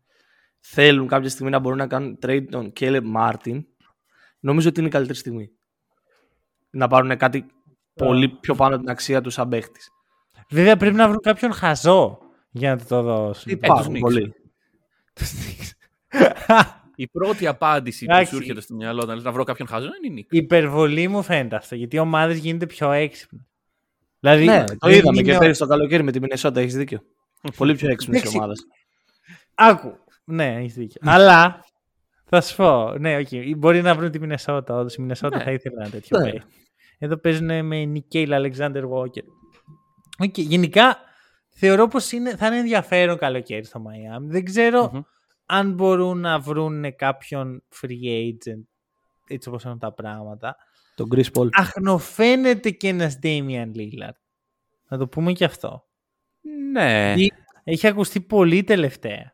θέλουν 0.59 1.07
κάποια 1.07 1.29
στιγμή 1.29 1.51
να 1.51 1.59
μπορούν 1.59 1.77
να 1.77 1.87
κάνουν 1.87 2.19
trade 2.21 2.45
τον 2.49 2.73
Caleb 2.79 3.03
Martin 3.15 3.63
νομίζω 4.39 4.69
ότι 4.69 4.79
είναι 4.79 4.87
η 4.87 4.91
καλύτερη 4.91 5.17
στιγμή. 5.17 5.51
Να 6.69 6.87
πάρουν 6.87 7.17
κάτι 7.17 7.45
πολύ 7.93 8.29
πιο 8.29 8.55
πάνω 8.55 8.75
από 8.75 8.83
την 8.83 8.91
αξία 8.91 9.21
τους 9.21 9.33
σαν 9.33 9.49
παίχτης. 9.49 9.89
Βέβαια 10.49 10.77
πρέπει 10.77 10.95
να 10.95 11.07
βρουν 11.07 11.19
κάποιον 11.21 11.53
χαζό 11.53 12.19
για 12.49 12.69
να 12.69 12.77
του 12.77 12.85
το 12.87 13.01
δώσουν. 13.01 13.51
Υπάρχουν 13.51 13.95
Knicks. 13.95 13.99
πολλοί. 13.99 14.33
Η 16.95 17.07
πρώτη 17.07 17.47
απάντηση 17.47 18.05
που 18.05 18.11
Εντάξει. 18.11 18.31
σου 18.31 18.37
έρχεται 18.37 18.61
στο 18.61 18.75
μυαλό 18.75 19.01
όταν 19.01 19.15
λες 19.15 19.23
να 19.23 19.31
βρω 19.31 19.43
κάποιον 19.43 19.67
χαζό 19.67 19.89
είναι 20.03 20.19
η 20.19 20.25
Nick. 20.25 20.33
Υπερβολή 20.35 21.07
μου 21.07 21.23
φαίνεται 21.23 21.55
αυτό, 21.55 21.75
γιατί 21.75 21.95
οι 21.95 21.99
ομάδες 21.99 22.37
γίνονται 22.37 22.65
πιο 22.65 22.91
έξυπνοι. 22.91 23.48
Δηλαδή, 24.19 24.45
Ναι, 24.45 24.63
το 24.63 24.75
δεν 24.87 24.91
είδαμε 24.97 25.17
είναι 25.17 25.29
και 25.29 25.35
ο- 25.35 25.39
πέρυσι 25.39 25.59
το 25.59 25.67
καλοκαίρι 25.67 26.03
με 26.03 26.11
τη 26.11 26.19
Μινεσότα, 26.19 26.59
έχεις 26.59 26.75
δίκιο. 26.75 26.99
Πολύ 27.57 27.75
πιο 27.75 27.89
έξυπνη 27.89 28.15
η 28.15 28.19
Εντάξει. 28.19 28.37
ομάδα. 28.37 28.53
Άκου. 29.55 29.93
Ναι, 30.25 30.55
έχεις 30.55 30.73
δίκιο. 30.73 31.01
Αλλά 31.05 31.65
θα 32.25 32.41
σου 32.41 32.55
πω. 32.55 32.93
Ναι, 32.99 33.17
okay. 33.17 33.53
μπορεί 33.57 33.81
να 33.81 33.95
βρουν 33.95 34.11
τη 34.11 34.19
Μινεσότα. 34.19 34.75
Όντως 34.75 34.95
η 34.95 35.01
Μινεσότα 35.01 35.37
Ναι. 35.37 35.43
θα 35.43 35.51
ήθελε 35.51 35.75
ένα 35.81 35.89
τέτοιο 35.89 36.19
Ναι. 36.19 36.31
παίκτη. 36.31 36.45
Εδώ 36.99 37.17
παίζουν 37.17 37.65
με 37.65 37.85
Νικέιλ 37.85 38.33
Αλεξάνδρ 38.33 38.83
Walker. 38.85 39.23
Okay. 40.23 40.31
Γενικά 40.43 40.97
θεωρώ 41.49 41.87
πως 41.87 42.05
θα 42.37 42.47
είναι 42.47 42.57
ενδιαφέρον 42.57 43.17
καλοκαίρι 43.17 43.63
στο 43.63 43.79
Μαϊάμι. 43.79 44.29
Δεν 44.31 44.43
ξέρω 44.43 44.89
Μμμ. 44.93 45.01
αν 45.45 45.73
μπορούν 45.73 46.19
να 46.19 46.39
βρουν 46.39 46.95
κάποιον 46.95 47.63
free 47.81 47.87
agent 47.87 48.63
έτσι 49.27 49.49
όπως 49.49 49.65
έχουν 49.65 49.79
τα 49.79 49.93
πράγματα. 49.93 50.55
Τον 51.05 51.09
Chris 51.15 51.31
Paul. 51.39 51.47
Αχνοφαίνεται 51.51 52.69
και 52.69 52.87
ένας 52.87 53.19
Damian 53.23 53.71
Lillard. 53.75 54.17
Να 54.87 54.97
το 54.97 55.07
πούμε 55.07 55.31
και 55.31 55.45
αυτό. 55.45 55.85
Ναι. 56.71 57.13
Τι- 57.15 57.27
Έχει 57.63 57.87
ακουστεί 57.87 58.21
πολύ 58.21 58.63
τελευταία. 58.63 59.33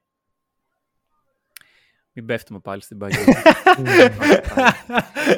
Μην 2.12 2.26
πέφτουμε 2.26 2.60
πάλι 2.60 2.82
στην 2.82 2.98
παγιά. 2.98 3.20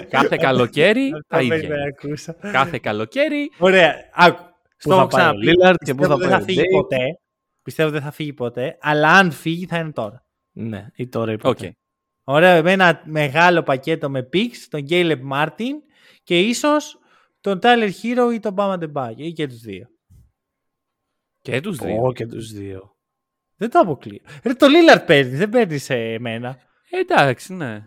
Κάθε 0.09 0.35
καλοκαίρι 0.37 1.09
τα 1.09 1.17
Αυτό 1.17 1.37
ίδια. 1.39 1.55
περίμενα 1.55 1.81
να 1.81 1.87
ακούσω. 1.87 2.35
Κάθε 2.51 2.77
καλοκαίρι 2.77 3.51
Ωραία, 3.57 3.95
άκου. 4.13 4.43
Στο 4.77 4.89
θα 4.89 4.95
έχω 5.01 5.07
πάει 5.07 5.25
ο 5.25 5.29
ξαναπεί. 5.31 5.47
Lillard 5.47 5.75
και 5.85 5.93
πού 5.93 5.97
Πιστεύω 5.97 6.07
θα 6.07 6.17
δεν 6.17 6.27
πάει 6.29 6.37
θα 6.37 6.43
ο 6.43 6.45
φύγει 6.45 6.59
Dame. 6.61 6.71
ποτέ. 6.81 7.19
Πιστεύω 7.61 7.89
δεν 7.89 8.01
θα 8.01 8.11
φύγει 8.11 8.33
ποτέ. 8.33 8.77
Αλλά 8.81 9.09
αν 9.11 9.31
φύγει 9.31 9.65
θα 9.65 9.77
είναι 9.77 9.91
τώρα. 9.91 10.25
Ναι, 10.51 10.87
ή 10.95 11.07
τώρα 11.07 11.31
ή 11.31 11.33
Οκ. 11.33 11.41
ποτέ. 11.41 11.77
Ωραία, 12.23 12.63
με 12.63 12.71
ένα 12.71 13.01
μεγάλο 13.05 13.63
πακέτο 13.63 14.09
με 14.09 14.29
picks, 14.33 14.57
τον 14.69 14.85
Caleb 14.89 15.19
Martin 15.33 15.73
και 16.27 16.39
ίσως 16.39 16.99
τον 17.41 17.59
Tyler 17.61 17.89
Herro 18.03 18.33
ή 18.33 18.39
τον 18.39 18.55
Bam 18.57 18.77
Adebayo 18.79 19.13
ή 19.15 19.31
και 19.31 19.47
τους 19.47 19.59
δύο. 19.59 19.87
Και 21.41 21.61
τους 21.61 21.77
δύο. 21.77 21.95
Εγώ 21.95 22.13
και 22.13 22.25
τους 22.27 22.51
δύο. 22.51 22.95
Δεν 23.57 23.69
το 23.69 23.79
αποκλείω. 23.79 24.19
Ρε, 24.43 24.53
το 24.53 24.67
Lillard 24.69 25.03
παίρνει, 25.05 25.35
δεν 25.35 25.49
παίρνεις 25.49 25.83
σε 25.83 25.95
εμένα. 25.95 26.57
Ε, 26.89 26.99
εντάξει, 26.99 27.53
ναι. 27.53 27.83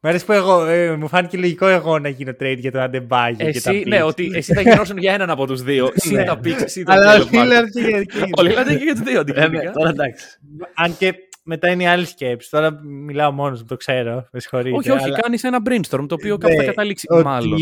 Μ' 0.00 0.06
αρέσει 0.06 0.24
που 0.24 0.32
εγώ, 0.32 0.64
ε, 0.66 0.96
μου 0.96 1.08
φάνηκε 1.08 1.36
λογικό 1.38 1.66
εγώ 1.66 1.98
να 1.98 2.08
γίνω 2.08 2.30
trade 2.40 2.56
για 2.58 2.70
τον 2.72 2.82
Adebayo 2.84 3.34
και 3.36 3.60
τα 3.60 3.70
Εσύ, 3.70 3.82
picks. 3.84 3.86
ναι, 3.86 4.02
ότι 4.02 4.30
εσύ 4.34 4.54
θα 4.54 4.60
γινώσουν 4.60 4.96
για 4.98 5.12
έναν 5.12 5.30
από 5.30 5.46
τους 5.46 5.62
δύο. 5.62 5.90
Συν 5.94 6.16
Ναι. 6.16 6.24
τα 6.24 6.40
picks, 6.44 6.62
συν 6.64 6.84
τον 6.84 6.94
Αλλά 6.94 7.14
ο 7.22 7.28
Caleb 7.32 7.34
Martin. 7.34 7.44
Lillard 7.46 7.68
και, 7.72 8.02
και... 8.04 8.22
Ο 8.22 8.40
Lillard 8.42 8.66
είναι 8.68 8.76
και 8.76 8.84
για 8.84 8.94
τους 8.94 9.02
δύο 9.02 9.20
Ε, 9.20 9.24
ναι, 9.24 9.40
αντικειμενικά. 9.40 9.72
τώρα 9.72 9.88
εντάξει. 9.88 10.26
Αν 10.74 10.96
και 10.96 11.14
μετά 11.42 11.70
είναι 11.70 11.82
η 11.82 11.86
άλλη 11.86 12.04
σκέψη. 12.06 12.50
Τώρα 12.50 12.80
μιλάω 12.82 13.32
μόνος 13.32 13.60
μου, 13.60 13.66
το 13.66 13.76
ξέρω. 13.76 14.28
Με 14.32 14.40
συγχωρείτε. 14.40 14.76
Όχι, 14.76 14.90
όχι, 14.90 15.04
αλλά 15.04 15.20
κάνεις 15.20 15.44
ένα 15.44 15.58
brainstorm 15.68 16.04
το 16.08 16.14
οποίο 16.14 16.38
κάπου 16.38 16.54
θα 16.54 16.60
Ναι, 16.60 16.66
καταλήξει. 16.66 17.06
ότι 17.10 17.22
Μάλλον. 17.24 17.58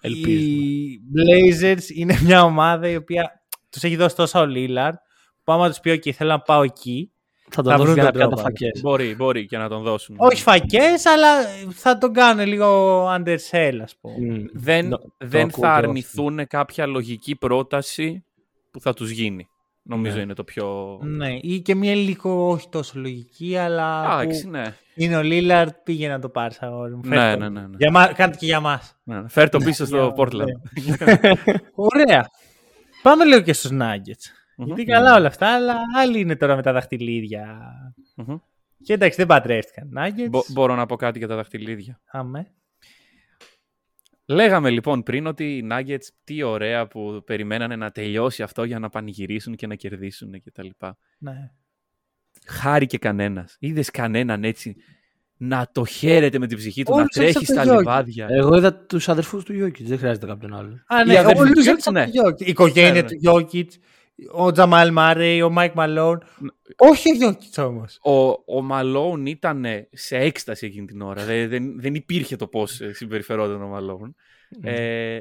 Ελπίζουμε. 0.00 0.62
Οι 0.64 1.00
Blazers 1.16 1.88
είναι 1.94 2.18
μια 2.22 2.42
ομάδα 2.44 2.88
η 2.88 2.96
οποία 2.96 3.30
τους 3.70 3.82
έχει 3.82 3.96
δώσει 3.96 4.16
τόσο 4.16 4.40
ο 4.40 4.44
Lillard. 4.54 4.92
Που 5.44 5.52
άμα 5.52 5.68
τους 5.68 5.80
πει: 5.80 5.90
OK, 5.90 6.10
θέλω 6.10 6.30
να 6.30 6.40
πάω 6.40 6.62
εκεί. 6.62 7.08
Θα 7.50 7.62
τον 7.62 7.72
Θα 7.72 7.78
δώσουν 7.78 7.84
βρουν 7.94 7.94
για 7.94 8.02
να 8.04 8.10
τον 8.10 8.18
πιάνουν 8.20 8.34
τρόπο. 8.36 8.50
φακές. 8.50 8.80
Μπορεί, 8.80 9.14
μπορεί 9.14 9.46
και 9.46 9.58
να 9.58 9.68
τον 9.68 9.82
δώσουν. 9.82 10.16
Όχι 10.18 10.42
φακές, 10.42 11.06
αλλά 11.06 11.28
θα 11.70 11.98
τον 11.98 12.12
κάνουν 12.12 12.46
λίγο 12.46 13.06
undersell, 13.14 13.78
ας 13.82 13.96
πούμε. 14.00 14.28
Μμ. 14.38 14.44
Δεν, 14.52 14.90
Το- 14.90 14.96
το 14.98 15.06
δεν 15.18 15.40
ακούω 15.48 15.50
θα 15.50 15.60
και 15.60 15.66
εγώ 15.66 15.88
αρνηθούν 15.88 16.46
κάποια 16.46 16.86
λογική 16.86 17.36
πρόταση 17.36 18.24
που 18.70 18.80
θα 18.80 18.94
τους 18.94 19.10
γίνει. 19.10 19.48
Νομίζω 19.86 20.16
Ναι. 20.16 20.22
είναι 20.22 20.34
το 20.34 20.44
πιο... 20.44 20.98
Ναι, 21.02 21.36
ή 21.40 21.60
και 21.60 21.74
μια 21.74 21.94
λίγο 21.94 22.48
όχι 22.48 22.68
τόσο 22.68 22.92
λογική, 23.00 23.56
αλλά. 23.56 24.02
που 24.16 24.20
Εντάξει, 24.20 24.48
ναι. 24.48 24.74
είναι 24.94 25.16
ο 25.16 25.20
Lillard, 25.24 25.68
πήγε 25.84 26.08
να 26.08 26.18
το 26.18 26.28
πάρει 26.28 26.54
αγόρι 26.60 26.94
μου. 26.94 27.00
Ναι, 27.04 27.16
Φέρ' 27.16 27.32
το. 27.32 27.38
ναι, 27.38 27.48
ναι, 27.48 27.60
ναι. 27.66 27.76
Για 27.78 27.90
μα... 27.90 28.06
Κάντε 28.06 28.36
και 28.36 28.46
για 28.46 28.60
μας. 28.60 28.96
ναι. 29.04 29.28
Φέρ 29.28 29.48
το 29.48 29.58
πίσω 29.58 29.84
στο 29.86 29.96
για- 29.96 30.14
Portland. 30.16 30.44
Ωραία. 31.74 32.30
Πάμε 33.02 33.24
λίγο 33.24 33.40
και 33.40 33.52
στους 33.52 33.70
Nuggets. 33.72 34.24
Μμμ. 34.56 34.66
Γιατί 34.66 34.84
καλά 34.84 35.14
όλα 35.16 35.26
αυτά, 35.26 35.54
αλλά 35.54 35.74
άλλοι 35.96 36.20
είναι 36.20 36.36
τώρα 36.36 36.56
με 36.56 36.62
τα 36.62 36.72
δαχτυλίδια. 36.72 37.58
Μμμ. 38.16 38.36
Και 38.84 38.92
εντάξει, 38.92 39.16
δεν 39.16 39.26
παντρεύτηκαν. 39.26 39.88
Nuggets. 39.98 40.28
Μπο- 40.30 40.44
Μπορώ 40.52 40.74
να 40.74 40.86
πω 40.86 40.96
κάτι 40.96 41.18
για 41.18 41.28
τα 41.28 41.36
δαχτυλίδια. 41.36 42.00
Άμε. 42.12 42.46
Λέγαμε 44.26 44.70
λοιπόν 44.70 45.02
πριν 45.02 45.26
ότι 45.26 45.44
οι 45.56 45.66
Nuggets 45.72 46.06
τι 46.24 46.42
ωραία 46.42 46.86
που 46.86 47.22
περιμένανε 47.26 47.76
να 47.76 47.90
τελειώσει 47.90 48.42
αυτό 48.42 48.64
για 48.64 48.78
να 48.78 48.88
πανηγυρίσουν 48.88 49.54
και 49.54 49.66
να 49.66 49.74
κερδίσουν 49.74 50.42
κτλ. 50.44 50.66
Ναι. 51.18 51.50
Χάρηκε 52.46 52.98
κανένας. 52.98 53.56
Είδες 53.58 53.90
κανέναν 53.90 54.44
έτσι 54.44 54.76
να 55.36 55.68
το 55.72 55.84
χαίρεται 55.84 56.38
με 56.38 56.46
την 56.46 56.56
ψυχή 56.56 56.82
του, 56.82 56.92
Όλους 56.94 57.02
να 57.16 57.22
τρέχει 57.22 57.38
έξω 57.38 57.52
από 57.52 57.62
στα 57.62 57.70
το 57.70 57.74
Jokic. 57.74 57.78
λιβάδια. 57.78 58.26
Εγώ 58.30 58.56
είδα 58.56 58.74
τους 58.74 59.08
αδερφούς 59.08 59.44
του 59.44 59.52
Γιώκη, 59.54 59.84
δεν 59.84 59.98
χρειάζεται 59.98 60.26
κάποιον 60.26 60.54
άλλο. 60.54 60.68
Α, 60.86 61.00
Οι 61.00 61.06
ναι, 61.06 61.18
αδερφοί 61.18 61.40
όλους 61.40 61.52
του 61.64 61.70
έξω 61.70 61.90
Jokic, 61.90 61.96
από 61.96 61.98
ναι. 61.98 62.10
το 62.10 62.28
Jokic. 62.28 62.40
Η 62.40 62.50
οικογένεια 62.50 62.92
Ναι, 62.92 63.00
ναι. 63.00 63.06
του 63.08 63.18
Jokic, 63.52 63.68
ο 64.32 64.52
Jamal 64.52 64.92
Murray, 64.92 65.42
ο 65.42 65.50
Mike 65.50 65.74
Malone. 65.74 66.22
Όχι 66.76 67.24
ο 67.24 67.28
Jokic 67.28 67.64
όμως. 67.64 67.98
Ο, 68.02 68.12
ο 68.56 68.62
Malone 68.62 69.26
ήταν 69.26 69.66
σε 69.92 70.16
έκσταση 70.16 70.66
εκείνη 70.66 70.86
την 70.86 71.02
ώρα. 71.02 71.24
Δεν, 71.24 71.48
δεν, 71.48 71.80
δεν 71.80 71.94
υπήρχε 71.94 72.36
το 72.36 72.46
πώς 72.46 72.80
ε, 72.80 72.92
συμπεριφερόταν 72.92 73.62
ο 73.62 73.66
Μαλόν. 73.66 74.14
Ε, 74.62 75.20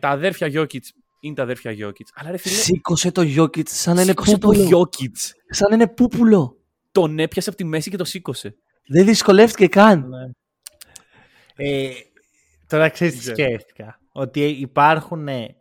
τα 0.00 0.08
αδέρφια 0.08 0.46
Γιώκητς 0.46 0.92
είναι 1.20 1.34
τα 1.34 1.42
αδέρφια 1.42 1.70
Γιώκητς. 1.70 2.10
Αλλά 2.14 2.30
ρε 2.30 2.36
φίλε. 2.36 2.54
Σήκωσε 2.54 3.12
το 3.12 3.22
Γιώκητς 3.22 3.80
σαν 3.80 3.94
να 3.94 4.02
είναι 4.02 4.10
σήκωσε 4.10 4.38
το 4.38 4.48
πούπουλο. 4.48 4.66
Γιώκητς. 4.66 5.34
Σαν 5.48 5.68
να 5.68 5.74
είναι 5.74 5.88
πούπουλο. 5.88 6.56
Τον 6.92 7.18
έπιασε 7.18 7.48
από 7.48 7.58
τη 7.58 7.64
μέση 7.64 7.90
και 7.90 7.96
το 7.96 8.04
σήκωσε. 8.04 8.56
Δεν 8.86 9.04
δυσκολεύτηκε 9.04 9.66
καν. 9.66 10.12
Ε, 11.56 11.90
τώρα 12.66 12.88
ξέρεις 12.88 13.14
τι 13.14 13.20
ξέρω. 13.20 13.36
σκέφτηκα. 13.36 14.00
Ότι 14.12 14.44
υπάρχουν 14.44 15.28
ε, 15.28 15.56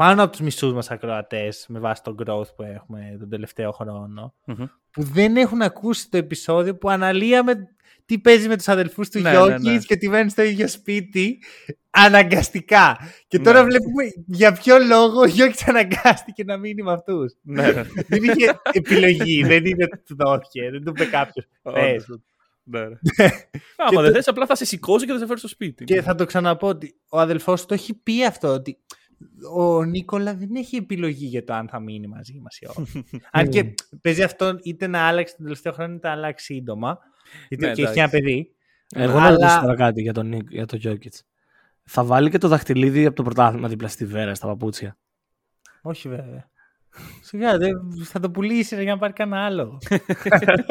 πάνω 0.00 0.22
από 0.22 0.32
τους 0.32 0.40
μισούς 0.40 0.72
μας 0.72 0.90
ακροατές 0.90 1.64
με 1.68 1.78
βάση 1.78 2.02
τον 2.02 2.16
growth 2.24 2.54
που 2.56 2.62
έχουμε 2.62 3.16
τον 3.18 3.28
τελευταίο 3.28 3.70
χρόνο 3.72 4.34
Μμμ. 4.44 4.64
που 4.90 5.02
δεν 5.02 5.36
έχουν 5.36 5.62
ακούσει 5.62 6.10
το 6.10 6.16
επεισόδιο 6.16 6.76
που 6.76 6.90
αναλύαμε 6.90 7.68
τι 8.06 8.18
παίζει 8.18 8.48
με 8.48 8.56
τους 8.56 8.68
αδελφούς 8.68 9.08
του 9.08 9.20
Ναι, 9.20 9.30
Γιώκης 9.30 9.62
ναι, 9.64 9.72
ναι. 9.72 9.78
και 9.78 9.94
ότι 9.94 10.08
μένουν 10.08 10.28
στο 10.30 10.42
ίδιο 10.42 10.68
σπίτι 10.68 11.38
αναγκαστικά. 11.90 12.98
Και 13.28 13.38
τώρα 13.38 13.58
Ναι. 13.58 13.64
βλέπουμε 13.64 14.04
για 14.26 14.52
ποιο 14.52 14.78
λόγο 14.78 15.20
ο 15.20 15.26
Γιώκης 15.26 15.68
αναγκάστηκε 15.68 16.44
να 16.44 16.56
μείνει 16.56 16.82
με 16.82 16.92
αυτούς. 16.92 17.34
ναι, 17.42 17.62
ναι. 17.72 17.82
δεν 18.08 18.22
είχε 18.22 18.60
επιλογή, 18.72 19.42
δεν 19.44 19.64
είναι 19.64 19.84
ότι 19.84 20.02
του 20.06 20.16
δόθηκε, 20.18 20.70
δεν 20.70 20.84
του 20.84 20.90
είπε 20.96 21.04
κάποιος. 21.04 21.46
Πες. 21.62 22.02
Όντως. 22.04 22.20
Ναι, 22.62 22.80
ναι. 22.80 22.96
Άμα 23.76 24.02
δεν 24.02 24.12
θες, 24.12 24.28
απλά 24.28 24.46
θα 24.46 24.54
σε 24.54 24.64
σηκώσω 24.64 25.06
και 25.06 25.12
θα 25.12 25.18
σε 25.18 25.26
φέρω 25.26 25.38
στο 25.38 25.48
σπίτι. 25.48 25.84
Και 25.84 26.02
θα 26.02 26.14
το 26.14 26.24
ξαναπώ 26.24 26.66
ότι 26.68 26.94
ο 27.08 27.18
αδελφός 27.20 27.60
του 27.60 27.66
το 27.66 27.74
έχει 27.74 27.94
πει 27.94 28.24
αυτό, 28.24 28.48
ότι 28.48 28.78
ο 29.54 29.84
Νίκολα 29.84 30.34
δεν 30.34 30.48
έχει 30.54 30.76
επιλογή 30.76 31.26
για 31.26 31.44
το 31.44 31.52
αν 31.54 31.68
θα 31.68 31.80
μείνει 31.80 32.06
μαζί 32.06 32.40
μας 32.42 32.58
ή 32.58 32.66
όχι. 32.66 33.04
αν 33.32 33.48
και 33.48 33.74
παίζει 34.00 34.22
αυτό 34.22 34.58
είτε 34.62 34.86
να 34.86 35.00
άλλάξει 35.06 35.34
τον 35.36 35.44
τελευταίο 35.44 35.72
χρόνο 35.72 35.94
είτε 35.94 36.06
να 36.08 36.14
αλλάξει 36.14 36.44
σύντομα. 36.54 36.98
Γιατί 37.48 37.64
Ναι, 37.66 37.72
και 37.72 37.82
έχει 37.82 37.98
ένα 37.98 38.02
εντάξει. 38.08 38.18
παιδί. 38.22 38.54
Εγώ 38.94 39.18
να 39.18 39.26
Αλλά- 39.26 39.36
ρωτήσω 39.36 39.60
τώρα 39.60 39.74
κάτι 39.76 40.02
για 40.02 40.12
τον, 40.12 40.26
Νίκ- 40.26 40.50
για 40.52 40.66
τον 40.66 40.78
Γιώκητς. 40.78 41.24
Θα 41.84 42.04
βάλει 42.04 42.30
και 42.30 42.38
το 42.38 42.48
δαχτυλίδι 42.48 43.06
από 43.06 43.16
το 43.16 43.22
πρωτάθλημα 43.22 43.68
δίπλα 43.68 43.88
στη 43.88 44.04
βέρας 44.06 44.36
στα 44.36 44.46
παπούτσια; 44.46 44.98
Όχι 45.82 46.08
βέβαια. 46.08 46.50
Σιγά, 47.22 47.58
δεν- 47.58 47.78
θα 48.04 48.20
το 48.20 48.30
πουλήσει 48.30 48.74
ρε, 48.74 48.82
για 48.82 48.92
να 48.92 48.98
πάρει 48.98 49.12
κανένα 49.12 49.44
άλλο. 49.44 49.78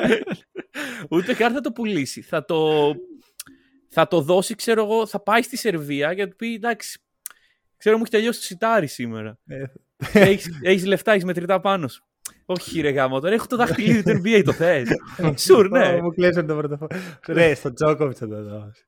Ούτε 1.09 1.33
καν 1.33 1.53
θα 1.53 1.61
το 1.61 1.71
πουλήσει. 1.71 2.21
Θα 2.21 2.45
το, 2.45 2.91
θα 3.89 4.07
το 4.07 4.21
δώσει, 4.21 4.55
ξέρω 4.55 4.83
εγώ, 4.83 5.05
θα 5.07 5.19
πάει 5.19 5.41
στη 5.41 5.57
Σερβία 5.57 6.11
για 6.11 6.23
να 6.23 6.29
του 6.29 6.35
πει 6.35 6.53
εντάξει. 6.53 6.99
Ξέρω 7.80 7.95
μου 7.97 8.01
έχει 8.01 8.11
τελειώσει 8.11 8.39
το 8.39 8.45
σιτάρι 8.45 8.88
σήμερα. 8.88 9.38
Ε, 9.47 9.63
έχεις, 10.13 10.59
έχεις 10.61 10.86
λεφτά, 10.86 11.11
έχεις 11.11 11.23
μετρητά 11.25 11.59
πάνω 11.59 11.88
σου. 11.88 12.03
Όχι 12.45 12.82
ρε 12.82 12.89
γάμο, 12.89 13.19
τώρα 13.19 13.34
έχω 13.34 13.47
το 13.47 13.55
δαχτυλίδι 13.55 14.03
του 14.03 14.09
NBA, 14.23 14.41
το 14.45 14.51
θες. 14.53 14.88
Σουρ, 15.36 15.69
ναι. 15.69 15.86
Ω, 15.88 16.01
Μου 16.01 16.09
κλέψαν 16.13 16.47
το 16.47 16.55
πρωτοφόρο. 16.55 16.97
Ρε, 17.27 17.53
στο 17.55 17.73
Τζόκοβιτ 17.73 18.17
θα 18.19 18.27
το 18.27 18.43
δώσει. 18.43 18.84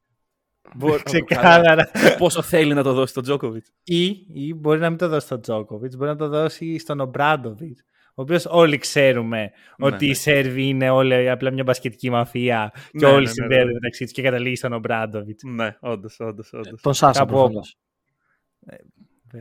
Μπορεί- 0.76 1.04
Ξεκάθαρα. 1.12 1.92
Πόσο 2.18 2.42
θέλει 2.42 2.74
να 2.74 2.84
το 2.84 2.94
δώσει 2.94 3.12
στον 3.12 3.24
Τζόκοβιτ. 3.24 3.66
Ή, 3.84 4.06
ή 4.34 4.54
μπορεί 4.54 4.80
να 4.80 4.90
μην 4.90 4.98
το 4.98 5.08
δώσει 5.08 5.26
στον 5.26 5.42
Τζόκοβιτ, 5.42 5.96
μπορεί 5.96 6.10
να 6.10 6.16
το 6.16 6.28
δώσει 6.28 6.78
στον 6.80 7.00
Ομπράντοβιτ. 7.00 7.78
Ο 8.16 8.22
οποίος 8.22 8.46
όλοι 8.50 8.78
ξέρουμε 8.78 9.52
ότι 9.78 10.06
ναι. 10.06 10.12
οι 10.12 10.14
Σέρβοι 10.16 10.68
είναι 10.68 10.90
όλοι 10.90 11.30
απλά 11.30 11.52
μια 11.52 11.64
μπασκετική 11.64 12.10
μαφία 12.10 12.72
και 12.74 13.06
Ναι, 13.06 13.08
όλοι 13.08 13.16
ναι, 13.16 13.22
ναι, 13.22 13.28
συνδέονται 13.28 13.66
ναι. 13.66 13.74
μεταξύ 13.74 14.04
τους 14.04 14.14
και 14.14 14.22
καταλήγει 14.22 14.56
στον 14.56 14.74
Ομπράντοβιτ. 14.74 15.40
Ναι, 15.44 15.78
όντως, 15.80 16.20
όντως, 16.20 16.54
όντως. 16.54 16.82
Τον 16.82 16.94
Σάσα 16.94 17.20
Κάπου 17.20 17.32
προφανώς. 17.34 17.78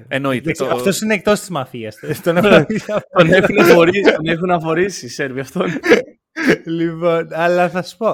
Εννοείται. 0.08 0.52
το- 0.52 0.66
Αυτός 0.66 1.00
είναι 1.00 1.14
εκτός 1.14 1.40
της 1.40 1.48
μαφίας. 1.48 1.96
Τον 2.24 2.36
έχω 2.36 2.64
δει 2.64 2.76
αυτό. 2.76 3.00
Τον 3.12 3.32
έχουν 3.32 3.58
αφορήσει, 3.58 4.12
τον 4.12 4.26
έχουν 4.26 4.50
αφορήσει 4.50 5.06
οι 5.06 5.08
Σέρβοι 5.08 5.40
αυτόν. 5.40 5.70
λοιπόν, 6.64 7.28
αλλά 7.32 7.68
θα 7.70 7.82
σου 7.82 7.96
πω. 7.96 8.08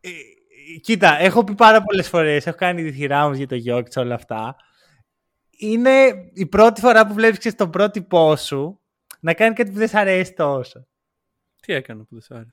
Ε, 0.00 0.08
κοίτα, 0.82 1.18
έχω 1.20 1.44
πει 1.44 1.54
πάρα 1.54 1.82
πολλές 1.82 2.08
φορές, 2.08 2.46
έχω 2.46 2.56
κάνει 2.56 2.82
τη 2.82 2.92
θηρά 2.92 3.28
μου 3.28 3.34
για 3.34 3.46
το 3.46 3.54
Γιώκητ 3.54 3.96
όλα 3.96 4.14
αυτά. 4.14 4.56
Είναι 5.58 5.90
η 6.32 6.46
πρώτη 6.46 6.80
φορά 6.80 7.06
που 7.06 7.14
βλέπεις 7.14 7.54
τον 7.54 7.70
πρότυπό 7.70 8.36
σου 8.36 8.80
να 9.20 9.34
κάνει 9.34 9.54
κάτι 9.54 9.70
που 9.70 9.76
δεν 9.78 9.88
σ' 9.88 9.94
αρέσει 9.94 10.32
τόσο. 10.32 10.86
Τι 11.62 11.72
έκανε 11.72 12.02
που 12.02 12.08
δεν 12.10 12.20
σ' 12.20 12.30
άρεσε; 12.30 12.52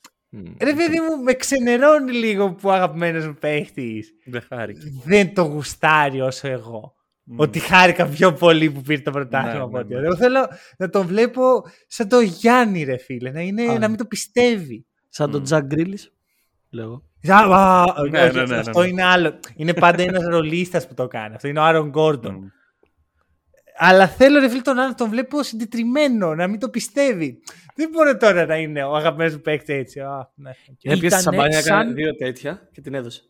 Ρε 0.61 0.73
παιδί 0.73 0.99
μου, 0.99 1.23
με 1.23 1.33
ξενερώνει 1.33 2.11
λίγο 2.11 2.53
που 2.53 2.69
ο 2.69 2.71
αγαπημένος 2.71 3.27
μου 3.27 3.35
παίχτης 3.39 4.13
Δεν 4.25 4.41
χάρηκε. 4.49 4.79
δεν 5.05 5.33
το 5.33 5.41
γουστάρει 5.41 6.21
όσο 6.21 6.47
εγώ. 6.47 6.95
Μμ. 7.23 7.39
Ότι 7.39 7.59
χάρηκα 7.59 8.05
πιο 8.07 8.33
πολύ 8.33 8.71
που 8.71 8.81
πήρε 8.81 9.01
το 9.01 9.11
πρωτάθλημα 9.11 9.53
Ναι, 9.57 9.61
από 9.63 9.71
ναι, 9.71 9.79
ότι 9.79 9.93
ναι. 9.93 9.99
εγώ 9.99 10.15
θέλω 10.15 10.47
να 10.77 10.89
τον 10.89 11.07
βλέπω 11.07 11.41
σαν 11.87 12.07
το 12.07 12.19
Γιάννη, 12.19 12.83
ρε 12.83 12.97
φίλε. 12.97 13.31
Να, 13.31 13.41
είναι, 13.41 13.63
Α. 13.63 13.79
να 13.79 13.87
μην 13.87 13.97
το 13.97 14.05
πιστεύει. 14.05 14.85
Σαν 15.09 15.31
τον 15.31 15.43
Jack 15.43 15.65
Grealish, 15.65 16.13
λέω. 16.69 17.03
Α, 17.27 17.35
α, 17.35 17.83
όχι, 17.97 18.09
Ναι, 18.09 18.23
ναι, 18.25 18.31
ναι, 18.31 18.45
ναι, 18.45 18.55
αυτό 18.57 18.81
ναι. 18.81 18.87
είναι 18.87 19.03
άλλο. 19.03 19.39
Είναι 19.55 19.73
πάντα 19.73 20.03
ένας 20.03 20.23
ρολίστας 20.23 20.87
που 20.87 20.93
το 20.93 21.07
κάνει. 21.07 21.35
Αυτό 21.35 21.47
είναι 21.47 21.59
ο 21.59 21.63
Aaron 21.63 21.89
Gordon. 21.89 22.51
Μμ. 23.79 23.85
Αλλά 23.87 24.07
θέλω 24.07 24.39
ρε 24.39 24.49
φίλε 24.49 24.61
τον 24.61 24.77
άλλο 24.79 24.87
να 24.87 24.95
τον 24.95 25.09
βλέπω 25.09 25.43
συντετριμμένο, 25.43 26.35
να 26.35 26.47
μην 26.47 26.59
το 26.59 26.69
πιστεύει. 26.69 27.39
Δεν 27.75 27.89
μπορεί 27.89 28.17
τώρα 28.17 28.45
να 28.45 28.55
είναι 28.57 28.83
ο 28.83 28.95
αγαπημένος 28.95 29.33
μου 29.33 29.41
παίκτης 29.41 29.75
έτσι. 29.75 29.99
Α, 29.99 30.31
ναι, 30.35 30.49
οκ. 30.49 30.77
Έπιασε 30.83 31.05
Ήτανε 31.05 31.21
σαμπάνια, 31.21 31.61
σαν- 31.61 31.79
έκανε 31.79 31.93
δύο 31.93 32.15
τέτοια 32.15 32.69
και 32.71 32.81
την 32.81 32.93
έδωσε. 32.93 33.21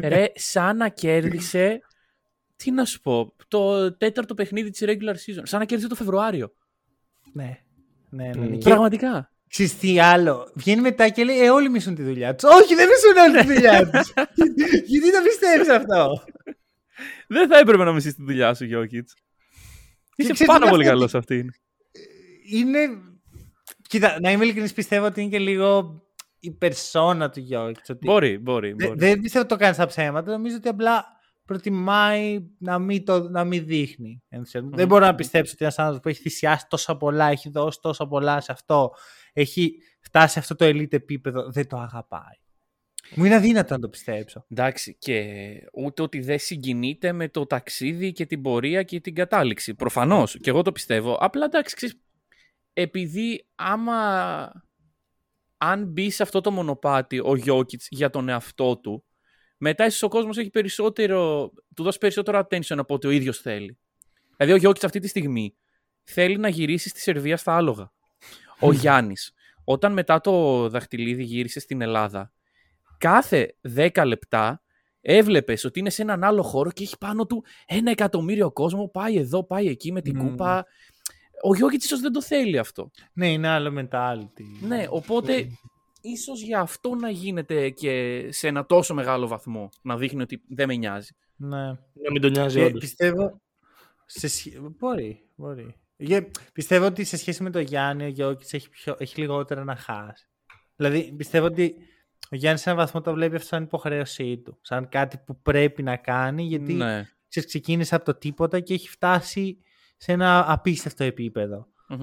Ρε, 0.00 0.26
σαν 0.34 0.76
να 0.76 0.88
κέρδισε. 0.88 1.80
Τι 2.56 2.70
να 2.70 2.84
σου 2.84 3.00
πω, 3.00 3.34
το 3.48 3.96
τέταρτο 3.96 4.34
παιχνίδι 4.34 4.70
της 4.70 4.82
regular 4.84 5.14
season. 5.14 5.42
Σαν 5.42 5.58
να 5.58 5.64
κέρδισε 5.64 5.88
το 5.88 5.94
Φεβρουάριο. 5.94 6.52
ναι. 7.32 7.58
Ναι, 8.10 8.24
ναι, 8.24 8.30
ναι. 8.40 8.46
Μμ. 8.46 8.58
Και 8.58 8.68
Πραγματικά. 8.68 9.30
ξέρεις 9.48 9.78
τι 9.78 10.00
άλλο. 10.00 10.50
Βγαίνει 10.54 10.80
μετά 10.80 11.08
και 11.08 11.24
λέει: 11.24 11.44
Ε, 11.44 11.50
όλοι 11.50 11.68
μισούν 11.68 11.94
τη 11.94 12.02
δουλειά 12.02 12.34
τους. 12.34 12.50
Όχι, 12.50 12.74
δεν 12.74 12.88
μισούν 12.88 13.16
όλοι 13.28 13.40
τη 13.46 13.54
δουλειά 13.54 13.78
τους. 13.90 14.12
Γιατί 14.86 15.12
το 15.12 15.18
πιστεύεις 15.24 15.68
αυτό; 15.68 16.22
Δεν 17.28 17.48
θα 17.48 17.58
έπρεπε 17.58 17.84
να 17.84 17.92
μισείς 17.92 18.14
τη 18.14 18.22
δουλειά 18.22 18.54
σου, 18.54 18.64
Γιώκητ. 18.64 19.08
Είσαι 20.16 20.32
ξέρεις 20.32 20.52
πάρα 20.52 20.64
τι 20.64 20.70
πολύ 20.70 20.82
αυτό- 20.82 20.94
καλός 20.94 21.10
σε 21.10 21.18
αυτήν. 21.18 21.50
Είναι. 22.50 22.78
Κοίτα, 23.88 24.20
να 24.20 24.30
είμαι 24.30 24.44
ειλικρινής, 24.44 24.72
πιστεύω 24.72 25.06
ότι 25.06 25.20
είναι 25.20 25.30
και 25.30 25.38
λίγο 25.38 26.00
η 26.40 26.50
περσόνα 26.50 27.30
του 27.30 27.40
Γιώργη. 27.40 27.76
Μπορεί, 28.00 28.38
μπορεί. 28.38 28.72
Δε- 28.72 28.86
μπορεί. 28.86 28.98
δεν 28.98 29.20
πιστεύω 29.20 29.44
ότι 29.44 29.54
το 29.54 29.60
κάνει 29.60 29.74
στα 29.74 29.86
ψέματα. 29.86 30.30
Νομίζω 30.30 30.56
ότι 30.56 30.68
απλά 30.68 31.04
προτιμάει 31.44 32.40
να 32.58 32.78
μην, 32.78 33.04
το, 33.04 33.28
να 33.28 33.44
μην 33.44 33.66
δείχνει 33.66 34.22
ενθουσιασμό. 34.28 34.70
Δεν 34.72 34.86
μπορώ 34.86 35.04
να 35.06 35.14
πιστέψω 35.14 35.52
ότι 35.54 35.64
ένας 35.64 35.78
άνθρωπος 35.78 36.02
που 36.02 36.08
έχει 36.08 36.20
θυσιάσει 36.20 36.66
τόσα 36.68 36.96
πολλά, 36.96 37.26
έχει 37.26 37.50
δώσει 37.50 37.78
τόσα 37.82 38.06
πολλά 38.06 38.40
σε 38.40 38.52
αυτό, 38.52 38.90
έχει 39.32 39.74
φτάσει 40.00 40.32
σε 40.32 40.38
αυτό 40.38 40.54
το 40.54 40.64
elite 40.64 40.92
επίπεδο, 40.92 41.50
δεν 41.50 41.66
το 41.68 41.76
αγαπάει. 41.76 42.36
Μου 43.14 43.24
είναι 43.24 43.34
αδύνατο 43.34 43.74
να 43.74 43.80
το 43.80 43.88
πιστέψω. 43.88 44.44
Εντάξει, 44.48 44.96
και 44.98 45.24
ούτε 45.72 46.02
ότι 46.02 46.20
δεν 46.20 46.38
συγκινείται 46.38 47.12
με 47.12 47.28
το 47.28 47.46
ταξίδι 47.46 48.12
και 48.12 48.26
την 48.26 48.42
πορεία 48.42 48.82
και 48.82 49.00
την 49.00 49.14
κατάληξη. 49.14 49.74
Προφανώς. 49.74 50.36
Και 50.40 50.50
εγώ 50.50 50.62
το 50.62 50.72
πιστεύω. 50.72 51.14
Απλά 51.14 51.44
εντάξει, 51.44 51.76
ξέρεις, 51.76 52.00
επειδή 52.72 53.46
άμα. 53.54 54.68
Αν 55.62 55.86
μπει 55.86 56.10
σε 56.10 56.22
αυτό 56.22 56.40
το 56.40 56.50
μονοπάτι 56.50 57.20
ο 57.24 57.36
Γιώκητς 57.36 57.86
για 57.90 58.10
τον 58.10 58.28
εαυτό 58.28 58.76
του, 58.76 59.04
μετά 59.56 59.86
ίσως 59.86 60.02
ο 60.02 60.08
κόσμος 60.08 60.38
έχει 60.38 60.50
περισσότερο. 60.50 61.50
του 61.74 61.82
δώσει 61.82 61.98
περισσότερο 61.98 62.38
attention 62.38 62.78
από 62.78 62.94
ότι 62.94 63.06
ο 63.06 63.10
ίδιος 63.10 63.40
θέλει. 63.40 63.78
Δηλαδή, 64.36 64.52
ο 64.52 64.56
Γιώκητς 64.56 64.84
αυτή 64.84 65.00
τη 65.00 65.08
στιγμή 65.08 65.54
θέλει 66.02 66.36
να 66.36 66.48
γυρίσει 66.48 66.88
στη 66.88 67.00
Σερβία 67.00 67.36
στα 67.36 67.56
άλογα. 67.56 67.92
Ο 68.60 68.72
Γιάννης, 68.80 69.32
όταν 69.64 69.92
μετά 69.92 70.20
το 70.20 70.68
δαχτυλίδι 70.68 71.22
γύρισε 71.22 71.60
στην 71.60 71.80
Ελλάδα, 71.80 72.32
κάθε 73.00 73.56
10 73.76 74.02
λεπτά 74.06 74.62
έβλεπες 75.00 75.64
ότι 75.64 75.78
είναι 75.78 75.90
σε 75.90 76.02
έναν 76.02 76.24
άλλο 76.24 76.42
χώρο 76.42 76.70
και 76.70 76.82
έχει 76.82 76.98
πάνω 76.98 77.26
του 77.26 77.44
ένα 77.66 77.90
εκατομμύριο 77.90 78.52
κόσμο. 78.52 78.88
Πάει 78.88 79.16
εδώ, 79.16 79.44
πάει 79.44 79.66
εκεί 79.66 79.92
με 79.92 80.00
την 80.02 80.16
Μμμ. 80.16 80.28
κούπα. 80.28 80.66
Ο 81.42 81.54
Γιώκητ 81.54 81.82
ίσως 81.82 82.00
δεν 82.00 82.12
το 82.12 82.22
θέλει 82.22 82.58
αυτό. 82.58 82.90
Ναι, 83.12 83.32
είναι 83.32 83.48
άλλο 83.48 83.72
mentality. 83.90 84.66
Ναι, 84.66 84.86
οπότε 84.90 85.46
ίσως 86.00 86.42
για 86.42 86.60
αυτό 86.60 86.94
να 86.94 87.10
γίνεται 87.10 87.70
και 87.70 88.26
σε 88.32 88.48
ένα 88.48 88.66
τόσο 88.66 88.94
μεγάλο 88.94 89.26
βαθμό. 89.26 89.68
Να 89.82 89.96
δείχνει 89.96 90.22
ότι 90.22 90.42
δεν 90.48 90.68
με 90.68 90.74
νοιάζει. 90.74 91.10
Ναι. 91.36 91.66
Να 91.66 92.10
μην 92.12 92.20
τον 92.20 92.30
νοιάζει 92.30 92.58
Και 92.58 92.64
όντως. 92.64 92.80
πιστεύω. 92.80 93.40
Σε 94.06 94.28
σχέ- 94.28 94.60
Μπορεί, 94.78 95.24
μπορεί. 95.36 95.74
Και 95.96 96.26
πιστεύω 96.52 96.86
ότι 96.86 97.04
σε 97.04 97.16
σχέση 97.16 97.42
με 97.42 97.50
τον 97.50 97.62
Γιάννη, 97.62 98.04
ο 98.04 98.08
Γιώκητς 98.08 98.52
έχει, 98.52 98.68
πιο... 98.68 98.96
έχει 98.98 99.20
λιγότερα 99.20 99.64
να 99.64 99.76
χάσει. 99.76 100.28
Δηλαδή, 100.76 101.12
πιστεύω 101.16 101.46
ότι 101.46 101.74
ο 102.32 102.36
Γιάννης 102.36 102.62
σε 102.62 102.70
έναν 102.70 102.82
βαθμό 102.84 103.00
το 103.00 103.12
βλέπει 103.12 103.34
αυτό 103.36 103.46
σαν 103.48 103.62
υποχρέωσή 103.62 104.38
του. 104.38 104.58
Σαν 104.62 104.88
κάτι 104.88 105.18
που 105.26 105.40
πρέπει 105.42 105.82
να 105.82 105.96
κάνει, 105.96 106.42
γιατί 106.42 106.72
Ναι. 106.72 107.06
ξέρεις, 107.28 107.48
ξεκίνησε 107.48 107.94
από 107.94 108.04
το 108.04 108.14
τίποτα 108.14 108.60
και 108.60 108.74
έχει 108.74 108.88
φτάσει 108.88 109.58
σε 109.96 110.12
ένα 110.12 110.52
απίστευτο 110.52 111.04
επίπεδο. 111.04 111.66
Μμμ. 111.88 112.02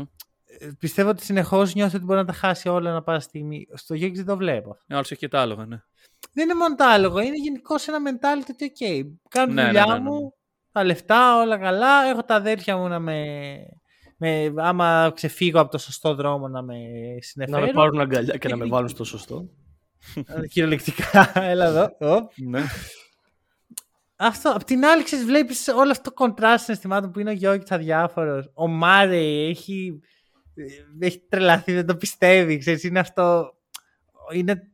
Ε, 0.60 0.70
Πιστεύω 0.80 1.10
ότι 1.10 1.24
συνεχώς 1.24 1.74
νιώθει 1.76 1.96
ότι 1.96 2.06
μπορεί 2.06 2.20
να 2.20 2.26
τα 2.26 2.34
χάσει 2.34 2.70
όλα 2.70 2.92
να 2.94 3.04
πάει 3.04 3.20
στιγμή. 3.20 3.68
Στο 3.74 3.94
Γιώκητς 3.94 4.18
δεν 4.18 4.28
το 4.28 4.38
βλέπω. 4.38 4.78
Άλλος 4.90 5.12
έχει 5.12 5.20
και 5.20 5.28
τα 5.28 5.42
άλογα, 5.42 5.66
ναι. 5.66 5.82
Δεν 6.34 6.44
είναι 6.50 6.56
μόνο 6.60 6.76
το 6.76 6.84
άλογο, 6.84 7.20
είναι 7.20 7.36
γενικώ 7.44 7.76
ένα 7.88 7.98
mentality 8.12 8.50
ότι 8.52 8.72
OK, 8.80 9.02
κάνω 9.30 9.48
τη 9.48 9.54
Ναι, 9.54 9.62
ναι, 9.62 9.68
δουλειά 9.68 9.86
ναι, 9.86 9.94
ναι, 9.94 10.00
ναι. 10.00 10.10
μου, 10.10 10.34
τα 10.72 10.84
λεφτά, 10.84 11.42
όλα 11.42 11.58
καλά, 11.58 12.04
έχω 12.06 12.24
τα 12.24 12.36
αδέρφια 12.36 12.78
μου 12.78 12.88
να 12.88 13.00
με, 13.00 13.56
με 14.18 14.54
άμα 14.58 15.12
ξεφύγω 15.16 15.60
από 15.60 15.72
το 15.72 15.78
σωστό 15.78 16.16
δρόμο 16.16 16.48
να 16.48 16.62
με 16.62 16.74
Να 16.74 17.14
με 17.14 17.18
συνεφέρουν. 17.22 17.72
πάρουν 17.74 18.00
αγκαλιά 18.00 18.38
και 18.38 18.48
να 18.48 18.56
με 18.56 18.66
βάλουν 18.66 18.90
στο 18.90 19.04
σωστό. 19.04 19.50
Ε, 20.16 20.48
Κυριολεκτικά, 20.48 21.32
έλα 21.52 21.66
εδώ. 21.66 21.96
Οπ. 22.00 22.32
ναι. 22.36 22.64
αυτό, 24.16 24.52
απ' 24.52 24.64
την 24.64 24.86
άλλη, 24.86 25.04
ξέρεις, 25.04 25.26
βλέπεις 25.26 25.68
όλο 25.68 25.92
αυτό 25.92 26.04
το 26.10 26.14
κοντράστ 26.16 26.64
συναισθημάτων 26.64 27.12
που 27.12 27.20
είναι 27.20 27.30
ο 27.30 27.34
Γιώργης 27.34 27.72
αδιάφορος. 27.72 28.52
Ο 28.54 28.68
Μάρε 28.68 29.18
έχει, 29.48 30.00
έχει 31.00 31.20
τρελαθεί, 31.30 31.74
δεν 31.74 31.86
το 31.86 31.96
πιστεύει, 31.96 32.58
ξέρεις, 32.58 32.84
είναι 32.84 33.00
αυτό, 33.00 33.54
είναι 34.34 34.72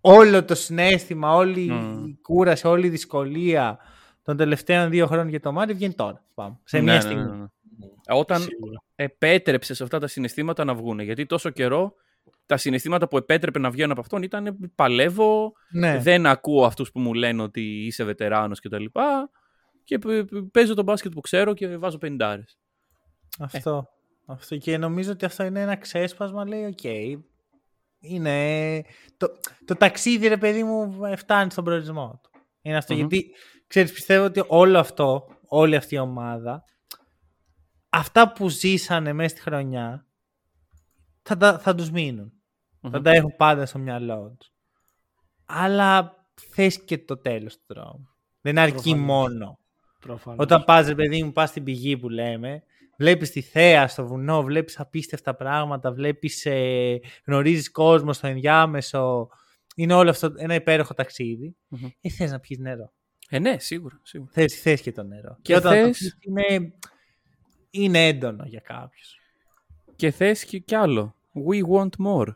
όλο 0.00 0.44
το 0.44 0.54
συνέστημα, 0.54 1.34
όλη 1.34 1.68
Mm. 1.72 2.08
η 2.08 2.18
κούραση, 2.22 2.66
όλη 2.66 2.86
η 2.86 2.90
δυσκολία 2.90 3.78
των 4.22 4.36
τελευταίων 4.36 4.90
δύο 4.90 5.06
χρόνων 5.06 5.28
για 5.28 5.40
το 5.40 5.52
Μάρε 5.52 5.72
βγαίνει 5.72 5.94
τώρα. 5.94 6.24
Πάμε, 6.34 6.58
σε 6.64 6.76
Ναι, 6.76 6.82
μια 6.82 6.94
ναι, 6.94 7.00
στιγμή. 7.00 7.22
ναι, 7.22 7.36
ναι. 7.36 7.46
Όταν 8.10 8.40
Σίγουρα. 8.40 8.82
επέτρεψες 8.94 9.76
σε 9.76 9.82
αυτά 9.82 9.98
τα 9.98 10.06
συναισθήματα 10.06 10.64
να 10.64 10.74
βγουν. 10.74 10.98
Γιατί 11.00 11.26
τόσο 11.26 11.50
καιρό 11.50 11.94
τα 12.48 12.56
συναισθήματα 12.56 13.08
που 13.08 13.16
επέτρεπε 13.16 13.58
να 13.58 13.70
βγαίνουν 13.70 13.90
από 13.90 14.00
αυτόν 14.00 14.22
ήταν 14.22 14.72
παλεύω, 14.74 15.52
Ναι. 15.70 15.98
δεν 15.98 16.26
ακούω 16.26 16.64
αυτούς 16.64 16.90
που 16.92 17.00
μου 17.00 17.14
λένε 17.14 17.42
ότι 17.42 17.86
είσαι 17.86 18.04
βετεράνος 18.04 18.60
κτλ. 18.60 18.84
Και, 18.84 18.88
και 19.84 19.98
π- 19.98 20.24
π- 20.30 20.50
παίζω 20.50 20.74
το 20.74 20.84
μπάσκετ 20.84 21.12
που 21.12 21.20
ξέρω 21.20 21.54
και 21.54 21.76
βάζω 21.76 21.98
50 22.02 22.38
Αυτό. 23.38 23.88
αυτό. 24.26 24.56
Και 24.56 24.78
νομίζω 24.78 25.12
ότι 25.12 25.24
αυτό 25.24 25.44
είναι 25.44 25.60
ένα 25.60 25.76
ξέσπασμα, 25.76 26.46
λέει, 26.48 26.64
οκ. 26.64 26.84
Είναι... 28.00 28.82
Το, 29.16 29.28
το 29.64 29.74
ταξίδι, 29.74 30.28
ρε 30.28 30.36
παιδί 30.36 30.64
μου, 30.64 30.96
φτάνει 31.16 31.50
στον 31.50 31.64
προορισμό 31.64 32.20
του. 32.22 32.30
Είναι 32.62 32.76
αυτό, 32.76 32.94
Μμμ. 32.94 33.00
γιατί, 33.00 33.30
ξέρεις, 33.66 33.92
πιστεύω 33.92 34.24
ότι 34.24 34.42
όλο 34.46 34.78
αυτό, 34.78 35.24
όλη 35.46 35.76
αυτή 35.76 35.94
η 35.94 35.98
ομάδα, 35.98 36.64
αυτά 37.88 38.32
που 38.32 38.48
ζήσανε 38.48 39.12
μέσα 39.12 39.28
στη 39.28 39.40
χρονιά, 39.40 40.06
θα, 41.22 41.36
τα- 41.36 41.58
θα 41.58 41.74
τους 41.74 41.90
μείνουν. 41.90 42.32
Θα 42.90 42.96
Μμμ. 42.96 43.04
τα 43.04 43.10
έχουν 43.10 43.34
πάντα 43.36 43.66
στο 43.66 43.78
μυαλό 43.78 44.34
τους. 44.38 44.50
Αλλά 45.44 46.16
θες 46.50 46.84
και 46.84 46.98
το 46.98 47.16
τέλος 47.16 47.56
του 47.56 47.62
δρόμου. 47.66 48.08
Δεν 48.40 48.58
αρκεί 48.58 48.72
Προφανώς. 48.82 49.04
μόνο. 49.06 49.58
Προφανώς. 50.00 50.38
Όταν 50.40 50.64
πας 50.64 50.86
ρε 50.86 50.94
παιδί 50.94 51.22
μου, 51.22 51.32
πας 51.32 51.48
στην 51.48 51.64
πηγή 51.64 51.96
που 51.98 52.08
λέμε, 52.08 52.62
βλέπεις 52.98 53.30
τη 53.30 53.40
θέα 53.40 53.88
στο 53.88 54.06
βουνό, 54.06 54.42
βλέπεις 54.42 54.80
απίστευτα 54.80 55.34
πράγματα, 55.34 55.92
βλέπεις, 55.92 56.46
ε, 56.46 56.98
γνωρίζεις 57.26 57.70
κόσμο 57.70 58.12
στο 58.12 58.26
ενδιάμεσο, 58.26 59.28
είναι 59.76 59.94
όλο 59.94 60.10
αυτό 60.10 60.32
ένα 60.36 60.54
υπέροχο 60.54 60.94
ταξίδι. 60.94 61.56
Μμμ. 61.68 61.88
Ε, 62.00 62.10
θες 62.10 62.30
να 62.30 62.40
πιεις 62.40 62.58
νερό. 62.58 62.92
Ε, 63.30 63.38
ναι, 63.38 63.58
σίγουρα. 63.58 64.00
σίγουρα. 64.02 64.30
Θες, 64.34 64.60
θες 64.60 64.80
και 64.80 64.92
το 64.92 65.02
νερό. 65.02 65.38
Και 65.42 65.56
όταν 65.56 65.72
το 65.72 65.84
θες- 65.84 65.98
πιεις 65.98 66.18
είναι, 66.20 66.72
είναι 67.70 68.06
έντονο 68.06 68.44
για 68.46 68.60
κάποιους. 68.60 69.16
Και 69.96 70.10
θες 70.10 70.44
και 70.44 70.58
κι 70.58 70.74
άλλο. 70.74 71.14
We 71.48 71.62
want 71.76 71.88
more. 72.06 72.26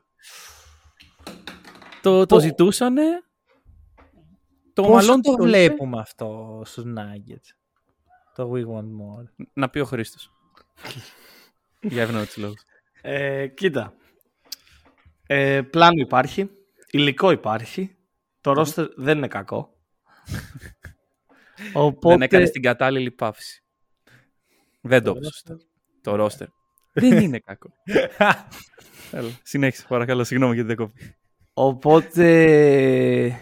Το, 2.03 2.27
το 2.27 2.35
Πο- 2.35 2.41
ζητούσανε. 2.41 3.03
Το 4.73 4.83
Πώς 4.83 4.91
μαλλόν 4.95 5.23
το 5.23 5.37
το 5.37 5.43
βλέπουμε 5.43 6.01
αυτό 6.01 6.63
στους 6.65 6.85
Nuggets; 6.87 7.57
Το 8.35 8.53
We 8.55 8.61
Want 8.67 8.85
More. 8.85 9.47
Να 9.53 9.69
πει 9.71 9.79
ο 9.79 9.85
Χρήστος. 9.85 10.31
Για 11.81 12.03
ευνόητους 12.03 12.37
λόγους. 12.37 12.63
Ε, 13.03 13.47
κοίτα. 13.47 13.95
Ε, 15.27 15.63
πλάνο 15.63 16.01
υπάρχει. 16.01 16.51
Υλικό 16.91 17.31
υπάρχει. 17.31 17.97
Το 18.41 18.53
ρόστερ 18.53 18.87
δεν 18.97 19.17
είναι 19.17 19.29
κακό. 19.29 19.77
Οπότε... 21.75 22.15
Δεν 22.15 22.23
έκανε 22.23 22.49
την 22.49 22.63
κατάλληλη 22.63 23.11
παύση. 23.11 23.65
Δεν 24.81 25.03
το 25.03 25.11
έπαιξε 25.11 25.31
σωστά. 25.31 25.59
Το 26.03 26.15
ρόστερ. 26.15 26.49
Δεν 26.93 27.19
είναι 27.23 27.39
κακό. 27.39 27.71
Έλα, 29.13 29.29
συνέχισε 29.43 29.85
παρακαλώ. 29.89 30.25
Συγγνώμη 30.25 30.55
για 30.55 30.65
την 30.67 30.77
δεκόπη. 30.77 31.15
Οπότε 31.55 33.37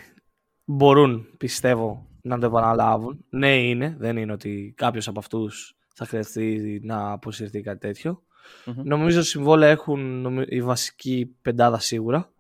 μπορούν, 0.65 1.27
πιστεύω, 1.39 2.07
να 2.23 2.39
το 2.39 2.47
επαναλάβουν. 2.47 3.25
Ναι, 3.31 3.57
είναι. 3.69 3.97
Δεν 3.99 4.17
είναι 4.17 4.33
ότι 4.33 4.73
κάποιος 4.77 5.09
από 5.09 5.19
αυτούς 5.19 5.77
θα 5.95 6.05
χρειαστεί 6.07 6.81
να 6.85 7.11
αποσυρθεί 7.13 7.59
ή 7.59 7.63
κάτι 7.63 7.79
τέτοιο. 7.79 8.23
Μμμ. 8.65 8.75
Νομίζω 8.85 9.23
συμβόλαια 9.23 9.69
έχουν 9.71 10.21
νομι- 10.21 10.53
η 10.53 10.63
βασική 10.63 11.37
πεντάδα 11.43 11.79
σίγουρα. 11.79 12.33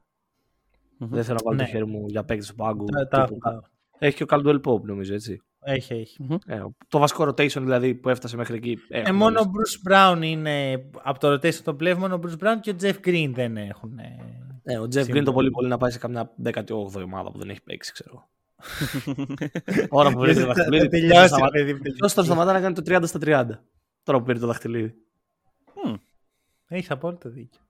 Μμμ. 0.98 1.08
Δεν 1.10 1.24
θέλω 1.24 1.36
να 1.36 1.42
βάλω 1.44 1.56
Ναι. 1.56 1.62
το 1.64 1.68
χέρι 1.70 1.86
μου 1.86 2.06
για 2.08 2.24
παίκτη 2.24 2.46
του 2.46 2.54
πάγκου. 2.54 2.84
Τα- 2.84 3.08
τα 3.08 3.24
τύπου. 3.24 3.38
έχουν, 3.44 3.60
τα- 3.60 3.70
Έχει 3.98 4.16
και 4.16 4.22
ο 4.22 4.26
Caldwell 4.30 4.60
Pope 4.64 4.82
νομίζω 4.82 5.14
έτσι. 5.14 5.42
Έχει, 5.62 5.92
έχει. 5.94 6.26
Ε, 6.46 6.62
το 6.88 6.98
βασικό 6.98 7.24
rotation 7.28 7.48
δηλαδή 7.60 7.94
που 7.94 8.08
έφτασε 8.08 8.36
μέχρι 8.36 8.56
εκεί. 8.56 8.78
Ε, 8.88 9.00
έχουν 9.00 9.16
μόνο 9.16 9.38
ο 9.40 9.42
όλοι. 9.42 9.50
Bruce 9.52 9.90
Brown 9.92 10.22
είναι 10.24 10.84
από 11.02 11.18
το 11.18 11.32
rotation 11.32 11.54
το 11.54 11.74
πλεύμα, 11.74 12.08
μόνο 12.08 12.14
ο 12.14 12.20
Bruce 12.22 12.44
Brown 12.46 12.56
και 12.60 12.70
ο 12.70 12.76
Jeff 12.80 13.06
Green 13.08 13.30
δεν 13.34 13.56
έχουν. 13.56 13.98
ε, 13.98 14.16
Ε, 14.62 14.78
ο 14.78 14.82
Jeff 14.82 14.86
Green 14.86 14.92
Συμβόλαιο. 14.92 15.24
το 15.24 15.32
πολύ 15.32 15.50
πολύ 15.50 15.68
να 15.68 15.76
πάει 15.78 15.90
σε 15.90 15.98
καμιά 15.98 16.34
18η 16.44 16.70
ομάδα 17.04 17.30
που 17.30 17.38
δεν 17.38 17.50
έχει 17.50 17.62
παίξει, 17.62 17.92
ξέρω. 17.92 18.28
Ώρα 19.88 20.10
που 20.10 20.18
πήρε 20.20 20.32
το 20.32 20.40
Θα- 20.40 20.46
θα 20.46 20.52
δαχτυλίδι. 20.54 20.88
τελειώσει, 20.88 21.26
σταμα- 21.26 21.50
παιδί 21.50 21.72
μου, 21.72 21.78
Ποιος 21.96 22.14
τον 22.14 22.24
σταματά 22.24 22.52
να 22.52 22.60
κάνει 22.60 22.74
το 22.74 22.82
30 22.86 23.02
στα 23.06 23.18
30. 23.22 23.46
Τώρα 24.02 24.18
που 24.18 24.24
πήρε 24.24 24.38
το 24.38 24.46
δαχτυλίδι. 24.46 24.94
Έχει 26.68 26.92
απόλυτο 26.92 27.28
δίκιο. 27.30 27.60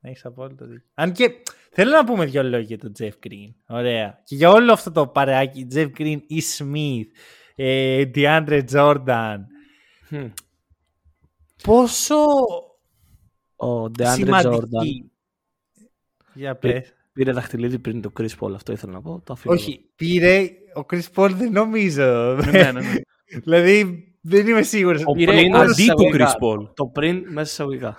Έχει 0.00 0.26
απόλυτο 0.26 0.66
δίκιο. 0.66 0.86
Αν 0.94 1.12
και 1.12 1.30
θέλω 1.70 1.90
να 1.90 2.04
πούμε 2.04 2.24
δύο 2.24 2.42
λόγια 2.42 2.58
για 2.58 2.78
τον 2.78 2.92
Jeff 2.98 3.26
Green. 3.26 3.54
Ωραία. 3.66 4.22
Και 4.24 4.34
για 4.34 4.50
όλο 4.50 4.72
αυτό 4.72 4.90
το 4.90 5.06
παρεάκι, 5.06 5.66
Jeff 5.74 5.90
Green, 5.98 6.18
E. 6.30 6.40
Smith, 6.58 7.06
ε, 7.54 8.04
DeAndre 8.14 8.62
Jordan. 8.72 9.36
Χμ. 10.06 10.26
Πόσο 11.62 12.16
Ο 13.56 13.84
DeAndre 13.84 14.02
Jordan 14.02 14.14
σημαντική. 14.14 15.10
Για 16.34 16.56
πες. 16.56 16.94
πήρε 17.12 17.32
δαχτυλίδι 17.32 17.78
πριν 17.78 18.00
το 18.00 18.12
Chris 18.18 18.38
Paul. 18.40 18.52
Αυτό 18.54 18.72
ήθελα 18.72 18.92
να 18.92 19.00
πω. 19.02 19.22
Το 19.24 19.32
αφήνω 19.32 19.54
εδώ. 19.54 19.62
Όχι, 19.62 19.90
πήρε 19.96 20.50
ο 20.74 20.86
Chris 20.90 21.02
Paul 21.14 21.30
δεν 21.30 21.52
νομίζω. 21.52 22.34
ναι, 22.34 22.50
ναι, 22.50 22.72
ναι. 22.72 22.94
δηλαδή 23.44 24.02
δεν 24.20 24.46
είμαι 24.46 24.62
σίγουρος. 24.62 25.02
Ο 25.04 25.12
Πήρε 25.12 25.32
πριν 25.32 25.54
αντί 25.54 25.66
μέσα 25.66 25.94
του 25.94 26.02
εισαγωγικά. 26.02 26.36
Chris 26.38 26.42
Paul. 26.42 26.74
Το 26.74 26.86
πριν 26.86 27.16
μέσα 27.28 27.40
εισαγωγικά. 27.42 27.96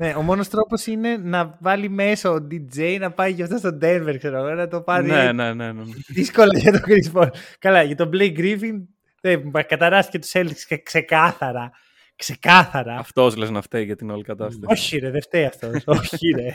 Ναι, 0.00 0.14
ο 0.16 0.22
μόνος 0.22 0.48
τρόπος 0.48 0.86
είναι 0.86 1.16
να 1.16 1.56
βάλει 1.60 1.88
μέσα 1.88 2.30
ο 2.30 2.34
DJ 2.50 2.96
να 3.00 3.10
πάει 3.10 3.34
και 3.34 3.42
αυτό 3.42 3.56
στο 3.56 3.78
Denver, 3.82 4.14
ξέρω 4.18 4.36
εγώ, 4.36 4.54
να 4.54 4.68
το 4.68 4.80
πάρει 4.80 5.06
Ναι, 5.06 5.32
ναι, 5.32 5.52
ναι, 5.54 5.72
ναι. 5.72 5.82
δύσκολα 6.08 6.58
για 6.58 6.72
τον 6.72 6.80
Chris 6.86 7.12
Paul. 7.20 7.28
Καλά, 7.58 7.82
για 7.82 7.96
τον 7.96 8.10
Blake 8.12 8.38
Griffin 8.38 8.72
δεν 9.20 9.50
καταράστηκε 9.66 10.18
τους 10.18 10.30
Celtics 10.34 10.64
και 10.68 10.78
ξεκάθαρα. 10.78 11.70
Ξεκάθαρα. 12.16 12.96
Αυτός 12.96 13.36
λες 13.36 13.50
να 13.50 13.62
φταίει 13.62 13.84
για 13.84 13.96
την 13.96 14.10
όλη 14.10 14.22
κατάσταση. 14.22 14.60
Όχι 14.66 14.98
ρε, 14.98 15.10
δεν 15.10 15.22
φταίει 15.22 15.44
αυτός. 15.44 15.82
Όχι 15.98 16.28
ρε. 16.36 16.54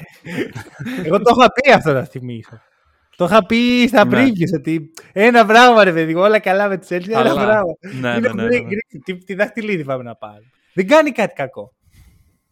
Εγώ 1.04 1.18
το 1.22 1.34
είχα 1.38 1.52
πει 1.52 1.72
αυτό 1.72 1.94
να 1.94 2.04
θυμίσω. 2.04 2.62
Το 3.16 3.26
είχα 3.26 3.46
πει 3.46 3.86
στα 3.88 4.06
Ναι. 4.06 4.24
previews 4.24 4.58
ότι 4.58 4.92
ένα 5.14 5.46
πράγμα 5.46 5.84
ρε 5.84 5.94
παιδί, 5.94 6.14
μου, 6.16 6.22
όλα 6.22 6.40
καλά 6.40 6.68
με 6.68 6.78
τους 6.78 6.88
Celtics, 6.92 7.08
ένα 7.10 7.20
Αλλά- 7.20 7.34
πράγμα. 7.46 7.64
Ναι, 8.02 8.10
είναι 8.10 8.20
ναι, 8.20 8.28
ο 8.30 8.34
ναι, 8.34 8.44
Blake 8.44 8.50
ναι, 8.50 8.58
ναι. 8.60 8.68
Griffin, 8.70 9.00
τι, 9.06 9.18
τι 9.18 9.34
δαχτυλίδι 9.34 9.84
πάμε 9.84 10.04
να 10.04 10.16
πάρουμε. 10.16 10.50
Δεν 10.74 10.88
κάνει 10.88 11.12
κάτι 11.12 11.34
κακό. 11.34 11.74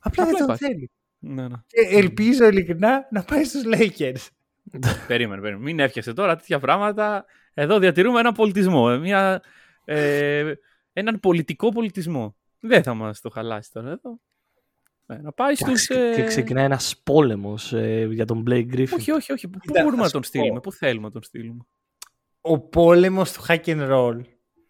Απλά 0.08 0.26
δεν 0.26 0.34
Απλά 0.34 0.46
τον 0.46 0.56
υπάρχει. 0.56 0.66
θέλει. 0.74 0.92
Ναι, 1.20 1.42
ναι. 1.48 1.56
Και 1.68 1.96
ελπίζω 1.98 2.48
ειλικρινά 2.48 3.08
να 3.12 3.24
πάει 3.24 3.44
στους 3.44 3.64
Lakers. 3.66 4.28
Περίμενε, 5.08 5.42
περίμενε. 5.42 5.64
Μην 5.64 5.80
έφτιασε 5.80 6.14
τώρα 6.14 6.36
τέτοια 6.36 6.60
πράγματα. 6.60 7.26
Εδώ 7.54 7.80
διατηρούμε 7.80 8.20
έναν 8.20 8.34
πολιτισμό. 8.34 8.88
ε, 8.92 8.98
Μια, 8.98 9.42
ε, 9.86 10.54
έναν 10.94 11.20
πολιτικό 11.20 11.70
πολιτισμό. 11.72 12.36
Δεν 12.60 12.84
θα 12.84 12.94
μας 12.94 13.22
το 13.22 13.30
χαλάσει 13.30 13.72
τώρα 13.72 13.90
εδώ. 13.90 14.20
Ε, 15.08 15.22
να 15.22 15.32
πάει 15.32 15.56
στους... 15.56 15.88
Εντάξει, 15.90 16.16
Και 16.16 16.22
ε, 16.22 16.28
ξεκινάει 16.28 16.66
ένας 16.66 17.02
πόλεμος 17.04 17.74
για 18.10 18.26
τον 18.26 18.44
Blake 18.48 18.68
Griffin. 18.74 18.94
Όχι, 18.96 19.12
όχι, 19.12 19.32
όχι. 19.32 19.48
Πού 19.48 19.60
Κοίτα, 19.60 19.82
μπορούμε 19.82 20.02
θα 20.02 20.06
να 20.06 20.12
τον 20.12 20.24
σου 20.24 20.30
στείλουμε, 20.30 20.54
πω. 20.54 20.60
πού 20.64 20.72
θέλουμε 20.72 21.06
να 21.06 21.12
τον 21.12 21.24
στείλουμε. 21.24 21.64
Ο 22.42 22.60
πόλεμος 22.60 23.32
του 23.32 23.42
hack 23.48 23.64
and 23.66 23.90
roll 23.92 24.20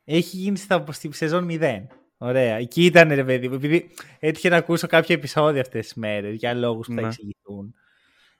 έχει 0.04 0.38
γίνει 0.38 0.58
στα, 0.58 0.86
στη 0.90 1.14
σεζόν 1.14 1.48
0. 1.50 1.82
Ωραία. 2.18 2.56
Εκεί 2.56 2.86
ήταν 2.86 3.10
ρε 3.14 3.24
παιδί 3.24 3.48
μου. 3.48 3.54
Επειδή 3.56 3.90
έτυχε 4.20 4.50
να 4.50 4.56
ακούσω 4.58 4.88
κάποια 4.88 5.16
επεισόδια 5.16 5.62
αυτές 5.62 5.84
τις 5.86 5.94
μέρες 5.96 6.36
για 6.36 6.54
λόγους 6.54 6.88
που 6.88 6.94
θα 6.94 7.02
Ναι. 7.02 7.08
εξηγηθούν. 7.08 7.74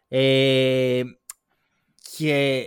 Ε, 0.08 1.02
και 2.18 2.64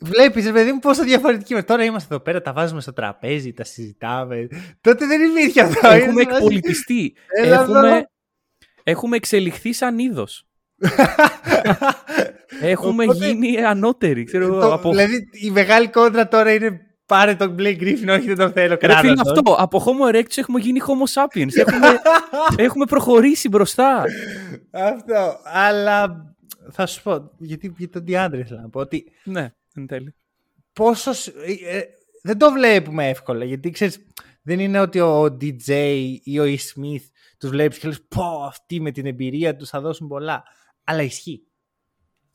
βλέπεις 0.00 0.44
ρε 0.46 0.52
παιδί 0.52 0.72
μου 0.72 0.78
πόσο 0.78 1.04
διαφορετική 1.04 1.52
είμαστε. 1.52 1.72
Τώρα 1.72 1.84
είμαστε 1.84 2.14
εδώ 2.14 2.22
πέρα, 2.22 2.42
τα 2.42 2.52
βάζουμε 2.52 2.80
στο 2.80 2.92
τραπέζι, 2.92 3.52
τα 3.52 3.64
συζητάμε. 3.64 4.48
Τότε 4.80 5.06
δεν 5.06 5.30
υπήρχε 5.30 5.60
αυτό. 5.60 5.88
Έχουμε 5.88 6.02
Είναι 6.02 6.12
σε 6.22 6.24
φάση- 6.24 6.36
εκπολιτιστεί. 6.36 7.14
Έλα 7.42 7.60
εδώ. 7.62 7.78
έχουμε, 7.78 8.06
έχουμε 8.82 9.16
εξελιχθεί 9.16 9.72
σαν 9.72 9.98
είδος. 9.98 10.46
Έχουμε 12.60 13.04
Οπότε- 13.04 13.26
γίνει 13.26 13.64
ανώτεροι. 13.64 14.24
Ξέρω, 14.24 14.44
εγώ, 14.44 14.60
Το- 14.60 14.72
από... 14.72 14.90
Δηλαδή 14.90 15.28
η 15.32 15.50
μεγάλη 15.50 15.88
κόντρα 15.88 16.28
τώρα 16.28 16.52
είναι 16.52 16.80
πάρε 17.12 17.34
τον 17.34 17.54
Blake 17.58 17.80
Griffin, 17.80 18.08
όχι 18.08 18.26
δεν 18.26 18.36
τον 18.36 18.52
θέλω. 18.52 18.68
Ρε 18.68 18.76
κράτα 18.76 19.00
φίλε, 19.00 19.14
τον. 19.14 19.28
αυτό. 19.38 19.54
Από 19.58 19.84
Homo 19.86 20.14
erectus 20.14 20.36
έχουμε 20.36 20.60
γίνει 20.60 20.80
Homo 20.86 21.22
sapiens. 21.22 21.56
έχουμε, 21.56 21.86
έχουμε 22.66 22.84
προχωρήσει 22.84 23.48
μπροστά. 23.48 24.04
Αυτό. 24.70 25.36
Αλλά 25.44 26.24
θα 26.70 26.86
σου 26.86 27.02
πω, 27.02 27.30
γιατί 27.38 27.74
για 27.78 27.88
τον 27.88 28.04
DeAndre 28.08 28.38
ήθελα 28.38 28.60
να 28.60 28.68
πω 28.68 28.80
ότι 28.80 29.04
ναι, 29.24 29.52
εν 29.74 29.86
τέλει. 29.86 30.14
πόσο. 30.72 31.12
σ- 31.12 31.28
ε, 31.28 31.76
ε, 31.76 31.82
δεν 32.22 32.38
το 32.38 32.52
βλέπουμε 32.52 33.08
εύκολα. 33.08 33.44
Γιατί 33.44 33.70
ξέρεις, 33.70 34.06
δεν 34.42 34.58
είναι 34.60 34.80
ότι 34.80 35.00
ο 35.00 35.24
DJ 35.24 35.70
ή 36.22 36.38
ο 36.38 36.44
E. 36.44 36.56
Smith 36.56 37.04
τους 37.38 37.50
βλέπεις 37.50 37.78
και 37.78 37.86
λες 37.88 38.02
πω 38.08 38.44
αυτοί 38.46 38.80
με 38.80 38.90
την 38.90 39.06
εμπειρία 39.06 39.56
τους 39.56 39.68
θα 39.68 39.80
δώσουν 39.80 40.08
πολλά. 40.08 40.42
Αλλά 40.84 41.02
ισχύει. 41.02 41.46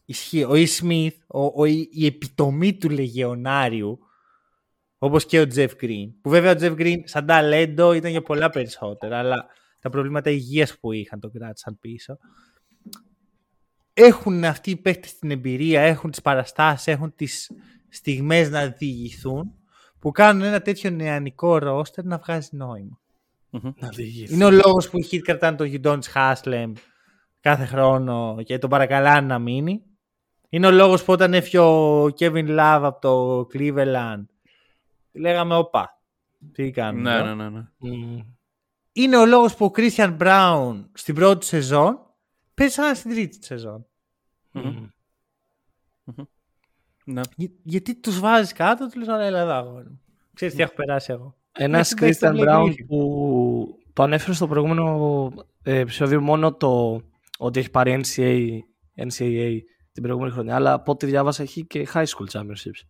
Ισχύει. 0.06 0.44
Ο 0.44 0.52
E. 0.54 0.66
Smith, 0.82 1.16
ο, 1.28 1.62
ο, 1.62 1.66
η, 1.66 1.90
η 1.92 2.06
επιτομή 2.06 2.74
του 2.78 2.90
λεγεωνάριου 2.90 4.00
Όπως 4.98 5.26
και 5.26 5.40
ο 5.40 5.46
Jeff 5.56 5.70
Green. 5.82 6.08
Που 6.22 6.30
βέβαια 6.30 6.52
ο 6.52 6.56
Jeff 6.60 6.82
Green 6.82 6.98
σαν 7.04 7.26
ταλέντο 7.26 7.94
ήταν 7.94 8.12
για 8.12 8.22
πολλά 8.22 8.50
περισσότερα, 8.50 9.18
αλλά 9.18 9.46
τα 9.82 9.90
προβλήματα 9.90 10.30
υγείας 10.30 10.80
που 10.80 10.92
είχαν 10.92 11.20
τον 11.20 11.32
κράτησαν 11.32 11.78
πίσω. 11.80 12.18
Έχουν 13.94 14.44
αυτοί 14.44 14.70
οι 14.70 14.76
παίχτες 14.76 15.18
την 15.18 15.32
εμπειρία, 15.32 15.82
έχουν 15.82 16.12
τις 16.12 16.22
παραστάσεις, 16.22 16.88
έχουν 16.88 17.16
τις 17.16 17.52
στιγμές 17.90 18.50
να 18.50 18.68
διηγηθούν, 18.68 19.54
που 20.00 20.12
κάνουν 20.12 20.44
ένα 20.44 20.62
τέτοιο 20.62 20.90
νεανικό 20.90 21.58
ρόστερ 21.58 22.06
να 22.06 22.18
βγάζει 22.18 22.50
νόημα. 22.52 23.00
Να 23.50 23.88
διηγηθεί. 23.88 24.34
Είναι 24.34 24.46
ο 24.46 24.52
λόγος 24.52 24.90
που 24.90 24.98
οι 25.00 25.08
Heat 25.12 25.20
κρατάνε 25.20 25.58
τον 25.58 25.68
Γιντόνις 25.68 26.08
Χάσλεμ 26.08 26.72
κάθε 27.40 27.66
χρόνο 27.66 28.38
και 28.44 28.58
τον 28.58 28.70
παρακαλάνε 28.70 29.28
να 29.28 29.40
μείνει. 29.40 29.82
Είναι 30.50 30.68
ο 30.68 30.72
λόγος 30.72 31.04
που 31.04 31.14
όταν 31.14 31.34
έφυγε 31.34 31.60
ο 31.60 32.04
Kevin 32.06 32.48
Love 32.60 32.82
από 32.84 33.00
το 33.02 33.48
Cleveland 33.54 34.26
λέγαμε 35.20 35.56
όπα. 35.56 36.02
Τι 36.52 36.72
κάνουμε. 36.72 37.10
Ναι, 37.10 37.16
εδώ;» 37.18 37.36
ναι, 37.36 37.50
ναι. 37.50 37.50
ναι. 37.50 37.66
Μμμ. 37.78 38.20
Είναι 38.92 39.18
ο 39.18 39.26
λόγος 39.26 39.56
που 39.56 39.66
ο 39.66 39.72
Christian 39.76 40.18
Brown 40.18 40.86
στην 40.94 41.16
πρώτη 41.16 41.46
σεζόν 41.46 42.00
παίζει 42.54 42.74
σαν 42.74 42.96
στην 42.96 43.12
τρίτη 43.12 43.46
σεζόν. 43.46 43.86
Μμμ. 44.52 44.88
ναι. 47.06 47.22
Για- 47.36 47.52
γιατί 47.64 47.96
τους 48.00 48.20
βάζεις 48.20 48.54
κάτω, 48.54 48.86
τους 48.86 48.96
λες 48.96 49.08
ωραία 49.08 49.26
έλα 49.26 49.40
εδώ 49.40 49.52
αγόρι 49.52 49.90
μου. 49.90 50.02
Ξέρεις 50.34 50.56
τι 50.56 50.62
έχω 50.62 50.74
περάσει 50.74 51.12
εγώ. 51.12 51.36
Ένας 51.52 51.92
Έχει 51.92 52.00
παίξει 52.00 52.20
το 52.20 52.28
Christian 52.28 52.40
Blake 52.40 52.48
Brown 52.48 52.64
Griffin. 52.64 52.86
που 52.88 53.78
το 53.94 54.04
ανέφερε 54.04 54.34
στο 54.34 54.48
προηγούμενο 54.48 55.32
ε, 55.64 55.80
επεισόδιο 55.80 56.22
μόνο 56.22 56.54
το 56.54 57.02
ότι 57.38 57.60
έχει 57.60 57.70
πάρει 57.72 58.02
NCAA, 58.04 58.48
NCAA 59.08 59.58
την 59.92 60.04
προηγούμενη 60.04 60.34
χρονιά, 60.34 60.56
αλλά 60.56 60.74
από 60.74 60.92
ό,τι 60.92 61.06
διάβασα 61.06 61.44
έχει 61.44 61.66
και 61.66 61.88
high 61.94 62.06
school 62.06 62.28
championships. 62.32 62.82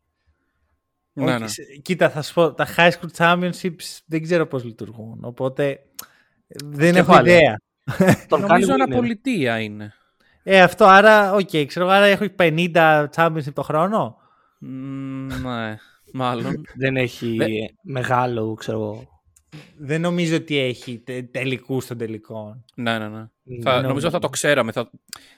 Ναι, 1.20 1.32
Όχι, 1.32 1.40
ναι. 1.42 1.48
σε- 1.48 1.64
Κοίτα, 1.82 2.10
θα 2.10 2.22
σου 2.22 2.34
πω, 2.34 2.54
τα 2.54 2.68
high 2.78 2.90
school 2.92 3.10
championships 3.18 4.00
δεν 4.06 4.22
ξέρω 4.24 4.46
πώς 4.48 4.64
λειτουργούν. 4.64 5.20
Οπότε 5.24 5.80
δεν 6.66 6.94
Και 6.94 7.00
έχω 7.00 7.12
πάλι. 7.12 7.30
ιδέα. 7.30 7.56
Τον 8.28 8.42
Νομίζω 8.42 8.48
κάνει 8.48 8.66
winner. 8.66 8.72
ανά 8.86 9.06
πολιτεία 9.06 9.60
είναι. 9.60 9.94
Ε, 10.44 10.62
αυτό 10.62 10.86
άρα, 10.86 11.34
οκ, 11.34 11.50
ξέρω, 11.68 11.88
άρα 11.88 12.06
έχω 12.06 12.26
50 12.40 13.06
championship 13.16 13.54
το 13.54 13.62
χρόνο. 13.62 14.18
Μ, 14.60 14.68
ναι, 15.42 15.78
μάλλον. 16.14 16.62
Δεν 16.76 16.98
έχει 16.98 17.28
Ναι. 17.36 17.46
μεγάλο, 17.82 18.54
ξέρω 18.54 18.78
εγώ. 18.78 19.08
Δεν 19.78 20.02
νομίζω 20.02 20.36
ότι 20.36 20.58
έχει 20.58 21.00
τε, 21.00 21.22
τελικούς 21.22 21.86
των 21.88 21.98
τελικών. 21.98 22.66
ναι, 22.76 22.98
ναι, 22.98 23.08
ναι. 23.08 23.26
Ναι, 23.44 23.62
Θα, 23.64 23.82
ναι. 23.82 23.88
νομίζω 23.88 24.10
θα 24.10 24.20
το 24.20 24.30
ξέραμε. 24.30 24.72
Θα, 24.72 24.90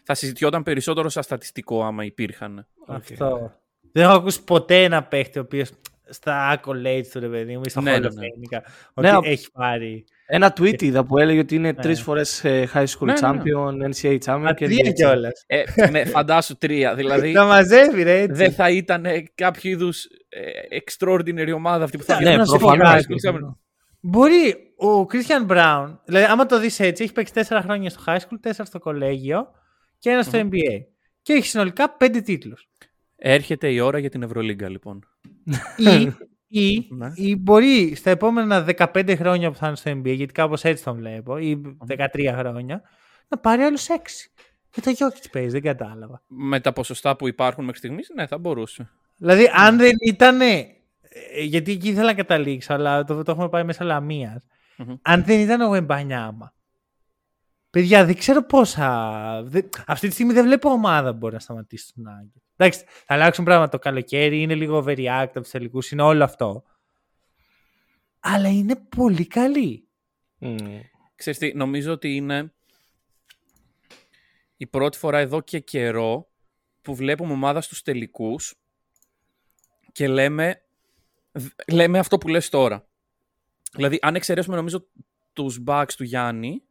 θα 0.03 0.13
συζητιόταν 0.13 0.63
περισσότερο 0.63 1.09
σαν 1.09 1.23
στατιστικό 1.23 1.83
άμα 1.83 2.03
υπήρχαν. 2.05 2.67
Αυτό. 2.87 3.53
Δεν 3.91 4.03
έχω 4.03 4.13
ακούσει 4.13 4.43
ποτέ 4.43 4.83
ένα 4.83 5.03
παίχτη 5.03 5.39
ο 5.39 5.41
οποίος 5.41 5.69
στα 6.11 6.55
accolades 6.59 7.05
του 7.11 7.19
ρε 7.19 7.27
παιδί 7.27 7.55
μου 7.57 7.61
ή 7.65 7.69
στο 7.69 7.81
Ναι, 7.81 7.95
Hall 7.97 8.01
ναι, 8.01 8.07
of 8.07 8.13
ναι. 8.13 8.27
Fame, 8.57 8.61
Ναι, 9.01 9.15
ότι 9.17 9.29
έχει 9.29 9.51
πάρει. 9.51 10.03
Ένα 10.31 10.53
tweet 10.59 10.81
είδα 10.81 11.03
που 11.05 11.17
έλεγε 11.17 11.39
ότι 11.39 11.55
είναι 11.55 11.67
Ναι. 11.71 11.81
τρεις 11.81 12.01
φορές 12.01 12.43
ε, 12.45 12.69
high 12.73 12.85
school 12.85 13.05
Ναι, 13.05 13.13
ναι, 13.13 13.27
ναι. 13.31 13.41
champion, 13.41 13.89
NCAA 13.91 14.17
champion 14.25 14.39
Μα 14.39 14.53
και 14.53 14.65
τρία 14.65 14.77
NBA 14.89 14.93
κιόλας. 14.93 15.43
Ε, 15.47 15.63
ναι, 15.89 16.05
φαντάσου 16.05 16.57
τρία. 16.57 16.95
Δηλαδή 16.95 17.31
Τα 17.31 17.45
μαζεύει, 17.45 18.03
ρε 18.03 18.19
έτσι. 18.21 18.33
δεν 18.35 18.51
θα 18.51 18.69
ήταν 18.69 19.05
ε, 19.05 19.23
κάποιο 19.35 19.69
είδους 19.71 20.07
extraordinary 20.83 21.51
ομάδα 21.55 21.83
αυτή 21.83 21.97
που 21.97 22.03
θα 22.03 22.13
Ναι, 22.13 22.19
βγαίνει 22.19 22.35
Ναι, 22.35 22.41
να 22.41 22.45
σου 22.45 22.57
πω 22.57 22.67
προφανώς. 22.75 23.05
κάτι. 23.05 23.39
Μπορεί 23.99 24.55
ο 24.75 25.01
Christian 25.01 25.51
Brown, 25.51 25.97
δηλαδή 26.05 26.25
άμα 26.25 26.45
το 26.45 26.59
δεις 26.59 26.79
έτσι, 26.79 27.03
έχει 27.03 27.13
παίξει 27.13 27.33
4 27.49 27.59
χρόνια 27.63 27.89
στο 27.89 28.03
high 28.05 28.17
school, 28.17 28.49
4 28.49 28.51
στο 28.63 28.79
κολέγιο 28.79 29.47
και 29.99 30.09
ένα 30.09 30.21
στο 30.23 30.39
NBA. 30.39 30.79
Και 31.21 31.33
έχει 31.33 31.45
συνολικά 31.47 31.97
5 31.99 32.21
τίτλους. 32.23 32.69
Έρχεται 33.21 33.71
η 33.71 33.79
ώρα 33.79 33.99
για 33.99 34.09
την 34.09 34.23
Ευρωλίγκα 34.23 34.69
λοιπόν. 34.69 35.05
ή, 35.77 36.13
ή, 36.61 36.87
Ναι. 36.89 37.11
ή 37.15 37.35
μπορεί 37.35 37.95
στα 37.95 38.09
επόμενα 38.09 38.65
15 38.77 39.15
χρόνια 39.17 39.51
που 39.51 39.57
θα 39.57 39.67
είναι 39.67 39.75
στο 39.75 39.91
NBA, 39.91 40.15
γιατί 40.15 40.33
κάπως 40.33 40.63
έτσι 40.63 40.83
τον 40.83 40.95
βλέπω, 40.95 41.37
ή 41.37 41.61
13 41.87 42.33
χρόνια, 42.37 42.81
να 43.27 43.37
πάρει 43.37 43.61
άλλους 43.61 43.87
6. 43.89 44.29
Και 44.69 44.81
το 44.81 44.91
Jokic 44.91 45.25
παίζεις, 45.31 45.51
δεν 45.51 45.61
κατάλαβα. 45.61 46.21
Με 46.27 46.59
τα 46.59 46.73
ποσοστά 46.73 47.15
που 47.15 47.27
υπάρχουν 47.27 47.63
μέχρι 47.63 47.79
στιγμής, 47.79 48.11
ναι, 48.15 48.27
θα 48.27 48.37
μπορούσε. 48.37 48.89
Δηλαδή, 49.17 49.49
αν 49.53 49.77
δεν 49.77 49.91
ήταν. 50.05 50.39
Γιατί 51.43 51.71
εκεί 51.71 51.87
ήθελα 51.89 52.05
να 52.05 52.13
καταλήξω, 52.13 52.73
αλλά 52.73 53.03
το, 53.03 53.23
το 53.23 53.31
έχουμε 53.31 53.49
πάει 53.49 53.63
μέσα 53.63 53.83
λαμίας. 53.83 54.43
Μμμ. 54.77 54.95
Αν 55.01 55.23
δεν 55.23 55.39
ήταν 55.39 55.61
ο 55.61 55.73
Εμπανιάμα. 55.73 56.53
Παιδιά, 57.69 58.05
δεν 58.05 58.15
ξέρω 58.17 58.43
πόσα. 58.45 59.41
δεν- 59.45 59.69
αυτή 59.87 60.07
τη 60.07 60.13
στιγμή 60.13 60.33
δεν 60.33 60.45
βλέπω 60.45 60.69
ομάδα 60.69 61.11
που 61.11 61.17
μπορεί 61.17 61.33
να 61.33 61.39
σταματήσει 61.39 61.93
τον 61.95 62.07
Άγγελ. 62.07 62.41
Εντάξει, 62.61 62.83
θα 63.05 63.13
αλλάξουν 63.13 63.45
πράγματα 63.45 63.69
το 63.69 63.79
καλοκαίρι, 63.79 64.41
είναι 64.41 64.55
λίγο 64.55 64.83
overreact 64.85 65.27
από 65.35 65.41
του 65.41 65.49
τελικού, 65.51 65.79
είναι 65.91 66.01
όλο 66.01 66.23
αυτό. 66.23 66.63
Αλλά 68.19 68.49
είναι 68.49 68.75
πολύ 68.75 69.27
καλή. 69.27 69.87
Μμ. 70.37 70.79
Ξέρεις 71.15 71.39
τι, 71.39 71.53
νομίζω 71.53 71.91
ότι 71.91 72.15
είναι 72.15 72.53
η 74.57 74.67
πρώτη 74.67 74.97
φορά 74.97 75.17
εδώ 75.17 75.41
και 75.41 75.59
καιρό 75.59 76.29
που 76.81 76.95
βλέπουμε 76.95 77.33
ομάδα 77.33 77.61
στους 77.61 77.81
τελικούς 77.81 78.55
και 79.91 80.07
λέμε, 80.07 80.61
δ- 81.31 81.71
λέμε 81.71 81.99
αυτό 81.99 82.17
που 82.17 82.27
λες 82.27 82.49
τώρα. 82.49 82.87
Δηλαδή, 83.73 83.99
αν 84.01 84.15
εξαιρέσουμε 84.15 84.55
νομίζω 84.55 84.87
τους 85.33 85.63
Bucks 85.67 85.93
του 85.97 86.03
Γιάννη, 86.03 86.63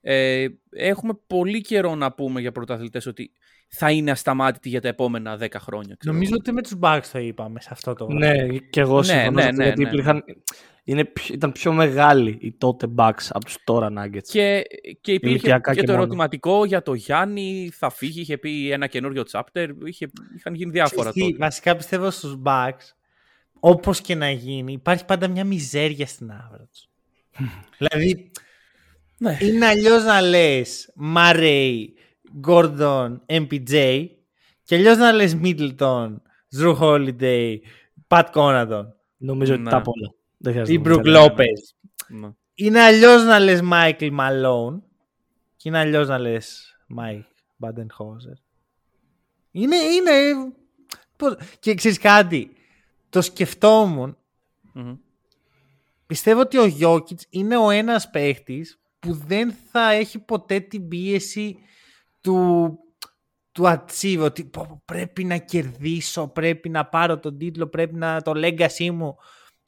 ε, 0.00 0.46
έχουμε 0.70 1.14
πολύ 1.26 1.60
καιρό 1.60 1.94
να 1.94 2.12
πούμε 2.12 2.40
για 2.40 2.52
πρωταθλητές 2.52 3.06
ότι 3.06 3.32
θα 3.76 3.90
είναι 3.90 4.10
ασταμάτητοι 4.10 4.68
για 4.68 4.80
τα 4.80 4.88
επόμενα 4.88 5.38
10 5.40 5.46
χρόνια. 5.58 5.94
ξέρω 5.98 6.12
Νομίζω 6.14 6.30
εγώ. 6.30 6.38
ότι 6.40 6.52
με 6.52 6.62
τους 6.62 6.72
Bucks 6.80 7.06
το 7.12 7.18
είπαμε 7.18 7.60
σε 7.60 7.68
αυτό 7.72 7.94
το. 7.94 8.06
Ναι, 8.12 8.46
και 8.46 8.80
εγώ 8.80 8.96
Ναι, 8.98 9.04
συμφωνώ 9.04 9.30
ναι, 9.30 9.40
σε 9.42 9.48
αυτό, 9.48 9.60
ναι, 9.60 9.64
γιατί 9.66 9.82
ναι. 9.82 9.88
υπήρχαν, 9.88 10.24
είναι, 10.84 11.04
πιο- 11.04 11.34
ήταν 11.34 11.52
πιο 11.52 11.72
μεγάλοι 11.72 12.38
οι 12.40 12.52
τότε 12.52 12.86
Bucks 12.96 13.26
από 13.28 13.44
τους 13.44 13.56
τώρα 13.64 13.88
Nuggets. 13.88 14.22
Και, 14.22 14.62
και 15.00 15.12
υπήρχε 15.12 15.34
Ηλικιακά 15.34 15.74
και, 15.74 15.80
και 15.80 15.86
το 15.86 15.92
μόνο. 15.92 16.02
ερωτηματικό 16.04 16.64
για 16.64 16.82
το 16.82 16.94
Γιάννη, 16.94 17.70
θα 17.72 17.90
φύγει, 17.90 18.20
είχε 18.20 18.38
πει 18.38 18.70
ένα 18.70 18.86
καινούριο 18.86 19.22
chapter, 19.32 19.68
είχε, 19.84 20.10
είχαν 20.36 20.54
γίνει 20.54 20.70
διάφορα 20.70 21.10
Ξέρεις 21.10 21.26
τι, 21.28 21.32
τότε. 21.32 21.44
Βασικά 21.44 21.76
πιστεύω 21.76 22.10
στους 22.10 22.38
Bucks, 22.44 22.92
όπως 23.60 24.00
και 24.00 24.14
να 24.14 24.30
γίνει, 24.30 24.72
υπάρχει 24.72 25.04
πάντα 25.04 25.28
μια 25.28 25.44
μιζέρια 25.44 26.06
στην 26.06 26.30
άβρα 26.30 26.68
τους. 26.72 26.88
δηλαδή, 27.78 28.30
Ναι. 29.18 29.38
είναι 29.40 29.66
αλλιώς 29.66 30.04
να 30.04 30.20
λες 30.20 30.92
Murray, 31.16 31.74
Gordon, 32.46 33.16
MPJ 33.26 34.06
και 34.62 34.74
αλλιώς 34.74 34.96
να 34.96 35.12
λες 35.12 35.36
Middleton, 35.42 36.16
Drew 36.58 36.76
Holiday, 36.80 37.56
Pat 38.08 38.24
Connaughton 38.34 38.84
Νομίζω 39.16 39.52
ότι 39.54 39.62
Ναι. 39.62 39.70
τα 39.70 39.76
απ' 39.76 39.88
όλα. 39.88 40.14
Δεν 40.36 40.52
χρειάζεται 40.52 40.78
ή 40.78 40.82
να 40.82 40.92
Brook 40.94 41.02
πούμε. 41.02 41.18
Lopez. 41.24 41.86
Ναι. 42.08 42.28
Είναι 42.54 42.80
αλλιώς 42.80 43.24
να 43.24 43.38
λες 43.38 43.60
Michael 43.72 44.10
Malone 44.18 44.80
και 45.56 45.68
είναι 45.68 45.78
αλλιώς 45.78 46.08
να 46.08 46.18
λες 46.18 46.76
Mike 46.98 47.22
Badenhauser. 47.66 48.36
Είναι, 49.50 49.76
είναι... 49.76 50.12
πώς- 51.16 51.36
Και 51.60 51.74
ξέρεις 51.74 51.98
κάτι, 51.98 52.50
το 53.10 53.20
σκεφτόμουν 53.22 54.16
Μμμ. 54.72 54.94
πιστεύω 56.06 56.40
ότι 56.40 56.58
ο 56.58 56.66
Γιώκητ 56.66 57.20
είναι 57.30 57.56
ο 57.56 57.70
ένας 57.70 58.10
παίχτης 58.10 58.80
που 58.98 59.12
δεν 59.26 59.54
θα 59.70 59.90
έχει 59.90 60.18
ποτέ 60.18 60.60
την 60.60 60.88
πίεση 60.88 61.58
του, 62.24 62.78
του 63.52 63.62
achieve, 63.66 64.20
ότι 64.20 64.44
πω, 64.44 64.66
πω, 64.68 64.82
πρέπει 64.84 65.24
να 65.24 65.36
κερδίσω, 65.36 66.28
πρέπει 66.28 66.68
να 66.68 66.86
πάρω 66.86 67.18
τον 67.18 67.38
τίτλο, 67.38 67.66
πρέπει 67.66 67.94
να 67.94 68.22
το 68.22 68.32
legacy 68.34 68.90
μου. 68.90 69.16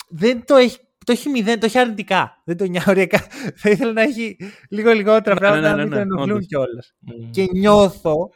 Δεν 0.09 0.45
το 0.45 0.55
έχει, 0.57 0.79
το 1.05 1.13
έχει 1.13 1.29
μηδέν, 1.29 1.61
το 1.61 1.67
έχει 1.67 1.79
αρνητικά. 1.79 2.43
Δεν 2.45 2.57
το 2.57 2.65
νοιάζει 2.65 2.89
ωριακά. 2.91 3.19
Θα 3.57 3.71
ήθελα 3.71 3.93
να 3.93 4.03
έχει 4.03 4.37
λίγο 4.71 4.93
λιγότερα 4.93 5.35
Ναι, 5.35 5.41
πράγματα 5.41 5.69
ναι, 5.69 5.77
να 5.77 5.77
ναι, 5.77 5.83
μην 5.83 5.91
ναι, 5.91 5.95
το 5.97 6.01
ενοχλούν 6.01 6.31
όντως. 6.31 6.47
κιόλας. 6.47 6.95
Μμ. 6.99 7.31
Και 7.31 7.47
νιώθω 7.53 8.31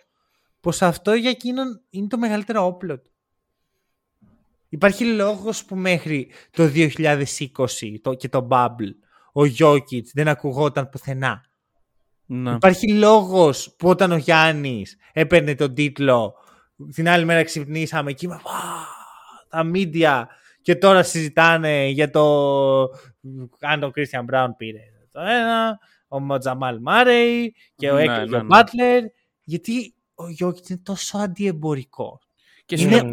πως 0.60 0.82
αυτό 0.82 1.14
για 1.14 1.30
εκείνον 1.30 1.82
είναι 1.90 2.06
το 2.06 2.18
μεγαλύτερο 2.18 2.66
όπλο 2.66 3.00
του. 3.00 3.10
Υπάρχει 4.68 5.04
λόγος 5.04 5.64
που 5.64 5.76
μέχρι 5.76 6.30
το 6.50 6.70
2020 6.74 8.00
το, 8.02 8.14
και 8.14 8.28
το 8.28 8.48
Bubble 8.50 8.92
ο 9.32 9.40
Jokic 9.58 10.04
δεν 10.12 10.28
ακουγόταν 10.28 10.88
πουθενά. 10.88 11.49
Ναι. 12.32 12.50
Υπάρχει 12.54 12.92
λόγος 12.92 13.74
που 13.78 13.88
όταν 13.88 14.12
ο 14.12 14.16
Γιάννης 14.16 14.96
έπαιρνε 15.12 15.54
τον 15.54 15.74
τίτλο 15.74 16.34
την 16.94 17.08
άλλη 17.08 17.24
μέρα 17.24 17.42
ξυπνήσαμε 17.44 18.12
και 18.12 18.26
είμαι 18.26 18.40
«Βα, 18.44 18.50
τα 19.48 19.70
media 19.74 20.22
και 20.62 20.76
τώρα 20.76 21.02
συζητάνε 21.02 21.86
για 21.86 22.10
το 22.10 22.22
αν 23.60 23.82
ο 23.82 23.90
Christian 23.94 24.34
Brown 24.34 24.48
πήρε 24.56 24.78
το 25.12 25.20
ένα, 25.20 25.78
ο 26.08 26.38
Τζαμάλ 26.38 26.78
Μάρεϊ 26.80 27.54
και 27.76 27.90
ο 27.90 27.94
Ναι, 27.94 28.02
έκλειγε 28.02 28.24
ναι, 28.30 28.36
ο 28.36 28.42
ναι. 28.42 28.48
Butler 28.60 29.00
γιατί 29.42 29.94
ο 30.14 30.28
Γιώκητς 30.28 30.68
είναι 30.68 30.80
τόσο 30.82 31.18
αντιεμπορικό. 31.18 32.18
Και 32.66 32.76
Είναι 32.80 32.96
είναι... 32.96 33.08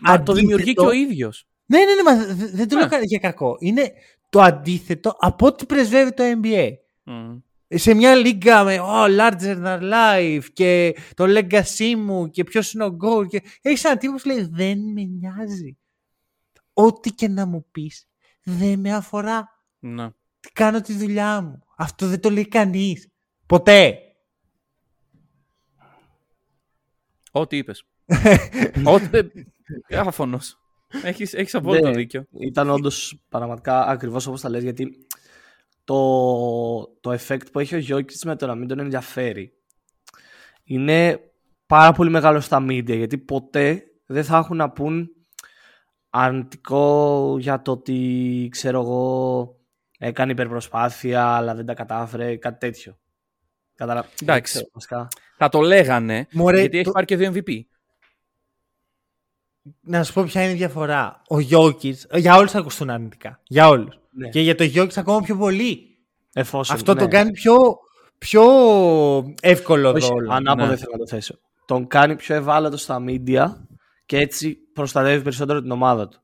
Μα 0.00 0.22
το 0.22 0.32
δημιουργεί 0.32 0.64
και 0.64 0.70
αντίθετο. 0.70 0.88
ο 0.88 0.92
ίδιος. 0.92 1.46
Ναι, 1.66 1.78
ναι, 1.78 1.84
ναι, 1.94 2.02
μα 2.02 2.34
δε- 2.34 2.50
δεν 2.56 2.68
το 2.68 2.74
Ναι. 2.74 2.80
λέω 2.80 2.90
κα- 2.90 3.00
για 3.02 3.18
κακό. 3.18 3.56
Είναι 3.60 3.92
το 4.28 4.40
αντίθετο 4.40 5.14
από 5.18 5.46
ό,τι 5.46 5.66
πρεσβεύει 5.66 6.12
το 6.14 6.22
NBA. 6.42 6.68
Μμ. 7.02 7.36
Σε 7.68 7.94
μια 7.94 8.14
λίγκα 8.14 8.64
με 8.64 8.78
oh, 8.80 9.18
larger 9.20 9.64
than 9.64 9.92
life 9.92 10.44
και 10.52 10.96
το 11.14 11.24
legacy 11.28 11.94
μου 11.96 12.30
και 12.30 12.44
ποιος 12.44 12.72
είναι 12.72 12.84
ο 12.84 12.96
goal. 13.04 13.26
Και... 13.28 13.42
Έχεις 13.62 13.84
ένα 13.84 13.96
τύπο 13.96 14.14
που 14.14 14.28
λέει 14.28 14.48
δεν 14.50 14.78
με 14.78 15.02
νοιάζει. 15.02 15.78
ό,τι 16.72 17.10
και 17.10 17.28
να 17.28 17.46
μου 17.46 17.66
πεις 17.70 18.08
δεν 18.42 18.80
με 18.80 18.94
αφορά. 18.94 19.48
Ναι. 19.78 20.08
Κάνω 20.52 20.80
τη 20.80 20.92
δουλειά 20.92 21.40
μου. 21.40 21.62
Αυτό 21.76 22.06
δεν 22.06 22.20
το 22.20 22.30
λέει 22.30 22.48
κανείς. 22.48 23.08
Ποτέ. 23.46 23.98
Ό,τι 27.30 27.56
είπες. 27.56 27.84
Ό,τι... 28.94 29.08
Άφωνος. 29.90 30.58
Έχεις, 31.02 31.34
έχεις 31.34 31.54
απόλυτο 31.54 31.88
Ναι, 31.88 31.94
δίκιο. 31.94 32.26
Ήταν 32.40 32.70
όντως 32.70 33.20
πραγματικά 33.28 33.86
ακριβώς 33.86 34.26
όπως 34.26 34.40
τα 34.40 34.48
λες 34.48 34.62
γιατί 34.62 35.06
το, 35.84 36.86
το 37.00 37.12
effect 37.18 37.52
που 37.52 37.58
έχει 37.58 37.74
ο 37.74 37.78
Γιώκητ 37.78 38.24
με 38.24 38.36
το 38.36 38.46
να 38.46 38.54
μην 38.54 38.68
τον 38.68 38.78
ενδιαφέρει 38.78 39.52
είναι 40.64 41.20
πάρα 41.66 41.92
πολύ 41.92 42.10
μεγάλο 42.10 42.40
στα 42.40 42.64
media 42.64 42.96
γιατί 42.96 43.18
ποτέ 43.18 43.82
δεν 44.06 44.24
θα 44.24 44.36
έχουν 44.36 44.56
να 44.56 44.70
πούν 44.70 45.08
αρνητικό 46.10 47.36
για 47.38 47.62
το 47.62 47.70
ότι 47.72 48.48
ξέρω 48.50 48.80
εγώ 48.80 49.56
έκανε 49.98 50.32
υπερπροσπάθεια 50.32 51.26
αλλά 51.26 51.54
δεν 51.54 51.66
τα 51.66 51.74
κατάφερε 51.74 52.36
κάτι 52.36 52.58
τέτοιο. 52.58 52.98
Καταλα... 53.74 53.98
Εντάξει. 54.00 54.22
δεν 54.24 54.42
ξέρω, 54.42 54.66
βασικά. 54.72 55.08
Θα 55.36 55.48
το 55.48 55.60
λέγανε, 55.60 56.26
Μωρέ, 56.32 56.60
γιατί 56.60 56.76
έχει 56.76 56.86
το- 56.86 56.92
πάρει 56.92 57.06
και 57.06 57.16
δύο 57.16 57.32
MVP. 57.34 57.60
Να 59.80 60.04
σου 60.04 60.12
πω 60.12 60.22
ποια 60.22 60.42
είναι 60.42 60.52
η 60.52 60.56
διαφορά. 60.56 61.22
Ο 61.28 61.38
Γιώκητς, 61.40 62.06
για 62.14 62.36
όλους 62.36 62.50
θα 62.50 62.58
ακουστούν 62.58 62.90
αρνητικά. 62.90 63.40
Για 63.44 63.68
όλους. 63.68 63.98
Ναι. 64.16 64.28
Και 64.28 64.40
για 64.40 64.54
το 64.54 64.64
Γιώκητς 64.64 64.96
ακόμα 64.98 65.20
πιο 65.20 65.36
πολύ. 65.36 65.98
Εφόσον, 66.32 66.76
Αυτό 66.76 66.94
ναι. 66.94 67.00
τον 67.00 67.08
κάνει 67.10 67.30
πιο, 67.30 67.56
πιο 68.18 68.42
εύκολο 69.40 69.90
Όχι, 69.90 70.08
ρόλο. 70.08 70.32
ανάποδα 70.32 70.68
ναι. 70.68 70.76
θέλω 70.76 70.90
να 70.92 70.98
το 70.98 71.06
θέσω. 71.06 71.38
Τον 71.66 71.86
κάνει 71.86 72.16
πιο 72.16 72.34
ευάλωτο 72.34 72.76
στα 72.76 73.04
media 73.08 73.46
και 74.06 74.18
έτσι 74.18 74.54
προστατεύει 74.72 75.22
περισσότερο 75.22 75.60
την 75.60 75.70
ομάδα 75.70 76.08
του. 76.08 76.18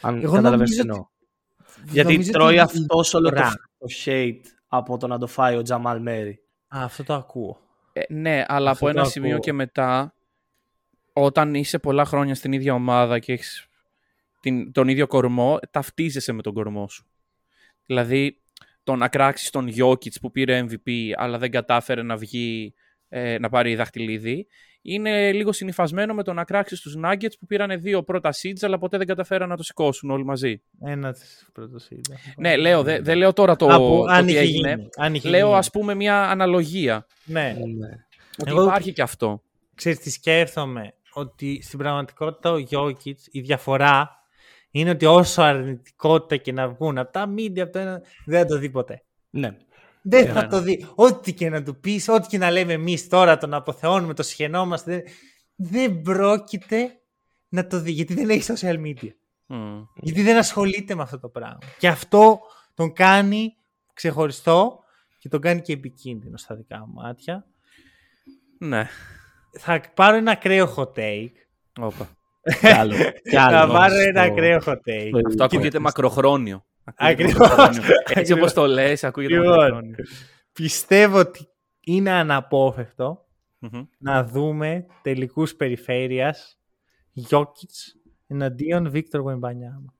Αν 0.00 0.22
Εγώ 0.22 0.32
καταλαβαίνεις 0.34 0.42
νομίζω 0.76 0.82
τι 0.82 0.88
εννοώ. 0.88 1.06
Γιατί 1.92 2.12
Νομίζω 2.12 2.30
τρώει 2.32 2.46
ότι 2.46 2.56
η 2.56 2.58
αυτός 2.60 3.14
όλο 3.14 3.28
το, 3.28 3.34
διαφορά- 3.34 3.70
το 3.78 3.86
hate 4.04 4.40
από 4.68 4.96
το 4.98 5.06
να 5.06 5.18
το 5.18 5.26
φάει 5.26 5.56
ο 5.56 5.62
Τζαμάλ 5.62 6.00
Μέρι. 6.02 6.40
Α, 6.76 6.82
αυτό 6.84 7.04
το 7.04 7.14
ακούω. 7.14 7.60
Ε, 7.92 8.02
ναι, 8.08 8.44
αλλά 8.48 8.70
Αυτό 8.70 8.84
από 8.84 8.94
το 8.94 9.00
ένα 9.00 9.08
σημείο 9.08 9.30
ακούω. 9.30 9.40
και 9.40 9.52
μετά, 9.52 10.14
όταν 11.12 11.54
είσαι 11.54 11.78
πολλά 11.78 12.04
χρόνια 12.04 12.34
στην 12.34 12.52
ίδια 12.52 12.74
ομάδα 12.74 13.18
και 13.18 13.32
έχεις 13.32 13.66
την, 14.46 14.72
τον 14.72 14.88
ίδιο 14.88 15.06
κορμό, 15.06 15.58
ταυτίζεσαι 15.70 16.32
με 16.32 16.42
τον 16.42 16.52
κορμό 16.54 16.88
σου. 16.88 17.06
Δηλαδή, 17.86 18.40
το 18.84 18.94
να 18.96 19.08
κράξεις 19.08 19.50
τον 19.50 19.66
Γιώκητς 19.68 20.20
που 20.20 20.30
πήρε 20.30 20.64
MVP, 20.68 20.90
αλλά 21.16 21.38
δεν 21.38 21.50
κατάφερε 21.50 22.02
να 22.02 22.16
βγει, 22.16 22.74
ε, 23.08 23.38
να 23.38 23.48
πάρει 23.48 23.74
δαχτυλίδι, 23.74 24.46
είναι 24.82 25.32
λίγο 25.32 25.52
συνυφασμένο 25.52 26.14
με 26.14 26.22
το 26.22 26.32
να 26.32 26.44
κράξεις 26.44 26.80
τους 26.80 26.96
Nuggets 27.04 27.38
που 27.40 27.46
πήραν 27.46 27.80
δύο 27.80 28.02
πρώτα 28.02 28.30
seeds, 28.42 28.58
αλλά 28.60 28.78
ποτέ 28.78 28.98
δεν 28.98 29.06
καταφέραν 29.06 29.48
να 29.48 29.56
το 29.56 29.62
σηκώσουν 29.62 30.10
όλοι 30.10 30.24
μαζί. 30.24 30.62
Ένα 30.84 31.12
της 31.12 31.46
πρώτος 31.52 31.88
είδα. 31.90 32.16
Ναι, 32.36 32.56
λέω, 32.56 32.82
δεν 32.82 33.04
δεν 33.04 33.16
λέω 33.16 33.32
τώρα 33.32 33.56
το, 33.56 33.66
Από- 33.66 34.04
το 34.06 34.12
αν 34.12 34.26
τι 34.26 34.30
είχε 34.32 34.40
έγινε. 34.40 34.68
γίνει, 34.70 34.88
αν 34.96 35.14
είχε 35.14 35.28
Λέω, 35.28 35.46
γίνει. 35.46 35.58
ας 35.58 35.70
πούμε, 35.70 35.94
μια 35.94 36.22
αναλογία. 36.30 37.06
Ναι. 37.24 37.56
Ότι 38.38 38.50
Εγώ- 38.50 38.62
υπάρχει 38.62 38.92
και 38.92 39.02
αυτό. 39.02 39.42
Ξέρεις 39.74 39.98
τι 39.98 40.10
σκέφτομαι. 40.10 40.94
Ότι 41.12 41.62
στην 41.62 41.78
πραγματικότητα 41.78 42.50
ο 42.50 42.58
Γιώκητς, 42.58 43.28
η 43.30 43.40
διαφορά 43.40 44.10
είναι 44.80 44.90
ότι 44.90 45.06
όσο 45.06 45.42
αρνητικότητα 45.42 46.36
και 46.36 46.52
να 46.52 46.68
βγουν 46.68 46.98
από 46.98 47.12
τα 47.12 47.34
media, 47.36 47.58
από 47.60 47.72
το 47.72 47.78
ένα, 47.78 48.02
δεν 48.24 48.40
θα 48.40 48.46
το 48.46 48.58
δει 48.58 48.70
ποτέ. 48.70 49.02
Ναι. 49.30 49.56
Δεν 50.02 50.24
Ναι. 50.24 50.32
θα 50.32 50.46
το 50.46 50.60
δει. 50.60 50.86
Ό,τι 50.94 51.32
και 51.34 51.48
να 51.50 51.62
του 51.62 51.80
πεις, 51.80 52.08
ό,τι 52.08 52.26
και 52.26 52.38
να 52.38 52.50
λέμε 52.50 52.72
εμείς 52.72 53.08
τώρα, 53.08 53.38
τον 53.38 53.54
αποθεώνουμε, 53.54 54.14
το 54.14 54.22
σχαινόμαστε, 54.22 54.92
δεν, 54.94 55.02
δεν 55.56 56.00
πρόκειται 56.02 57.00
να 57.48 57.66
το 57.66 57.80
δει. 57.80 57.90
Γιατί 57.90 58.14
δεν 58.14 58.30
έχει 58.30 58.52
social 58.56 58.76
media. 58.86 59.10
Μμ. 59.46 59.82
Γιατί 59.94 60.22
δεν 60.22 60.36
ασχολείται 60.36 60.94
με 60.94 61.02
αυτό 61.02 61.18
το 61.18 61.28
πράγμα. 61.28 61.58
Και 61.78 61.88
αυτό 61.88 62.40
τον 62.74 62.92
κάνει 62.92 63.56
ξεχωριστό 63.92 64.78
και 65.18 65.28
τον 65.28 65.40
κάνει 65.40 65.60
και 65.60 65.72
επικίνδυνο 65.72 66.36
στα 66.36 66.54
δικά 66.54 66.78
μου 66.86 66.92
μάτια. 66.92 67.46
Ναι. 68.58 68.88
Θα 69.58 69.80
πάρω 69.94 70.16
ένα 70.16 70.30
ακραίο 70.30 70.74
hot 70.76 70.92
take. 70.98 71.32
Όπα. 71.80 72.08
Κι 72.60 72.66
άλλο. 72.66 72.94
Κι 73.30 73.36
άλλο. 73.36 73.56
Θα 73.56 73.66
πάρω 73.72 73.94
στο- 73.94 74.02
ένα 74.08 74.22
ακραίο 74.22 74.58
hot 74.66 74.72
take. 74.72 75.08
στο- 75.08 75.20
Αυτό 75.26 75.44
ακούγεται 75.44 75.78
μακροχρόνιο. 75.78 76.64
Ακούγεται 76.94 77.22
Ακριβώς. 77.22 77.48
μακροχρόνιο. 77.48 77.82
Έτσι 77.98 78.10
Ακριβώς. 78.20 78.38
όπως 78.38 78.52
το 78.52 78.66
λες, 78.66 79.04
ακούγεται 79.04 79.34
Λοιπόν. 79.34 79.48
μακροχρόνιο. 79.56 79.94
Πιστεύω 80.52 81.18
ότι 81.18 81.48
είναι 81.80 82.10
αναπόφευκτο 82.10 83.24
Μμμ. 83.58 83.82
να 83.98 84.24
δούμε 84.24 84.86
τελικούς 85.02 85.54
περιφέρειας 85.54 86.58
Γιόκιτς 87.12 87.94
εναντίον 88.26 88.90
Βίκτορ 88.90 89.20
Γουεμπανιάμα. 89.20 89.94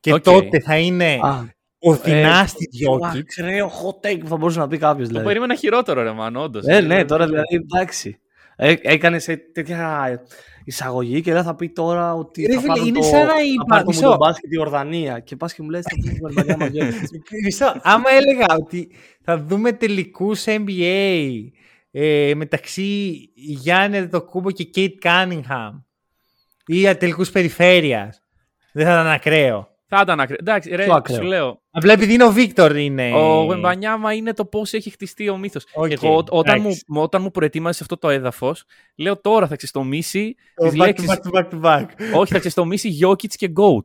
Και 0.00 0.12
Οκ. 0.12 0.22
τότε 0.22 0.60
θα 0.60 0.78
είναι 0.78 1.18
Α, 1.22 1.54
ο 1.78 1.94
δυνάστης 1.96 2.66
το 2.66 2.70
Γιόκιτς. 2.70 3.38
ακραίο 3.38 3.68
hot 3.70 4.06
take 4.06 4.18
που 4.20 4.28
θα 4.28 4.36
μπορούσε 4.36 4.58
να 4.58 4.68
πει 4.68 4.78
κάποιος. 4.78 5.02
Το 5.02 5.08
Δηλαδή. 5.08 5.26
περίμενα 5.26 5.54
χειρότερο, 5.54 6.02
ρε 6.02 6.12
man, 6.12 6.36
όντως. 6.36 6.64
Ε, 6.66 6.80
ναι, 6.80 7.04
τώρα 7.04 7.26
δηλαδή 7.26 7.54
εντάξει. 7.54 8.18
Ε, 8.56 8.74
έκανε 8.82 9.18
σε 9.18 9.36
τέτοια 9.36 10.22
εισαγωγή 10.64 11.20
και 11.20 11.32
δεν 11.32 11.42
θα 11.42 11.54
πει 11.54 11.68
τώρα 11.68 12.14
ότι. 12.14 12.46
Ρε 12.46 12.54
θα 12.54 12.60
φίλε, 12.60 12.72
πάρουν 12.72 12.86
είναι 12.86 12.98
το, 12.98 13.04
σαν 13.04 13.26
να 13.26 13.32
θα 13.32 13.42
είπα, 13.42 13.64
πάρουν 13.68 13.86
μισό. 13.86 14.08
τον 14.08 14.16
μπάσκετ 14.16 14.52
η 14.52 14.58
Ιορδανία. 14.58 15.20
Και 15.20 15.36
πας 15.36 15.54
και 15.54 15.62
μου 15.62 15.70
λες: 15.70 15.84
Θα 15.84 15.96
πούμε 16.00 16.12
την 16.12 16.24
Ιορδανία 16.24 16.56
μαζί. 16.56 16.78
Μισό, 17.44 17.80
άμα 17.82 18.10
έλεγα 18.10 18.46
ότι 18.58 18.90
θα 19.22 19.38
δούμε 19.38 19.72
τελικούς 19.72 20.44
NBA 20.46 21.38
ε, 21.90 22.32
μεταξύ 22.36 23.18
Γιάννη 23.34 24.08
Αντετοκούμπο 24.08 24.50
και 24.50 24.64
Κέιντ 24.64 24.98
Κάνιγχαμ 24.98 25.78
ή 26.66 26.94
τελικούς 26.94 27.30
περιφέρειας, 27.30 28.22
δεν 28.72 28.86
θα 28.86 28.92
ήταν 28.92 29.06
ακραίο. 29.06 29.73
Θα 29.88 30.00
ήταν 30.02 30.20
ακραίο. 30.20 30.36
Εντάξει, 30.40 30.74
ρε, 30.76 30.84
Πιο 30.84 30.94
ακραίο. 30.94 31.16
σου 31.16 31.22
λέω. 31.22 31.62
Απλά 31.70 31.92
επειδή 31.92 32.14
είναι 32.14 32.24
ο 32.24 32.30
Βίκτορ 32.32 32.76
είναι... 32.76 33.12
Ο 33.14 33.46
Βεμπανιάμα 33.46 34.12
είναι 34.12 34.32
το 34.34 34.44
πώς 34.44 34.72
έχει 34.72 34.90
χτιστεί 34.90 35.28
ο 35.28 35.36
μύθος. 35.36 35.64
Οκ, 35.74 35.90
Εγώ, 35.90 36.16
ό- 36.16 36.24
όταν, 36.30 36.60
μου, 36.60 36.66
εντάξει. 36.66 36.84
όταν 36.88 37.22
μου 37.22 37.30
προετοίμασες 37.30 37.80
αυτό 37.80 37.96
το 37.98 38.08
έδαφος, 38.08 38.64
λέω 38.96 39.20
τώρα 39.20 39.46
θα 39.46 39.56
ξεστομίσει 39.56 40.34
Το 40.54 40.68
τις 40.68 40.72
back 40.78 40.82
to 40.82 40.86
λέξεις. 40.86 41.08
back 41.10 41.16
to 41.16 41.38
back 41.38 41.48
to 41.50 41.60
back. 41.62 41.84
Όχι, 42.14 42.32
θα 42.32 42.38
ξεστομίσει 42.38 42.88
Γιόκιτς 42.88 43.32
και 43.36 43.52
GOAT. 43.56 43.84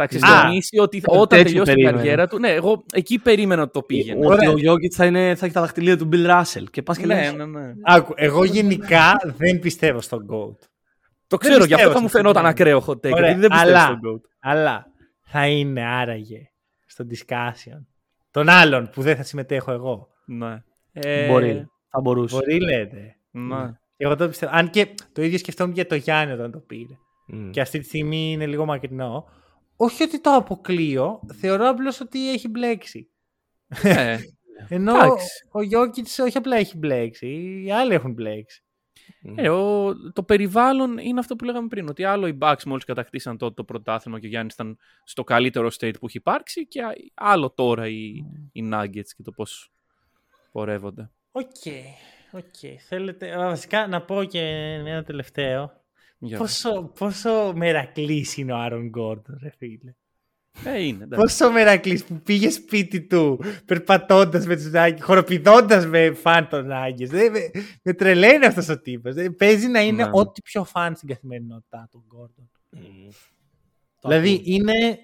Θα 0.00 0.06
ξεστομίσει 0.06 0.78
ότι 0.78 1.02
όταν 1.06 1.26
τέτοιο 1.28 1.44
τελειώσει 1.44 1.64
την 1.64 1.64
περίμενα. 1.74 1.96
καριέρα 1.96 2.26
του. 2.28 2.38
Ναι, 2.38 2.48
εγώ 2.48 2.84
εκεί 2.92 3.18
περίμενα 3.18 3.62
ότι 3.62 3.72
το 3.72 3.82
πήγαινε. 3.82 4.26
Ότι 4.26 4.34
Ωραία. 4.34 4.50
ο 4.50 4.56
Γιώκητ 4.56 4.92
θα, 4.96 5.04
είναι- 5.04 5.34
θα 5.34 5.44
έχει 5.44 5.54
τα 5.54 5.60
δαχτυλίδια 5.60 5.96
του 5.98 6.08
Bill 6.12 6.26
Russell. 6.30 6.64
Και 6.70 6.82
πας 6.82 6.98
και 6.98 7.06
Ναι, 7.06 7.14
λες. 7.14 7.32
ναι, 7.32 7.44
ναι. 7.44 7.72
Άκου, 7.82 8.12
εγώ 8.16 8.44
γενικά 8.44 9.12
δεν 9.36 9.58
πιστεύω 9.58 10.00
στον 10.00 10.26
GOAT. 10.30 10.56
Το 11.26 11.36
ξέρω, 11.36 11.54
γι' 11.64 11.74
αυτό 11.74 11.74
πιστεύω 11.74 11.92
θα 11.92 12.00
μου 12.00 12.08
σε 12.08 12.16
φαινόταν 12.16 12.46
αυτό. 12.46 12.62
ακραίο 12.62 12.84
hot 12.86 12.92
take. 13.06 13.12
Ωραία, 13.12 13.26
Γιατί 13.26 13.40
δεν 13.40 13.48
πιστεύω 13.50 13.70
αλλά- 13.70 13.84
στον 13.84 14.00
Goat. 14.04 14.20
Αλλά 14.40 14.87
θα 15.30 15.48
είναι 15.48 15.84
άραγε 15.84 16.50
στο 16.86 17.06
discussion 17.10 17.84
των 18.30 18.48
άλλων 18.48 18.90
που 18.90 19.02
δεν 19.02 19.16
θα 19.16 19.22
συμμετέχω 19.22 19.72
εγώ. 19.72 20.08
Ναι. 20.26 20.62
Ε, 20.92 21.28
Μπορεί. 21.28 21.66
Θα 21.88 22.00
μπορούσε. 22.00 22.36
Μπορεί 22.36 22.60
λέτε. 22.60 23.16
Ναι. 23.30 23.72
Εγώ 23.96 24.16
το 24.16 24.28
πιστεύω. 24.28 24.52
Αν 24.54 24.70
και 24.70 24.94
το 25.12 25.22
ίδιο 25.22 25.38
σκεφτόμουν 25.38 25.74
για 25.74 25.86
το 25.86 25.94
Γιάννη 25.94 26.32
όταν 26.32 26.50
το 26.50 26.58
πήρε. 26.58 26.94
Μμ. 27.26 27.50
Και 27.50 27.60
αυτή 27.60 27.78
τη 27.78 27.84
στιγμή 27.84 28.32
είναι 28.32 28.46
λίγο 28.46 28.64
μακρινό. 28.64 29.24
Όχι 29.76 30.02
ότι 30.02 30.20
το 30.20 30.34
αποκλείω, 30.34 31.20
θεωρώ 31.34 31.68
απλώς 31.68 32.00
ότι 32.00 32.32
έχει 32.32 32.48
μπλέξει. 32.48 33.10
Ε, 33.82 34.18
Ενώ 34.68 34.94
Εντάξει. 34.94 35.26
ο 35.50 35.62
Γιόκιτς 35.62 36.18
όχι 36.18 36.36
απλά 36.36 36.56
έχει 36.56 36.78
μπλέξει, 36.78 37.62
οι 37.64 37.72
άλλοι 37.72 37.94
έχουν 37.94 38.12
μπλέξει. 38.12 38.62
Ε, 39.36 39.48
ο, 39.48 39.94
το 40.12 40.22
περιβάλλον 40.22 40.98
είναι 40.98 41.20
αυτό 41.20 41.36
που 41.36 41.44
λέγαμε 41.44 41.68
πριν. 41.68 41.88
Ότι 41.88 42.04
άλλο 42.04 42.26
οι 42.26 42.38
Bucks 42.40 42.62
μόλις 42.66 42.84
κατακτήσαν 42.84 43.38
τότε 43.38 43.54
το 43.54 43.64
πρωτάθλημα 43.64 44.20
και 44.20 44.26
ο 44.26 44.28
Γιάννης 44.28 44.54
ήταν 44.54 44.78
στο 45.04 45.24
καλύτερο 45.24 45.68
state 45.78 45.94
που 46.00 46.06
έχει 46.06 46.16
υπάρξει, 46.16 46.66
και 46.66 46.80
άλλο 47.14 47.50
τώρα 47.50 47.88
οι, 47.88 48.12
οι 48.52 48.68
Nuggets 48.72 49.10
και 49.16 49.22
το 49.22 49.30
πώς 49.30 49.72
πορεύονται. 50.52 51.10
Οκ. 51.32 51.44
οκ. 52.32 52.80
Θέλετε, 52.88 53.40
α, 53.40 53.48
βασικά 53.48 53.86
να 53.86 54.02
πω 54.02 54.24
και 54.24 54.40
ένα 54.86 55.02
τελευταίο. 55.02 55.72
Για 56.18 56.38
Πόσο, 56.38 56.92
πόσο 56.98 57.52
μερακλής 57.56 58.36
είναι 58.36 58.52
ο 58.52 58.56
Άρον 58.56 58.88
Γκόρντον, 58.88 59.38
ρε 59.42 59.50
φίλε. 59.50 59.94
Ε, 60.64 60.82
είναι. 60.86 61.04
εντάξει. 61.04 61.20
Πόσο 61.24 61.50
μερακλής 61.52 62.04
που 62.04 62.20
πήγε 62.22 62.50
σπίτι 62.50 63.00
του 63.06 63.40
περπατώντας 63.64 64.46
με 64.46 64.56
τους 64.56 64.70
Nuggets, 64.70 65.02
χοροπηδώντας 65.04 65.86
με 65.86 66.12
φαν 66.12 66.48
των 66.48 66.66
Nuggets. 66.66 67.08
Δεν- 67.10 67.32
Με, 67.32 67.50
με 67.82 67.92
τρελαίνει 67.94 68.44
αυτός 68.46 68.68
ο 68.68 68.80
τύπος. 68.80 69.14
Δεν- 69.14 69.36
Παίζει 69.36 69.66
να 69.68 69.80
είναι 69.80 70.04
Ναι. 70.04 70.10
ό,τι 70.12 70.42
πιο 70.42 70.64
fun 70.64 70.96
στην 70.96 71.08
καθημερινότητά 71.08 71.88
του 71.90 72.04
Γκόρντον. 72.06 72.50
Μμ. 72.70 72.80
Το 74.00 74.08
Δηλαδή 74.08 74.32
ακούω. 74.32 74.42
είναι, 74.44 74.98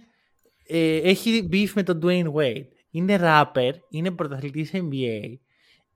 ε, 0.66 0.96
έχει 0.96 1.48
beef 1.52 1.68
με 1.74 1.82
τον 1.82 2.00
Dwayne 2.04 2.32
Wade. 2.32 2.66
Είναι 2.90 3.18
rapper, 3.22 3.70
είναι 3.90 4.10
πρωταθλητής 4.10 4.70
NBA. 4.74 5.38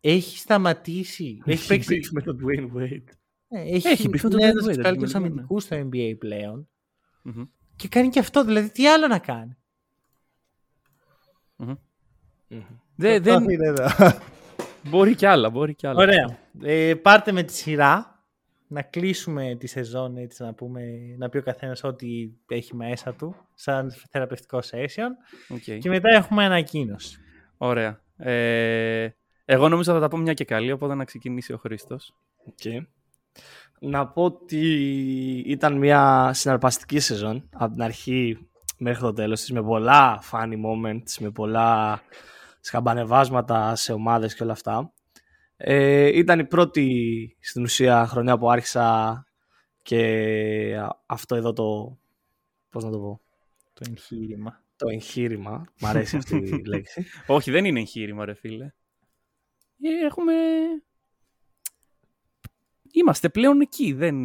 Έχει 0.01 0.39
σταματήσει. 0.39 1.43
έχει 1.45 1.67
παίξει. 1.69 2.01
με 2.13 2.21
τον 2.23 2.39
Dwayne 2.43 2.77
Wade. 2.79 3.03
Ναι, 3.49 3.61
έχει, 3.61 3.89
Έχει 3.89 4.09
beef 4.09 4.21
με 4.23 4.29
τον 4.29 4.31
είναι 4.39 4.49
Dwayne 4.49 4.51
ένας 4.51 4.63
από 4.63 4.71
Wade, 4.71 4.75
τους 4.75 4.83
καλύτερους 4.83 5.15
αντικειμενικά, 5.15 5.19
ναι. 5.19 5.27
αμυντικούς 5.27 5.63
στο 5.63 5.77
NBA 5.77 6.19
πλέον. 6.19 6.69
Μμμ. 7.23 7.45
Και 7.79 7.89
κάνει 7.89 8.09
και 8.09 8.19
αυτό. 8.19 8.45
Δηλαδή, 8.45 8.71
τι 8.71 8.89
άλλο 8.89 9.07
να 9.07 9.19
κάνει. 9.19 9.57
Μμμ. 11.57 11.75
Μμμ. 12.49 12.61
Δεν, 12.95 13.17
Το 13.17 13.31
δεν, 13.31 13.43
αφήνω 13.43 13.65
εδώ. 13.65 13.87
μπορεί 14.83 15.15
κι 15.15 15.27
άλλα, 15.27 15.51
μπορεί 15.51 15.75
κι 15.75 15.87
άλλα. 15.87 16.01
Ωραία. 16.03 16.39
Ε, 16.63 16.95
πάρτε 16.95 17.33
με 17.33 17.43
τη 17.43 17.53
σειρά. 17.53 18.23
να 18.71 18.83
κλείσουμε 18.83 19.57
τη 19.59 19.67
σεζόν 19.67 20.17
έτσι 20.17 20.43
να, 20.43 20.55
πούμε, 20.55 20.83
να 21.19 21.29
πει 21.29 21.37
ο 21.39 21.43
καθένας 21.43 21.85
ό,τι 21.85 22.31
έχει 22.49 22.77
μέσα 22.77 23.15
του 23.15 23.37
σαν 23.55 23.93
θεραπευτικό 24.11 24.59
session 24.71 25.11
Okay. 25.55 25.79
και 25.79 25.89
μετά 25.89 26.17
έχουμε 26.17 26.45
ανακοίνωση. 26.45 27.19
Ωραία. 27.57 28.01
Ε, 28.17 29.09
εγώ 29.45 29.69
νομίζω 29.69 29.93
θα 29.93 30.01
τα 30.01 30.09
πω 30.09 30.17
μια 30.17 30.35
και 30.35 30.45
καλή, 30.45 30.73
οπότε 30.73 30.95
να 30.95 31.05
ξεκινήσει 31.05 31.53
ο 31.53 31.57
Χρήστος. 31.57 32.15
Okay. 32.51 32.81
Να 33.81 34.07
πω 34.09 34.25
ότι 34.25 34.59
ήταν 35.47 35.77
μια 35.79 36.31
συναρπαστική 36.35 36.99
σεζόν 36.99 37.49
από 37.53 37.73
την 37.73 37.83
αρχή 37.83 38.49
μέχρι 38.79 39.01
το 39.01 39.13
τέλος 39.13 39.41
της 39.41 39.51
με 39.53 39.63
πολλά 39.63 40.23
funny 40.31 40.55
moments, 40.65 41.17
με 41.21 41.31
πολλά 41.31 42.01
σκαμπανεβάσματα 42.61 43.75
σε 43.77 43.93
ομάδες 43.93 44.35
και 44.35 44.43
όλα 44.43 44.53
αυτά. 44.53 44.93
Ε, 45.57 46.19
ήταν 46.19 46.39
η 46.39 46.45
πρώτη 46.45 47.37
στην 47.41 47.63
ουσία 47.63 48.07
χρονιά 48.07 48.39
που 48.39 48.51
άρχισα 48.51 49.23
και 49.83 50.81
αυτό 51.07 51.35
εδώ 51.35 51.53
το, 51.53 51.99
πώς 52.71 52.85
να 52.85 52.91
το 52.91 52.99
πω, 52.99 53.21
Το 53.73 53.85
εγχείρημα. 53.89 54.63
το 54.77 54.89
εγχείρημα, 54.89 55.65
μ' 55.81 55.87
αρέσει 55.87 56.17
αυτή 56.17 56.37
η 56.37 56.63
λέξη. 56.69 57.07
Όχι, 57.27 57.51
δεν 57.51 57.65
είναι 57.65 57.81
εγχείρημα, 57.81 58.25
ρε 58.25 58.35
φίλε. 58.35 58.65
Ε, 59.83 60.07
Έχουμε... 60.07 60.33
Είμαστε 62.93 63.29
πλέον 63.29 63.61
εκεί, 63.61 63.93
δεν 63.93 64.17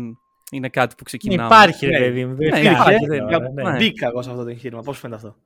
είναι 0.51 0.70
κάτι 0.70 0.95
που 0.97 1.03
ξεκινάμε. 1.03 1.45
Υπάρχει 1.55 1.86
ρε 1.86 1.99
Ναι. 1.99 2.05
παιδί 2.05 2.26
μου. 2.26 2.36
δεν 2.36 2.49
Ναι, 2.49 2.57
φτιάχνει 2.57 2.80
υπάρχει, 2.95 3.05
τώρα, 3.20 3.39
δεν- 3.39 3.53
ναι. 3.53 3.72
ναι. 3.72 3.78
Μπήκα 3.78 4.07
εγώ 4.07 4.22
σε 4.22 4.30
αυτό 4.30 4.43
το 4.43 4.49
εγχείρημα, 4.49 4.82
πώς 4.82 4.99
φαίνεται 4.99 5.28
αυτό; 5.28 5.39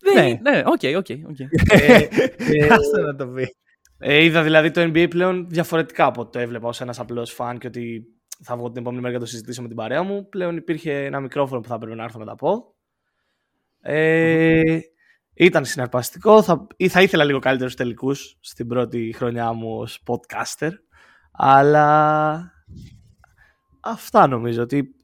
Δεν 0.00 0.14
Ναι. 0.14 0.28
είναι- 0.28 0.40
Ναι, 0.50 0.58
ok, 0.66 0.96
ok, 0.96 1.06
ok. 1.30 1.40
ε, 1.40 2.08
ε, 2.36 2.66
Άστο 2.74 3.00
να 3.00 3.16
το 3.16 3.26
πει. 3.26 3.54
Ε, 3.98 4.24
είδα 4.24 4.42
δηλαδή 4.42 4.70
το 4.70 4.80
NBA 4.80 5.06
πλέον 5.10 5.48
διαφορετικά 5.48 6.04
από 6.06 6.20
ό,τι 6.20 6.30
το 6.32 6.38
έβλεπα 6.38 6.68
ως 6.68 6.80
ένας 6.80 6.98
απλός 7.00 7.32
φαν 7.32 7.58
και 7.58 7.66
ότι 7.66 8.04
θα 8.42 8.56
βγω 8.56 8.68
την 8.70 8.80
επόμενη 8.80 9.00
μέρα 9.02 9.12
και 9.12 9.18
να 9.18 9.24
το 9.24 9.30
συζητήσω 9.30 9.62
με 9.62 9.68
την 9.68 9.76
παρέα 9.76 10.02
μου. 10.02 10.28
Πλέον 10.28 10.56
υπήρχε 10.56 11.04
ένα 11.04 11.20
μικρόφωνο 11.20 11.60
που 11.60 11.68
θα 11.68 11.74
έπρεπε 11.74 11.94
να 11.94 12.02
έρθω 12.04 12.18
να 12.18 12.24
τα 12.24 12.34
πω. 12.34 12.74
Ε, 13.80 14.78
ήταν 15.34 15.64
συναρπαστικό. 15.64 16.42
Θα, 16.42 16.66
ή 16.76 16.88
θα 16.88 17.02
ήθελα 17.02 17.24
λίγο 17.24 17.38
καλύτερους 17.38 17.74
τελικούς 17.74 18.36
στην 18.40 18.66
πρώτη 18.66 19.12
χρονιά 19.16 19.52
μου 19.52 19.78
ως 19.78 20.02
podcaster. 20.06 20.70
Αλλά 21.36 22.52
αυτά 23.80 24.26
νομίζω 24.26 24.62
ότι 24.62 24.94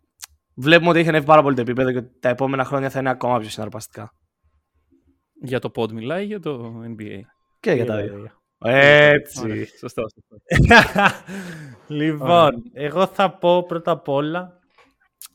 βλέπουμε 0.55 0.91
ότι 0.91 0.99
έχει 0.99 1.09
ανέβει 1.09 1.27
πάρα 1.27 1.43
πολύ 1.43 1.55
το 1.55 1.61
επίπεδο 1.61 1.93
και 1.93 1.99
ότι 1.99 2.19
τα 2.21 2.29
επόμενα 2.29 2.65
χρόνια 2.65 2.91
θα 2.91 2.99
είναι 2.99 3.11
ακόμα 3.11 3.39
πιο 3.39 3.49
συναρπαστικά. 3.49 4.15
Για 5.43 5.59
το 5.59 5.71
pod 5.75 5.93
μιλάει, 5.93 6.25
για 6.25 6.41
το 6.41 6.73
NBA. 6.85 7.21
Και 7.61 7.73
για 7.73 7.85
τα 7.87 7.97
δύο. 7.97 8.15
Ωραία. 8.59 8.77
Έτσι. 9.09 9.41
Ωραία, 9.43 9.67
Σωστό, 9.81 10.03
σωστό. 10.03 10.37
λοιπόν, 11.99 12.51
εγώ 12.73 13.07
θα 13.07 13.31
πω 13.39 13.63
πρώτα 13.67 13.91
απ' 13.91 14.09
όλα 14.09 14.59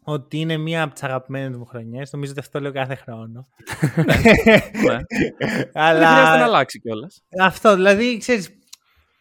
ότι 0.04 0.40
είναι 0.40 0.58
μία 0.58 0.84
από 0.84 0.94
τις 0.94 1.04
αγαπημένες 1.04 1.58
μου 1.58 1.66
χρονιές. 1.66 2.12
Νομίζω 2.12 2.32
ότι 2.32 2.40
αυτό 2.40 2.60
λέω 2.60 2.72
κάθε 2.72 2.96
χρόνο. 2.96 3.46
Ναι. 4.86 4.98
Αλλά 5.74 6.00
Δεν 6.00 6.08
χρειάζεται 6.08 6.38
να 6.38 6.44
αλλάξει 6.44 6.80
κιόλας. 6.80 7.24
αυτό, 7.42 7.76
δηλαδή, 7.76 8.18
ξέρεις, 8.18 8.50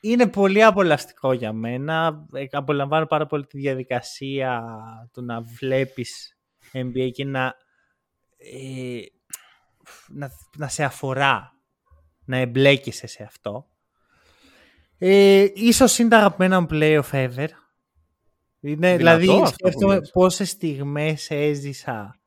είναι 0.05 0.27
πολύ 0.27 0.63
απολαυστικό 0.63 1.33
για 1.33 1.53
μένα. 1.53 2.27
Ε, 2.33 2.45
Απολαμβάνω 2.51 3.07
πάρα 3.07 3.27
πολύ 3.27 3.47
τη 3.47 3.59
διαδικασία 3.59 4.63
του 5.13 5.25
να 5.25 5.41
βλέπεις 5.41 6.37
NBA 6.73 7.11
και 7.13 7.25
να, 7.25 7.55
ε, 8.37 9.01
να, 10.09 10.31
να 10.57 10.69
σε 10.69 10.85
αφορά, 10.85 11.53
να 12.25 12.37
εμπλέκεσαι 12.37 13.07
σε 13.07 13.23
αυτό. 13.23 13.67
Ε, 14.99 15.47
ίσως 15.55 15.99
είναι 15.99 16.09
τα 16.09 16.17
αγαπημένα 16.17 16.61
μου 16.61 16.67
playoff 16.71 17.11
ever. 17.11 17.49
Είναι, 18.61 18.97
Δυνατό 18.97 18.97
δηλαδή, 18.97 19.29
αυτό 19.29 19.41
που 19.41 19.47
σκέφτομαι 19.47 19.95
λες. 19.95 20.11
πόσες 20.11 20.51
στιγμές 20.51 21.31
έζησα. 21.31 22.19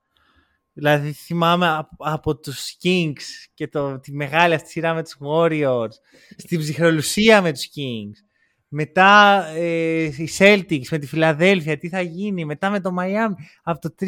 Δηλαδή, 0.77 1.11
θυμάμαι 1.11 1.67
από, 1.67 1.95
από 1.97 2.37
τους 2.37 2.77
Kings 2.83 3.47
και 3.53 3.67
το, 3.67 3.99
τη 3.99 4.13
μεγάλη 4.13 4.53
αυτή 4.53 4.69
σειρά 4.69 4.93
με 4.93 5.03
τους 5.03 5.17
Warriors, 5.19 5.93
στην 6.37 6.59
ψυχρολουσία 6.59 7.41
με 7.41 7.51
τους 7.51 7.65
Kings. 7.75 8.25
Μετά 8.67 9.43
ε, 9.47 10.03
οι 10.03 10.29
Celtics 10.37 10.87
με 10.91 10.97
τη 10.97 11.07
Φιλαδέλφια, 11.07 11.77
τι 11.77 11.89
θα 11.89 12.01
γίνει. 12.01 12.45
Μετά 12.45 12.69
με 12.69 12.79
το 12.79 12.89
Miami. 12.99 13.33
Από 13.63 13.79
το 13.79 13.95
3-3, 13.99 14.05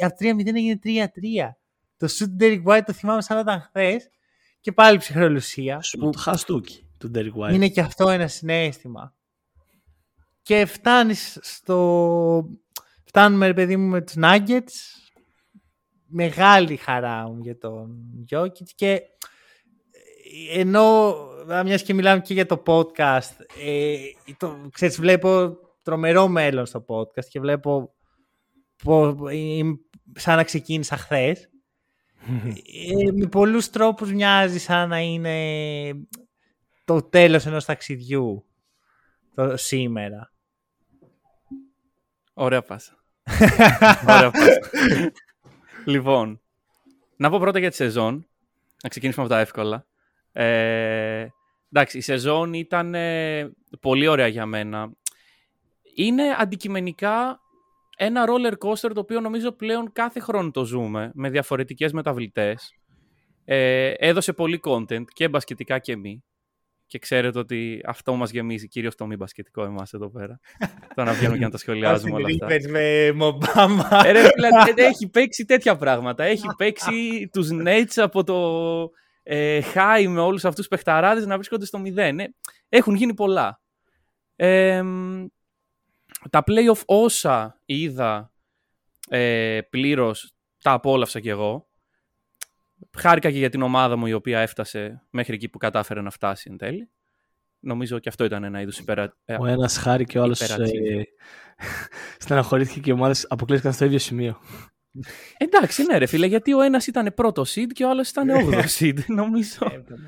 από 0.00 0.14
3-0 0.20 0.54
έγινε 0.54 0.78
3-3. 0.84 1.08
Το 1.96 2.08
shoot 2.18 2.42
Derek 2.42 2.62
White 2.64 2.82
το 2.86 2.92
θυμάμαι 2.92 3.22
σαν 3.22 3.36
να 3.36 3.42
ήταν 3.42 3.60
χθες. 3.60 4.10
Και 4.60 4.72
πάλι 4.72 4.98
ψυχρολουσία. 4.98 5.82
Σου 5.82 5.98
που 5.98 6.10
το 6.10 6.18
χαστούκι 6.18 6.88
του 6.98 7.10
Derek 7.14 7.32
White. 7.42 7.54
είναι 7.54 7.68
και 7.68 7.80
αυτό 7.80 8.08
ένα 8.08 8.28
συνέστημα. 8.28 9.14
Και 10.42 10.64
φτάνεις 10.66 11.38
στο... 11.42 12.48
Φτάνουμε, 13.04 13.46
ρε 13.46 13.54
παιδί 13.54 13.76
μου, 13.76 13.88
με 13.88 14.00
τους 14.00 14.14
Nuggets. 14.18 15.04
Μεγάλη 16.18 16.76
χαρά 16.76 17.28
μου 17.28 17.38
για 17.40 17.58
τον 17.58 17.96
Jokic 18.30 18.68
και 18.74 19.02
ενώ 20.52 21.14
μιας 21.64 21.82
και 21.82 21.94
μιλάμε 21.94 22.20
και 22.20 22.34
για 22.34 22.46
το 22.46 22.62
podcast 22.66 23.44
ε, 23.64 23.96
το, 24.36 24.68
ξέρεις, 24.72 25.00
βλέπω 25.00 25.56
τρομερό 25.82 26.28
μέλλον 26.28 26.66
στο 26.66 26.84
podcast 26.88 27.24
και 27.28 27.40
βλέπω 27.40 27.94
πω, 28.84 29.16
είμαι 29.30 29.78
σαν 30.12 30.36
να 30.36 30.44
ξεκίνησα 30.44 30.96
χθες 30.96 31.40
ε, 33.06 33.12
με 33.12 33.26
πολλούς 33.26 33.70
τρόπους 33.70 34.12
μοιάζει 34.12 34.58
σαν 34.58 34.88
να 34.88 34.98
είναι 34.98 36.08
το 36.84 37.02
τέλος 37.02 37.46
ενός 37.46 37.64
ταξιδιού 37.64 38.46
το 39.34 39.56
σήμερα. 39.56 40.32
Ωραία 42.34 42.62
πάσα. 42.62 43.04
Ωραία 44.08 44.30
πάσα. 44.30 44.60
Λοιπόν, 45.86 46.40
να 47.16 47.30
πω 47.30 47.38
πρώτα 47.38 47.58
για 47.58 47.70
τη 47.70 47.76
σεζόν. 47.76 48.26
Να 48.82 48.88
ξεκινήσουμε 48.88 49.24
από 49.24 49.34
τα 49.34 49.40
εύκολα. 49.40 49.86
Ε, 50.32 51.26
εντάξει, 51.72 51.98
η 51.98 52.00
σεζόν 52.00 52.52
ήταν 52.52 52.94
ε, 52.94 53.52
πολύ 53.80 54.06
ωραία 54.06 54.26
για 54.26 54.46
μένα. 54.46 54.92
Είναι 55.94 56.22
αντικειμενικά 56.38 57.40
ένα 57.96 58.24
roller 58.28 58.52
coaster 58.52 58.90
το 58.94 59.00
οποίο 59.00 59.20
νομίζω 59.20 59.52
πλέον 59.52 59.92
κάθε 59.92 60.20
χρόνο 60.20 60.50
το 60.50 60.64
ζούμε 60.64 61.10
με 61.14 61.30
διαφορετικές 61.30 61.92
μεταβλητές. 61.92 62.74
Ε, 63.44 63.90
έδωσε 63.90 64.32
πολύ 64.32 64.60
content 64.64 65.04
και 65.12 65.28
μπασκετικά 65.28 65.78
και 65.78 65.96
μη. 65.96 66.24
Και 66.86 66.98
ξέρετε 66.98 67.38
ότι 67.38 67.80
αυτό 67.84 68.14
μας 68.14 68.30
γεμίζει 68.30 68.68
κυρίως 68.68 68.94
το 68.94 69.06
μη 69.06 69.16
μπασκετικό 69.16 69.64
εμάς 69.64 69.92
εδώ 69.92 70.10
πέρα. 70.10 70.40
το 70.94 71.04
να 71.04 71.12
βγαίνουμε 71.12 71.38
και 71.38 71.44
να 71.44 71.50
τα 71.50 71.58
σχολιάζουμε 71.58 72.14
όλα 72.14 72.26
αυτά. 72.26 72.70
με 72.70 73.12
Μομπάμα. 73.12 74.02
Ε, 74.04 74.12
ρε, 74.12 74.20
φίλε, 74.20 74.48
ε, 74.76 74.86
έχει 74.86 75.08
παίξει 75.08 75.44
τέτοια 75.44 75.76
πράγματα. 75.76 76.24
Έχει 76.24 76.46
παίξει 76.56 77.28
τους 77.32 77.48
Nets 77.52 77.94
από 77.96 78.24
το 78.24 78.36
ε, 79.22 79.60
high 79.74 80.06
με 80.08 80.20
όλους 80.20 80.44
αυτούς 80.44 80.66
τους 80.66 80.68
παιχταράδες 80.68 81.26
να 81.26 81.34
βρίσκονται 81.34 81.64
στο 81.64 81.78
μηδέν. 81.78 82.20
Ε, 82.20 82.34
έχουν 82.68 82.94
γίνει 82.94 83.14
πολλά. 83.14 83.60
Ε, 84.36 84.82
μ, 84.82 85.26
τα 86.30 86.44
playoff 86.46 86.84
όσα 86.84 87.60
είδα 87.64 88.32
ε, 89.08 89.60
πλήρως 89.70 90.34
τα 90.62 90.72
απόλαυσα 90.72 91.20
κι 91.20 91.28
εγώ. 91.28 91.68
Χάρηκα 92.98 93.30
και 93.30 93.38
για 93.38 93.50
την 93.50 93.62
ομάδα 93.62 93.96
μου 93.96 94.06
η 94.06 94.12
οποία 94.12 94.40
έφτασε 94.40 95.02
μέχρι 95.10 95.34
εκεί 95.34 95.48
που 95.48 95.58
κατάφερε 95.58 96.00
να 96.00 96.10
φτάσει 96.10 96.48
εν 96.50 96.56
τέλει. 96.56 96.90
Νομίζω 97.60 97.98
και 97.98 98.08
αυτό 98.08 98.24
ήταν 98.24 98.44
ένα 98.44 98.60
είδους 98.60 98.78
υπερα... 98.78 99.16
ε, 99.24 99.36
Ο 99.40 99.46
ένας 99.46 99.76
χάρη 99.78 100.04
και 100.04 100.18
ο 100.18 100.22
άλλος 100.22 100.40
Υπερατσίβι. 100.40 100.98
ε, 100.98 101.02
στεναχωρήθηκε 102.18 102.80
και 102.80 102.90
οι 102.90 102.92
ομάδε 102.92 103.14
αποκλείστηκαν 103.28 103.72
στο 103.74 103.84
ίδιο 103.84 103.98
σημείο. 103.98 104.40
Εντάξει, 105.36 105.82
ναι, 105.82 105.98
ρε 105.98 106.06
φίλε, 106.06 106.26
γιατί 106.26 106.52
ο 106.54 106.60
ένας 106.60 106.86
ήταν 106.86 107.12
πρώτο 107.14 107.42
seed 107.42 107.66
και 107.72 107.84
ο 107.84 107.90
άλλος 107.90 108.10
ήταν 108.10 108.28
όγδοο 108.28 108.60
seed. 108.78 109.04
Νομίζω. 109.06 109.58
Έβδομο, 109.70 110.02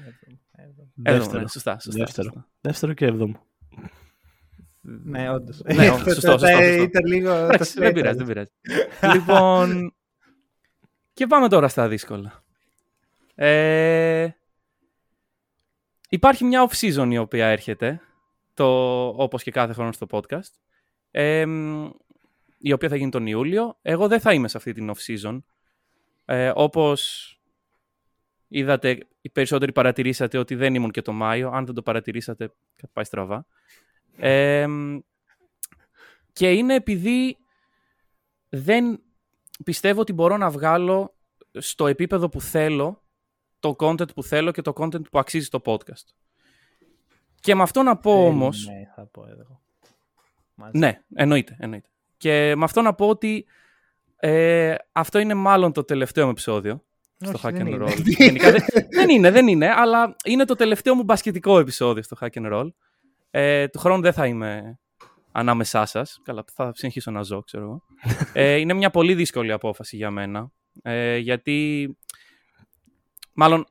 Δεύτερο. 0.94 1.40
ναι, 1.40 1.48
σωστά, 1.48 1.78
σωστά, 1.80 2.04
Δεύτερο. 2.04 2.28
σωστά. 2.32 2.48
Δεύτερο 2.60 2.92
και 2.92 3.06
έβδομο. 3.06 3.46
Ναι, 4.80 5.30
όντως. 5.30 5.60
Ναι, 5.74 5.86
σωστό, 5.86 6.10
σωστό, 6.10 6.30
σωστό. 6.38 6.62
Ήταν 6.82 7.06
λίγο. 7.06 7.30
Εντάξει, 7.30 7.74
το 7.74 7.80
δεν 7.80 7.90
σλέτο. 7.90 7.92
πειράζει, 7.94 8.16
δεν 8.18 8.26
πειράζει. 8.26 8.50
λοιπόν, 9.14 9.94
και 11.12 11.26
πάμε 11.26 11.48
τώρα 11.48 11.68
στα 11.68 11.88
δύσκολα. 11.88 12.42
Ε, 13.40 14.28
υπάρχει 16.08 16.44
μια 16.44 16.68
off-season 16.68 17.08
η 17.10 17.18
οποία 17.18 17.46
έρχεται, 17.46 18.00
το, 18.54 18.66
όπως 19.08 19.42
και 19.42 19.50
κάθε 19.50 19.72
χρόνο 19.72 19.92
στο 19.92 20.06
podcast, 20.10 20.52
ε, 21.10 21.46
μ, 21.46 21.90
η 22.58 22.72
οποία 22.72 22.88
θα 22.88 22.96
γίνει 22.96 23.10
τον 23.10 23.26
Ιούλιο. 23.26 23.78
Εγώ 23.82 24.08
δεν 24.08 24.20
θα 24.20 24.32
είμαι 24.32 24.48
σε 24.48 24.56
αυτή 24.56 24.72
την 24.72 24.92
off-season. 24.94 25.42
Ε, 26.24 26.52
όπως 26.54 27.32
είδατε, 28.48 29.06
οι 29.20 29.30
περισσότεροι 29.30 29.72
παρατηρήσατε 29.72 30.38
ότι 30.38 30.54
δεν 30.54 30.74
ήμουν 30.74 30.90
και 30.90 31.02
το 31.02 31.12
Μάιο. 31.12 31.50
Αν 31.50 31.66
δεν 31.66 31.74
το 31.74 31.82
παρατηρήσατε, 31.82 32.52
κάτι 32.76 32.92
πάει 32.92 33.04
στραβά. 33.04 33.46
Ε, 34.16 34.66
μ, 34.66 34.98
και 36.32 36.52
είναι 36.52 36.74
επειδή 36.74 37.38
δεν 38.48 39.02
πιστεύω 39.64 40.00
ότι 40.00 40.12
μπορώ 40.12 40.36
να 40.36 40.50
βγάλω 40.50 41.14
στο 41.52 41.86
επίπεδο 41.86 42.28
που 42.28 42.40
θέλω 42.40 43.02
το 43.60 43.76
content 43.78 44.14
που 44.14 44.22
θέλω 44.22 44.50
και 44.50 44.62
το 44.62 44.72
content 44.76 45.10
που 45.10 45.18
αξίζει 45.18 45.44
στο 45.44 45.60
podcast. 45.64 46.06
Και 47.40 47.54
με 47.54 47.62
αυτό 47.62 47.82
να 47.82 47.96
πω 47.96 48.26
όμως... 48.26 48.66
Ναι, 48.66 48.92
θα 48.94 49.06
πω 49.06 49.26
εγώ. 49.30 49.60
μαζί. 50.54 50.78
Ναι, 50.78 51.00
εννοείται, 51.14 51.56
εννοείται. 51.58 51.88
Και 52.16 52.54
με 52.56 52.64
αυτό 52.64 52.82
να 52.82 52.94
πω 52.94 53.08
ότι 53.08 53.46
ε, 54.16 54.74
αυτό 54.92 55.18
είναι 55.18 55.34
μάλλον 55.34 55.72
το 55.72 55.84
τελευταίο 55.84 56.24
μου 56.24 56.30
επεισόδιο 56.30 56.82
στο 57.20 57.32
Όχι, 57.34 57.46
Hack 57.46 57.52
δεν 57.52 57.66
and 57.66 57.70
είναι. 57.70 57.84
Roll. 57.84 58.02
Γενικά, 58.04 58.50
δεν, 58.50 58.62
δεν 58.96 59.08
είναι, 59.08 59.30
δεν 59.30 59.48
είναι, 59.48 59.70
αλλά 59.70 60.16
είναι 60.24 60.44
το 60.44 60.54
τελευταίο 60.54 60.94
μου 60.94 61.02
μπασκετικό 61.02 61.58
επεισόδιο 61.58 62.02
στο 62.02 62.16
Hack 62.20 62.30
and 62.32 62.52
Roll. 62.52 62.68
Ε, 63.30 63.68
του 63.68 63.78
χρόνου 63.78 64.02
δεν 64.02 64.12
θα 64.12 64.26
είμαι 64.26 64.78
ανάμεσά 65.32 65.86
σας. 65.86 66.20
Καλά, 66.24 66.44
θα 66.52 66.72
συνεχίσω 66.74 67.10
να 67.10 67.22
ζω, 67.22 67.42
ξέρω 67.42 67.64
εγώ. 67.64 67.82
ε, 68.32 68.54
είναι 68.54 68.74
μια 68.74 68.90
πολύ 68.90 69.14
δύσκολη 69.14 69.52
απόφαση 69.52 69.96
για 69.96 70.10
μένα. 70.10 70.50
Ε, 70.82 71.16
γιατί, 71.16 71.88
μάλλον, 73.38 73.66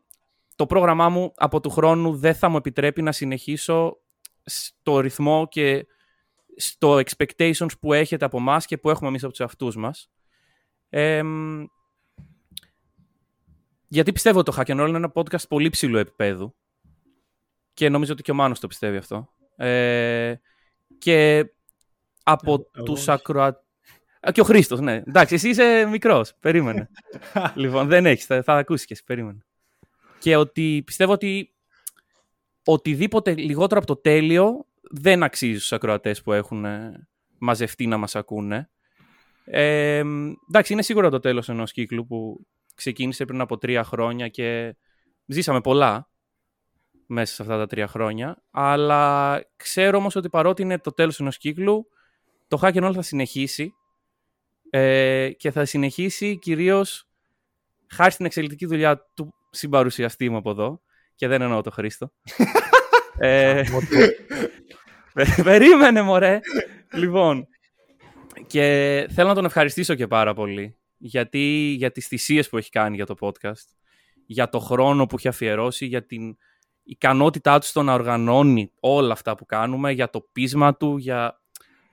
το 0.55 0.65
πρόγραμμά 0.65 1.09
μου 1.09 1.31
από 1.35 1.59
του 1.59 1.69
χρόνου 1.69 2.15
δεν 2.15 2.35
θα 2.35 2.49
μου 2.49 2.57
επιτρέπει 2.57 3.01
να 3.01 3.11
συνεχίσω 3.11 3.97
στο 4.43 4.99
ρυθμό 4.99 5.47
και 5.49 5.87
στο 6.55 6.99
expectations 7.05 7.79
που 7.79 7.93
έχετε 7.93 8.25
από 8.25 8.37
εμάς 8.37 8.65
και 8.65 8.77
που 8.77 8.89
έχουμε 8.89 9.09
εμείς 9.09 9.23
από 9.23 9.31
τους 9.31 9.39
εαυτούς 9.39 9.75
μας. 9.75 10.09
Ε, 10.89 11.23
μ, 11.23 11.63
γιατί 13.87 14.11
πιστεύω 14.11 14.39
ότι 14.39 14.51
το 14.51 14.57
Hack 14.57 14.69
and 14.71 14.83
Roll 14.83 14.87
είναι 14.87 14.97
ένα 14.97 15.11
podcast 15.15 15.47
πολύ 15.47 15.69
ψηλού 15.69 15.97
επίπεδου 15.97 16.55
και 17.73 17.89
νομίζω 17.89 18.13
ότι 18.13 18.21
και 18.21 18.31
ο 18.31 18.35
Μάνος 18.35 18.59
το 18.59 18.67
πιστεύει 18.67 18.97
αυτό. 18.97 19.29
Ε, 19.55 20.35
και 20.97 21.45
από 22.23 22.67
εγώ 22.73 22.85
τους 22.85 22.99
όχι. 22.99 23.11
ακροατές... 23.11 23.61
Και 24.31 24.41
ο 24.41 24.43
Χρήστος, 24.43 24.79
ναι. 24.79 25.01
Εντάξει, 25.05 25.35
εσύ 25.35 25.49
είσαι 25.49 25.85
μικρός. 25.85 26.33
Περίμενε. 26.39 26.89
λοιπόν, 27.55 27.87
δεν 27.87 28.05
έχεις. 28.05 28.25
Θα, 28.25 28.43
θα 28.43 28.53
ακούσεις 28.53 28.85
και 28.85 28.93
εσύ. 28.93 29.03
Περίμενε. 29.03 29.46
Και 30.19 30.35
ότι 30.35 30.81
πιστεύω 30.85 31.11
ότι 31.11 31.53
οτιδήποτε 32.63 33.35
λιγότερο 33.35 33.79
από 33.79 33.87
το 33.87 34.01
τέλειο 34.01 34.65
δεν 34.81 35.23
αξίζει 35.23 35.57
στους 35.57 35.73
ακροατές 35.73 36.21
που 36.21 36.33
έχουν 36.33 36.65
ε, 36.65 37.07
μαζευτεί 37.37 37.87
να 37.87 37.97
μας 37.97 38.15
ακούνε. 38.15 38.69
Ε, 39.45 40.03
εντάξει, 40.47 40.73
είναι 40.73 40.81
σίγουρα 40.81 41.09
το 41.09 41.19
τέλος 41.19 41.49
ενός 41.49 41.71
κύκλου 41.71 42.05
που 42.05 42.47
ξεκίνησε 42.75 43.25
πριν 43.25 43.41
από 43.41 43.57
τρία 43.57 43.83
χρόνια 43.83 44.27
και 44.27 44.75
ζήσαμε 45.25 45.61
πολλά 45.61 46.09
μέσα 47.07 47.33
σε 47.33 47.41
αυτά 47.41 47.57
τα 47.57 47.67
τρία 47.67 47.87
χρόνια. 47.87 48.43
Αλλά 48.51 49.41
ξέρω 49.55 49.97
όμως 49.97 50.15
ότι 50.15 50.29
παρότι 50.29 50.61
είναι 50.61 50.79
το 50.79 50.91
τέλος 50.91 51.19
ενός 51.19 51.37
κύκλου, 51.37 51.87
το 52.47 52.59
Hack 52.61 52.73
and 52.73 52.87
Roll 52.87 52.93
θα 52.93 53.01
συνεχίσει 53.01 53.73
ε, 54.69 55.29
και 55.37 55.51
θα 55.51 55.65
συνεχίσει 55.65 56.37
κυρίως 56.39 57.09
χάρη 57.87 58.11
στην 58.11 58.25
εξελικτική 58.25 58.65
δουλειά 58.65 59.09
του 59.13 59.33
συμπαρουσιαστή 59.57 60.29
μου 60.29 60.37
από 60.37 60.49
εδώ 60.49 60.81
και 61.15 61.27
δεν 61.27 61.41
εννοώ 61.41 61.61
το 61.61 61.71
Χρήστο. 61.71 62.11
ε, 63.17 63.63
πε- 65.13 65.43
περίμενε 65.43 66.01
μωρέ. 66.01 66.39
λοιπόν, 66.93 67.47
και 68.47 69.07
θέλω 69.13 69.27
να 69.27 69.35
τον 69.35 69.45
ευχαριστήσω 69.45 69.95
και 69.95 70.07
πάρα 70.07 70.33
πολύ 70.33 70.77
γιατί 70.97 71.73
για 71.77 71.91
τις 71.91 72.07
θυσίες 72.07 72.49
που 72.49 72.57
έχει 72.57 72.69
κάνει 72.69 72.95
για 72.95 73.05
το 73.05 73.15
podcast, 73.19 73.65
για 74.25 74.49
το 74.49 74.59
χρόνο 74.59 75.05
που 75.05 75.15
έχει 75.17 75.27
αφιερώσει, 75.27 75.85
για 75.85 76.05
την 76.05 76.37
ικανότητά 76.83 77.59
του 77.59 77.65
στο 77.65 77.83
να 77.83 77.93
οργανώνει 77.93 78.71
όλα 78.79 79.13
αυτά 79.13 79.35
που 79.35 79.45
κάνουμε, 79.45 79.91
για 79.91 80.09
το 80.09 80.21
πείσμα 80.31 80.75
του, 80.75 80.97
για 80.97 81.41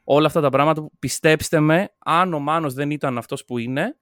όλα 0.04 0.26
αυτά 0.26 0.40
τα 0.40 0.48
πράγματα 0.48 0.80
που 0.80 0.92
πιστέψτε 0.98 1.60
με, 1.60 1.94
αν 1.98 2.34
ο 2.34 2.38
Μάνος 2.38 2.74
δεν 2.74 2.90
ήταν 2.90 3.18
αυτός 3.18 3.44
που 3.44 3.58
είναι, 3.58 3.98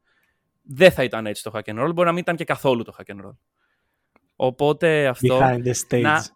δεν 0.63 0.91
θα 0.91 1.03
ήταν 1.05 1.27
έτσι 1.27 1.43
το 1.43 1.51
hack 1.55 1.71
and 1.71 1.85
roll, 1.85 1.95
μπορεί 1.95 2.07
να 2.07 2.13
μην 2.13 2.23
ήταν 2.23 2.37
και 2.37 2.45
καθόλου 2.45 2.83
το 2.83 2.95
hack 2.99 3.15
and 3.15 3.27
roll. 3.27 3.37
Οπότε 4.37 5.07
αυτό 5.07 5.39
Behind 5.39 5.63
the 5.65 5.73
stage. 5.89 6.01
να, 6.01 6.27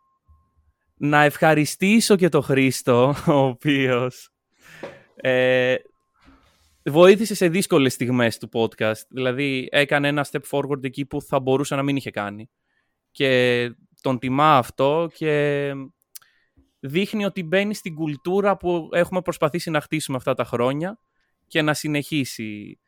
να 0.94 1.22
ευχαριστήσω 1.22 2.16
και 2.16 2.28
τον 2.28 2.42
Χρήστο, 2.42 3.14
ο 3.26 3.32
οποίος 3.32 4.30
ε, 5.14 5.74
βοήθησε 6.84 7.34
σε 7.34 7.48
δύσκολες 7.48 7.92
στιγμές 7.92 8.38
του 8.38 8.48
podcast. 8.52 9.06
Δηλαδή 9.08 9.68
έκανε 9.70 10.08
ένα 10.08 10.26
step 10.30 10.40
forward 10.50 10.84
εκεί 10.84 11.06
που 11.06 11.22
θα 11.22 11.40
μπορούσε 11.40 11.74
να 11.74 11.82
μην 11.82 11.96
είχε 11.96 12.10
κάνει. 12.10 12.50
Και 13.10 13.70
τον 14.00 14.18
τιμά 14.18 14.56
αυτό 14.56 15.10
και 15.14 15.72
δείχνει 16.80 17.24
ότι 17.24 17.42
μπαίνει 17.42 17.74
στην 17.74 17.94
κουλτούρα 17.94 18.56
που 18.56 18.88
έχουμε 18.92 19.22
προσπαθήσει 19.22 19.70
να 19.70 19.80
χτίσουμε 19.80 20.16
αυτά 20.16 20.34
τα 20.34 20.44
χρόνια 20.44 21.00
και 21.46 21.62
να 21.62 21.74
συνεχίσει 21.74 22.80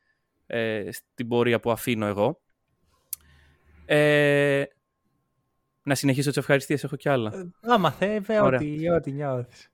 ε, 0.50 0.88
στην 0.92 1.28
πορεία 1.28 1.60
που 1.60 1.70
αφήνω 1.70 2.06
εγώ. 2.06 2.40
Ε, 3.86 4.64
να 5.82 5.94
συνεχίσω 5.94 6.28
τις 6.28 6.38
ευχαριστίες, 6.38 6.84
έχω 6.84 6.96
κι 6.96 7.08
άλλα. 7.08 7.52
Άμα 7.60 7.90
θε, 7.90 8.06
βέβαια, 8.06 8.42
Ωραία. 8.42 8.60
ό,τι, 8.60 8.90
ό,τι 8.90 9.12
νιώθεις. 9.12 9.70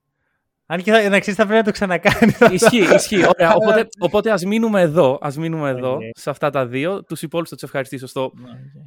Αν 0.66 0.82
και 0.82 0.92
θα, 0.92 1.08
να 1.08 1.20
ξέρεις, 1.20 1.38
θα 1.38 1.46
πρέπει 1.46 1.58
να 1.58 1.64
το 1.64 1.70
ξανακάνεις. 1.70 2.38
ισχύει, 2.40 2.94
ισχύει. 2.94 3.26
Ωραία, 3.26 3.54
οπότε, 3.62 3.88
οπότε 3.98 4.30
ας 4.30 4.44
μείνουμε 4.44 4.80
εδώ, 4.80 5.18
ας 5.20 5.36
μείνουμε 5.36 5.70
εδώ, 5.70 5.94
Οκ. 5.94 6.00
σε 6.12 6.30
αυτά 6.30 6.50
τα 6.50 6.66
δύο. 6.66 7.04
Τους 7.04 7.22
υπόλοιπους 7.22 7.50
θα 7.50 7.56
τους 7.56 7.64
ευχαριστήσω 7.64 8.06
στο 8.06 8.32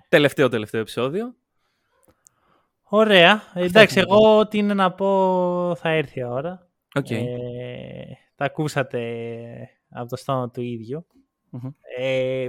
τελευταίο 0.09 0.49
τελευταίο 0.49 0.81
επεισόδιο. 0.81 1.35
Ωραία. 2.83 3.43
Εντάξει, 3.53 3.99
έχουμε 3.99 4.15
εγώ 4.17 4.39
ό,τι 4.39 4.57
είναι 4.57 4.73
να 4.73 4.91
πω 4.91 5.75
θα 5.75 5.89
έρθει 5.89 6.19
η 6.19 6.23
ώρα. 6.23 6.67
Οκ. 6.95 7.09
Ε, 7.09 7.25
τα 8.35 8.45
ακούσατε 8.45 8.99
από 9.89 10.09
το 10.09 10.15
στόμα 10.15 10.49
του 10.49 10.61
ίδιου. 10.61 11.05
Μμμ. 11.49 11.69
Ε, 11.97 12.47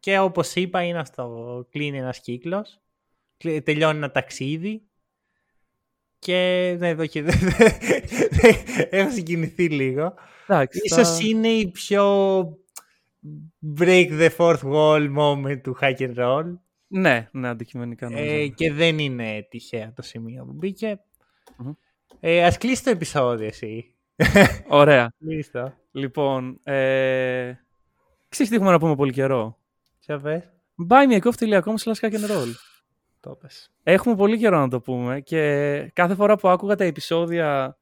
και 0.00 0.18
όπως 0.18 0.54
είπα 0.54 0.82
είναι 0.82 0.98
αυτό. 0.98 1.66
Κλείνει 1.70 1.98
ένας 1.98 2.20
κύκλος. 2.20 2.80
Κλει- 3.36 3.64
Τελειώνει 3.64 3.96
ένα 3.96 4.10
ταξίδι. 4.10 4.82
Και 6.18 6.76
ναι, 6.78 6.88
εδώ 6.88 7.06
και 7.06 7.22
δεν- 7.22 7.38
δεν- 7.38 8.56
έχω 8.90 9.10
συγκινηθεί 9.10 9.68
λίγο. 9.68 10.14
Εντάξει, 10.46 10.80
Ίσως 10.82 11.16
θα- 11.18 11.26
είναι 11.26 11.48
η 11.48 11.70
πιο 11.70 12.04
break 13.78 14.08
the 14.20 14.30
fourth 14.36 14.62
wall 14.62 15.16
moment 15.18 15.60
του 15.62 15.76
Hack 15.80 15.96
and 15.98 16.14
Roll. 16.16 16.44
Ναι, 16.86 17.28
ναι, 17.32 17.48
αντικειμενικά 17.48 18.08
νομίζω. 18.10 18.32
Ε, 18.34 18.46
και 18.48 18.72
δεν 18.72 18.98
είναι 18.98 19.46
τυχαία 19.50 19.92
το 19.92 20.02
σημείο 20.02 20.44
που 20.44 20.52
μπήκε. 20.52 21.00
Μμμ. 21.56 21.72
Ε, 22.20 22.44
ας 22.44 22.58
κλείσει 22.58 22.84
το 22.84 22.90
επεισόδιο 22.90 23.46
εσύ. 23.46 23.94
Ωραία. 24.68 25.12
Κλείσει 25.18 25.50
το. 25.50 25.72
Λοιπόν, 25.92 26.60
ε... 26.64 27.52
ξέρεις 28.34 28.50
τι 28.52 28.56
έχουμε 28.58 28.70
να 28.70 28.78
πούμε 28.78 28.94
πολύ 28.94 29.12
καιρό; 29.12 29.58
Σε 29.98 30.18
πες. 30.18 30.42
buymeacoff.com 30.90 31.74
slash 31.82 32.00
hack 32.00 32.12
and 32.12 32.30
roll. 32.30 32.52
Το 33.20 33.30
πες. 33.30 33.70
Έχουμε 33.82 34.16
πολύ 34.16 34.38
καιρό 34.38 34.58
να 34.58 34.68
το 34.68 34.80
πούμε 34.80 35.20
και 35.20 35.40
κάθε 35.92 36.14
φορά 36.14 36.36
που 36.36 36.48
άκουγα 36.48 36.74
τα 36.76 36.84
επεισόδια 36.84 37.78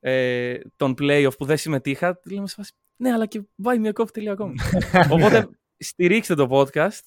ε, 0.00 0.54
των 0.76 0.94
playoff 1.00 1.36
που 1.38 1.44
δεν 1.44 1.56
συμμετείχα, 1.56 2.20
λέμε 2.24 2.48
σε 2.48 2.54
φάση, 2.54 2.72
ναι, 2.96 3.12
αλλά 3.12 3.26
και 3.26 3.42
buymeacoff.com. 3.64 4.50
Οπότε 5.14 5.48
στηρίξτε 5.78 6.34
το 6.34 6.48
podcast, 6.50 7.02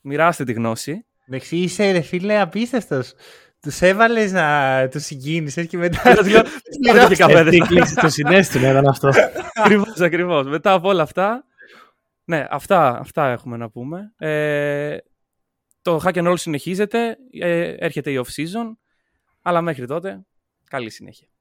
μοιράστε 0.00 0.44
τη 0.44 0.52
γνώση. 0.52 1.06
Εντάξει, 1.26 1.56
είσαι 1.56 1.90
ρε 1.90 2.00
φίλε 2.00 2.40
απίστευτος. 2.40 3.12
Τους 3.60 3.80
έβαλες 3.80 4.32
να 4.32 4.88
τους 4.90 5.04
συγκίνησες 5.04 5.66
και 5.66 5.76
μετά... 5.76 6.02
Πάρτε 6.02 6.30
και 6.30 6.42
Μοιράστε. 6.80 7.16
καφέδες. 7.16 7.52
Τι 7.52 7.58
κλίση 7.58 7.94
το 7.94 8.08
συνέστημα 8.08 8.70
ήταν 8.70 8.86
αυτό. 8.88 9.08
ακριβώς, 9.64 10.00
ακριβώς. 10.00 10.46
Μετά 10.46 10.72
από 10.72 10.88
όλα 10.88 11.02
αυτά, 11.02 11.44
ναι, 12.24 12.46
αυτά, 12.50 12.98
αυτά 12.98 13.30
έχουμε 13.30 13.56
να 13.56 13.70
πούμε. 13.70 14.14
Ε, 14.16 14.96
το 15.82 16.00
hack 16.04 16.14
and 16.14 16.30
roll 16.30 16.38
συνεχίζεται, 16.38 17.16
ε, 17.30 17.74
έρχεται 17.78 18.10
η 18.10 18.24
off-season, 18.24 18.76
αλλά 19.42 19.60
μέχρι 19.60 19.86
τότε, 19.86 20.26
καλή 20.64 20.90
συνέχεια. 20.90 21.31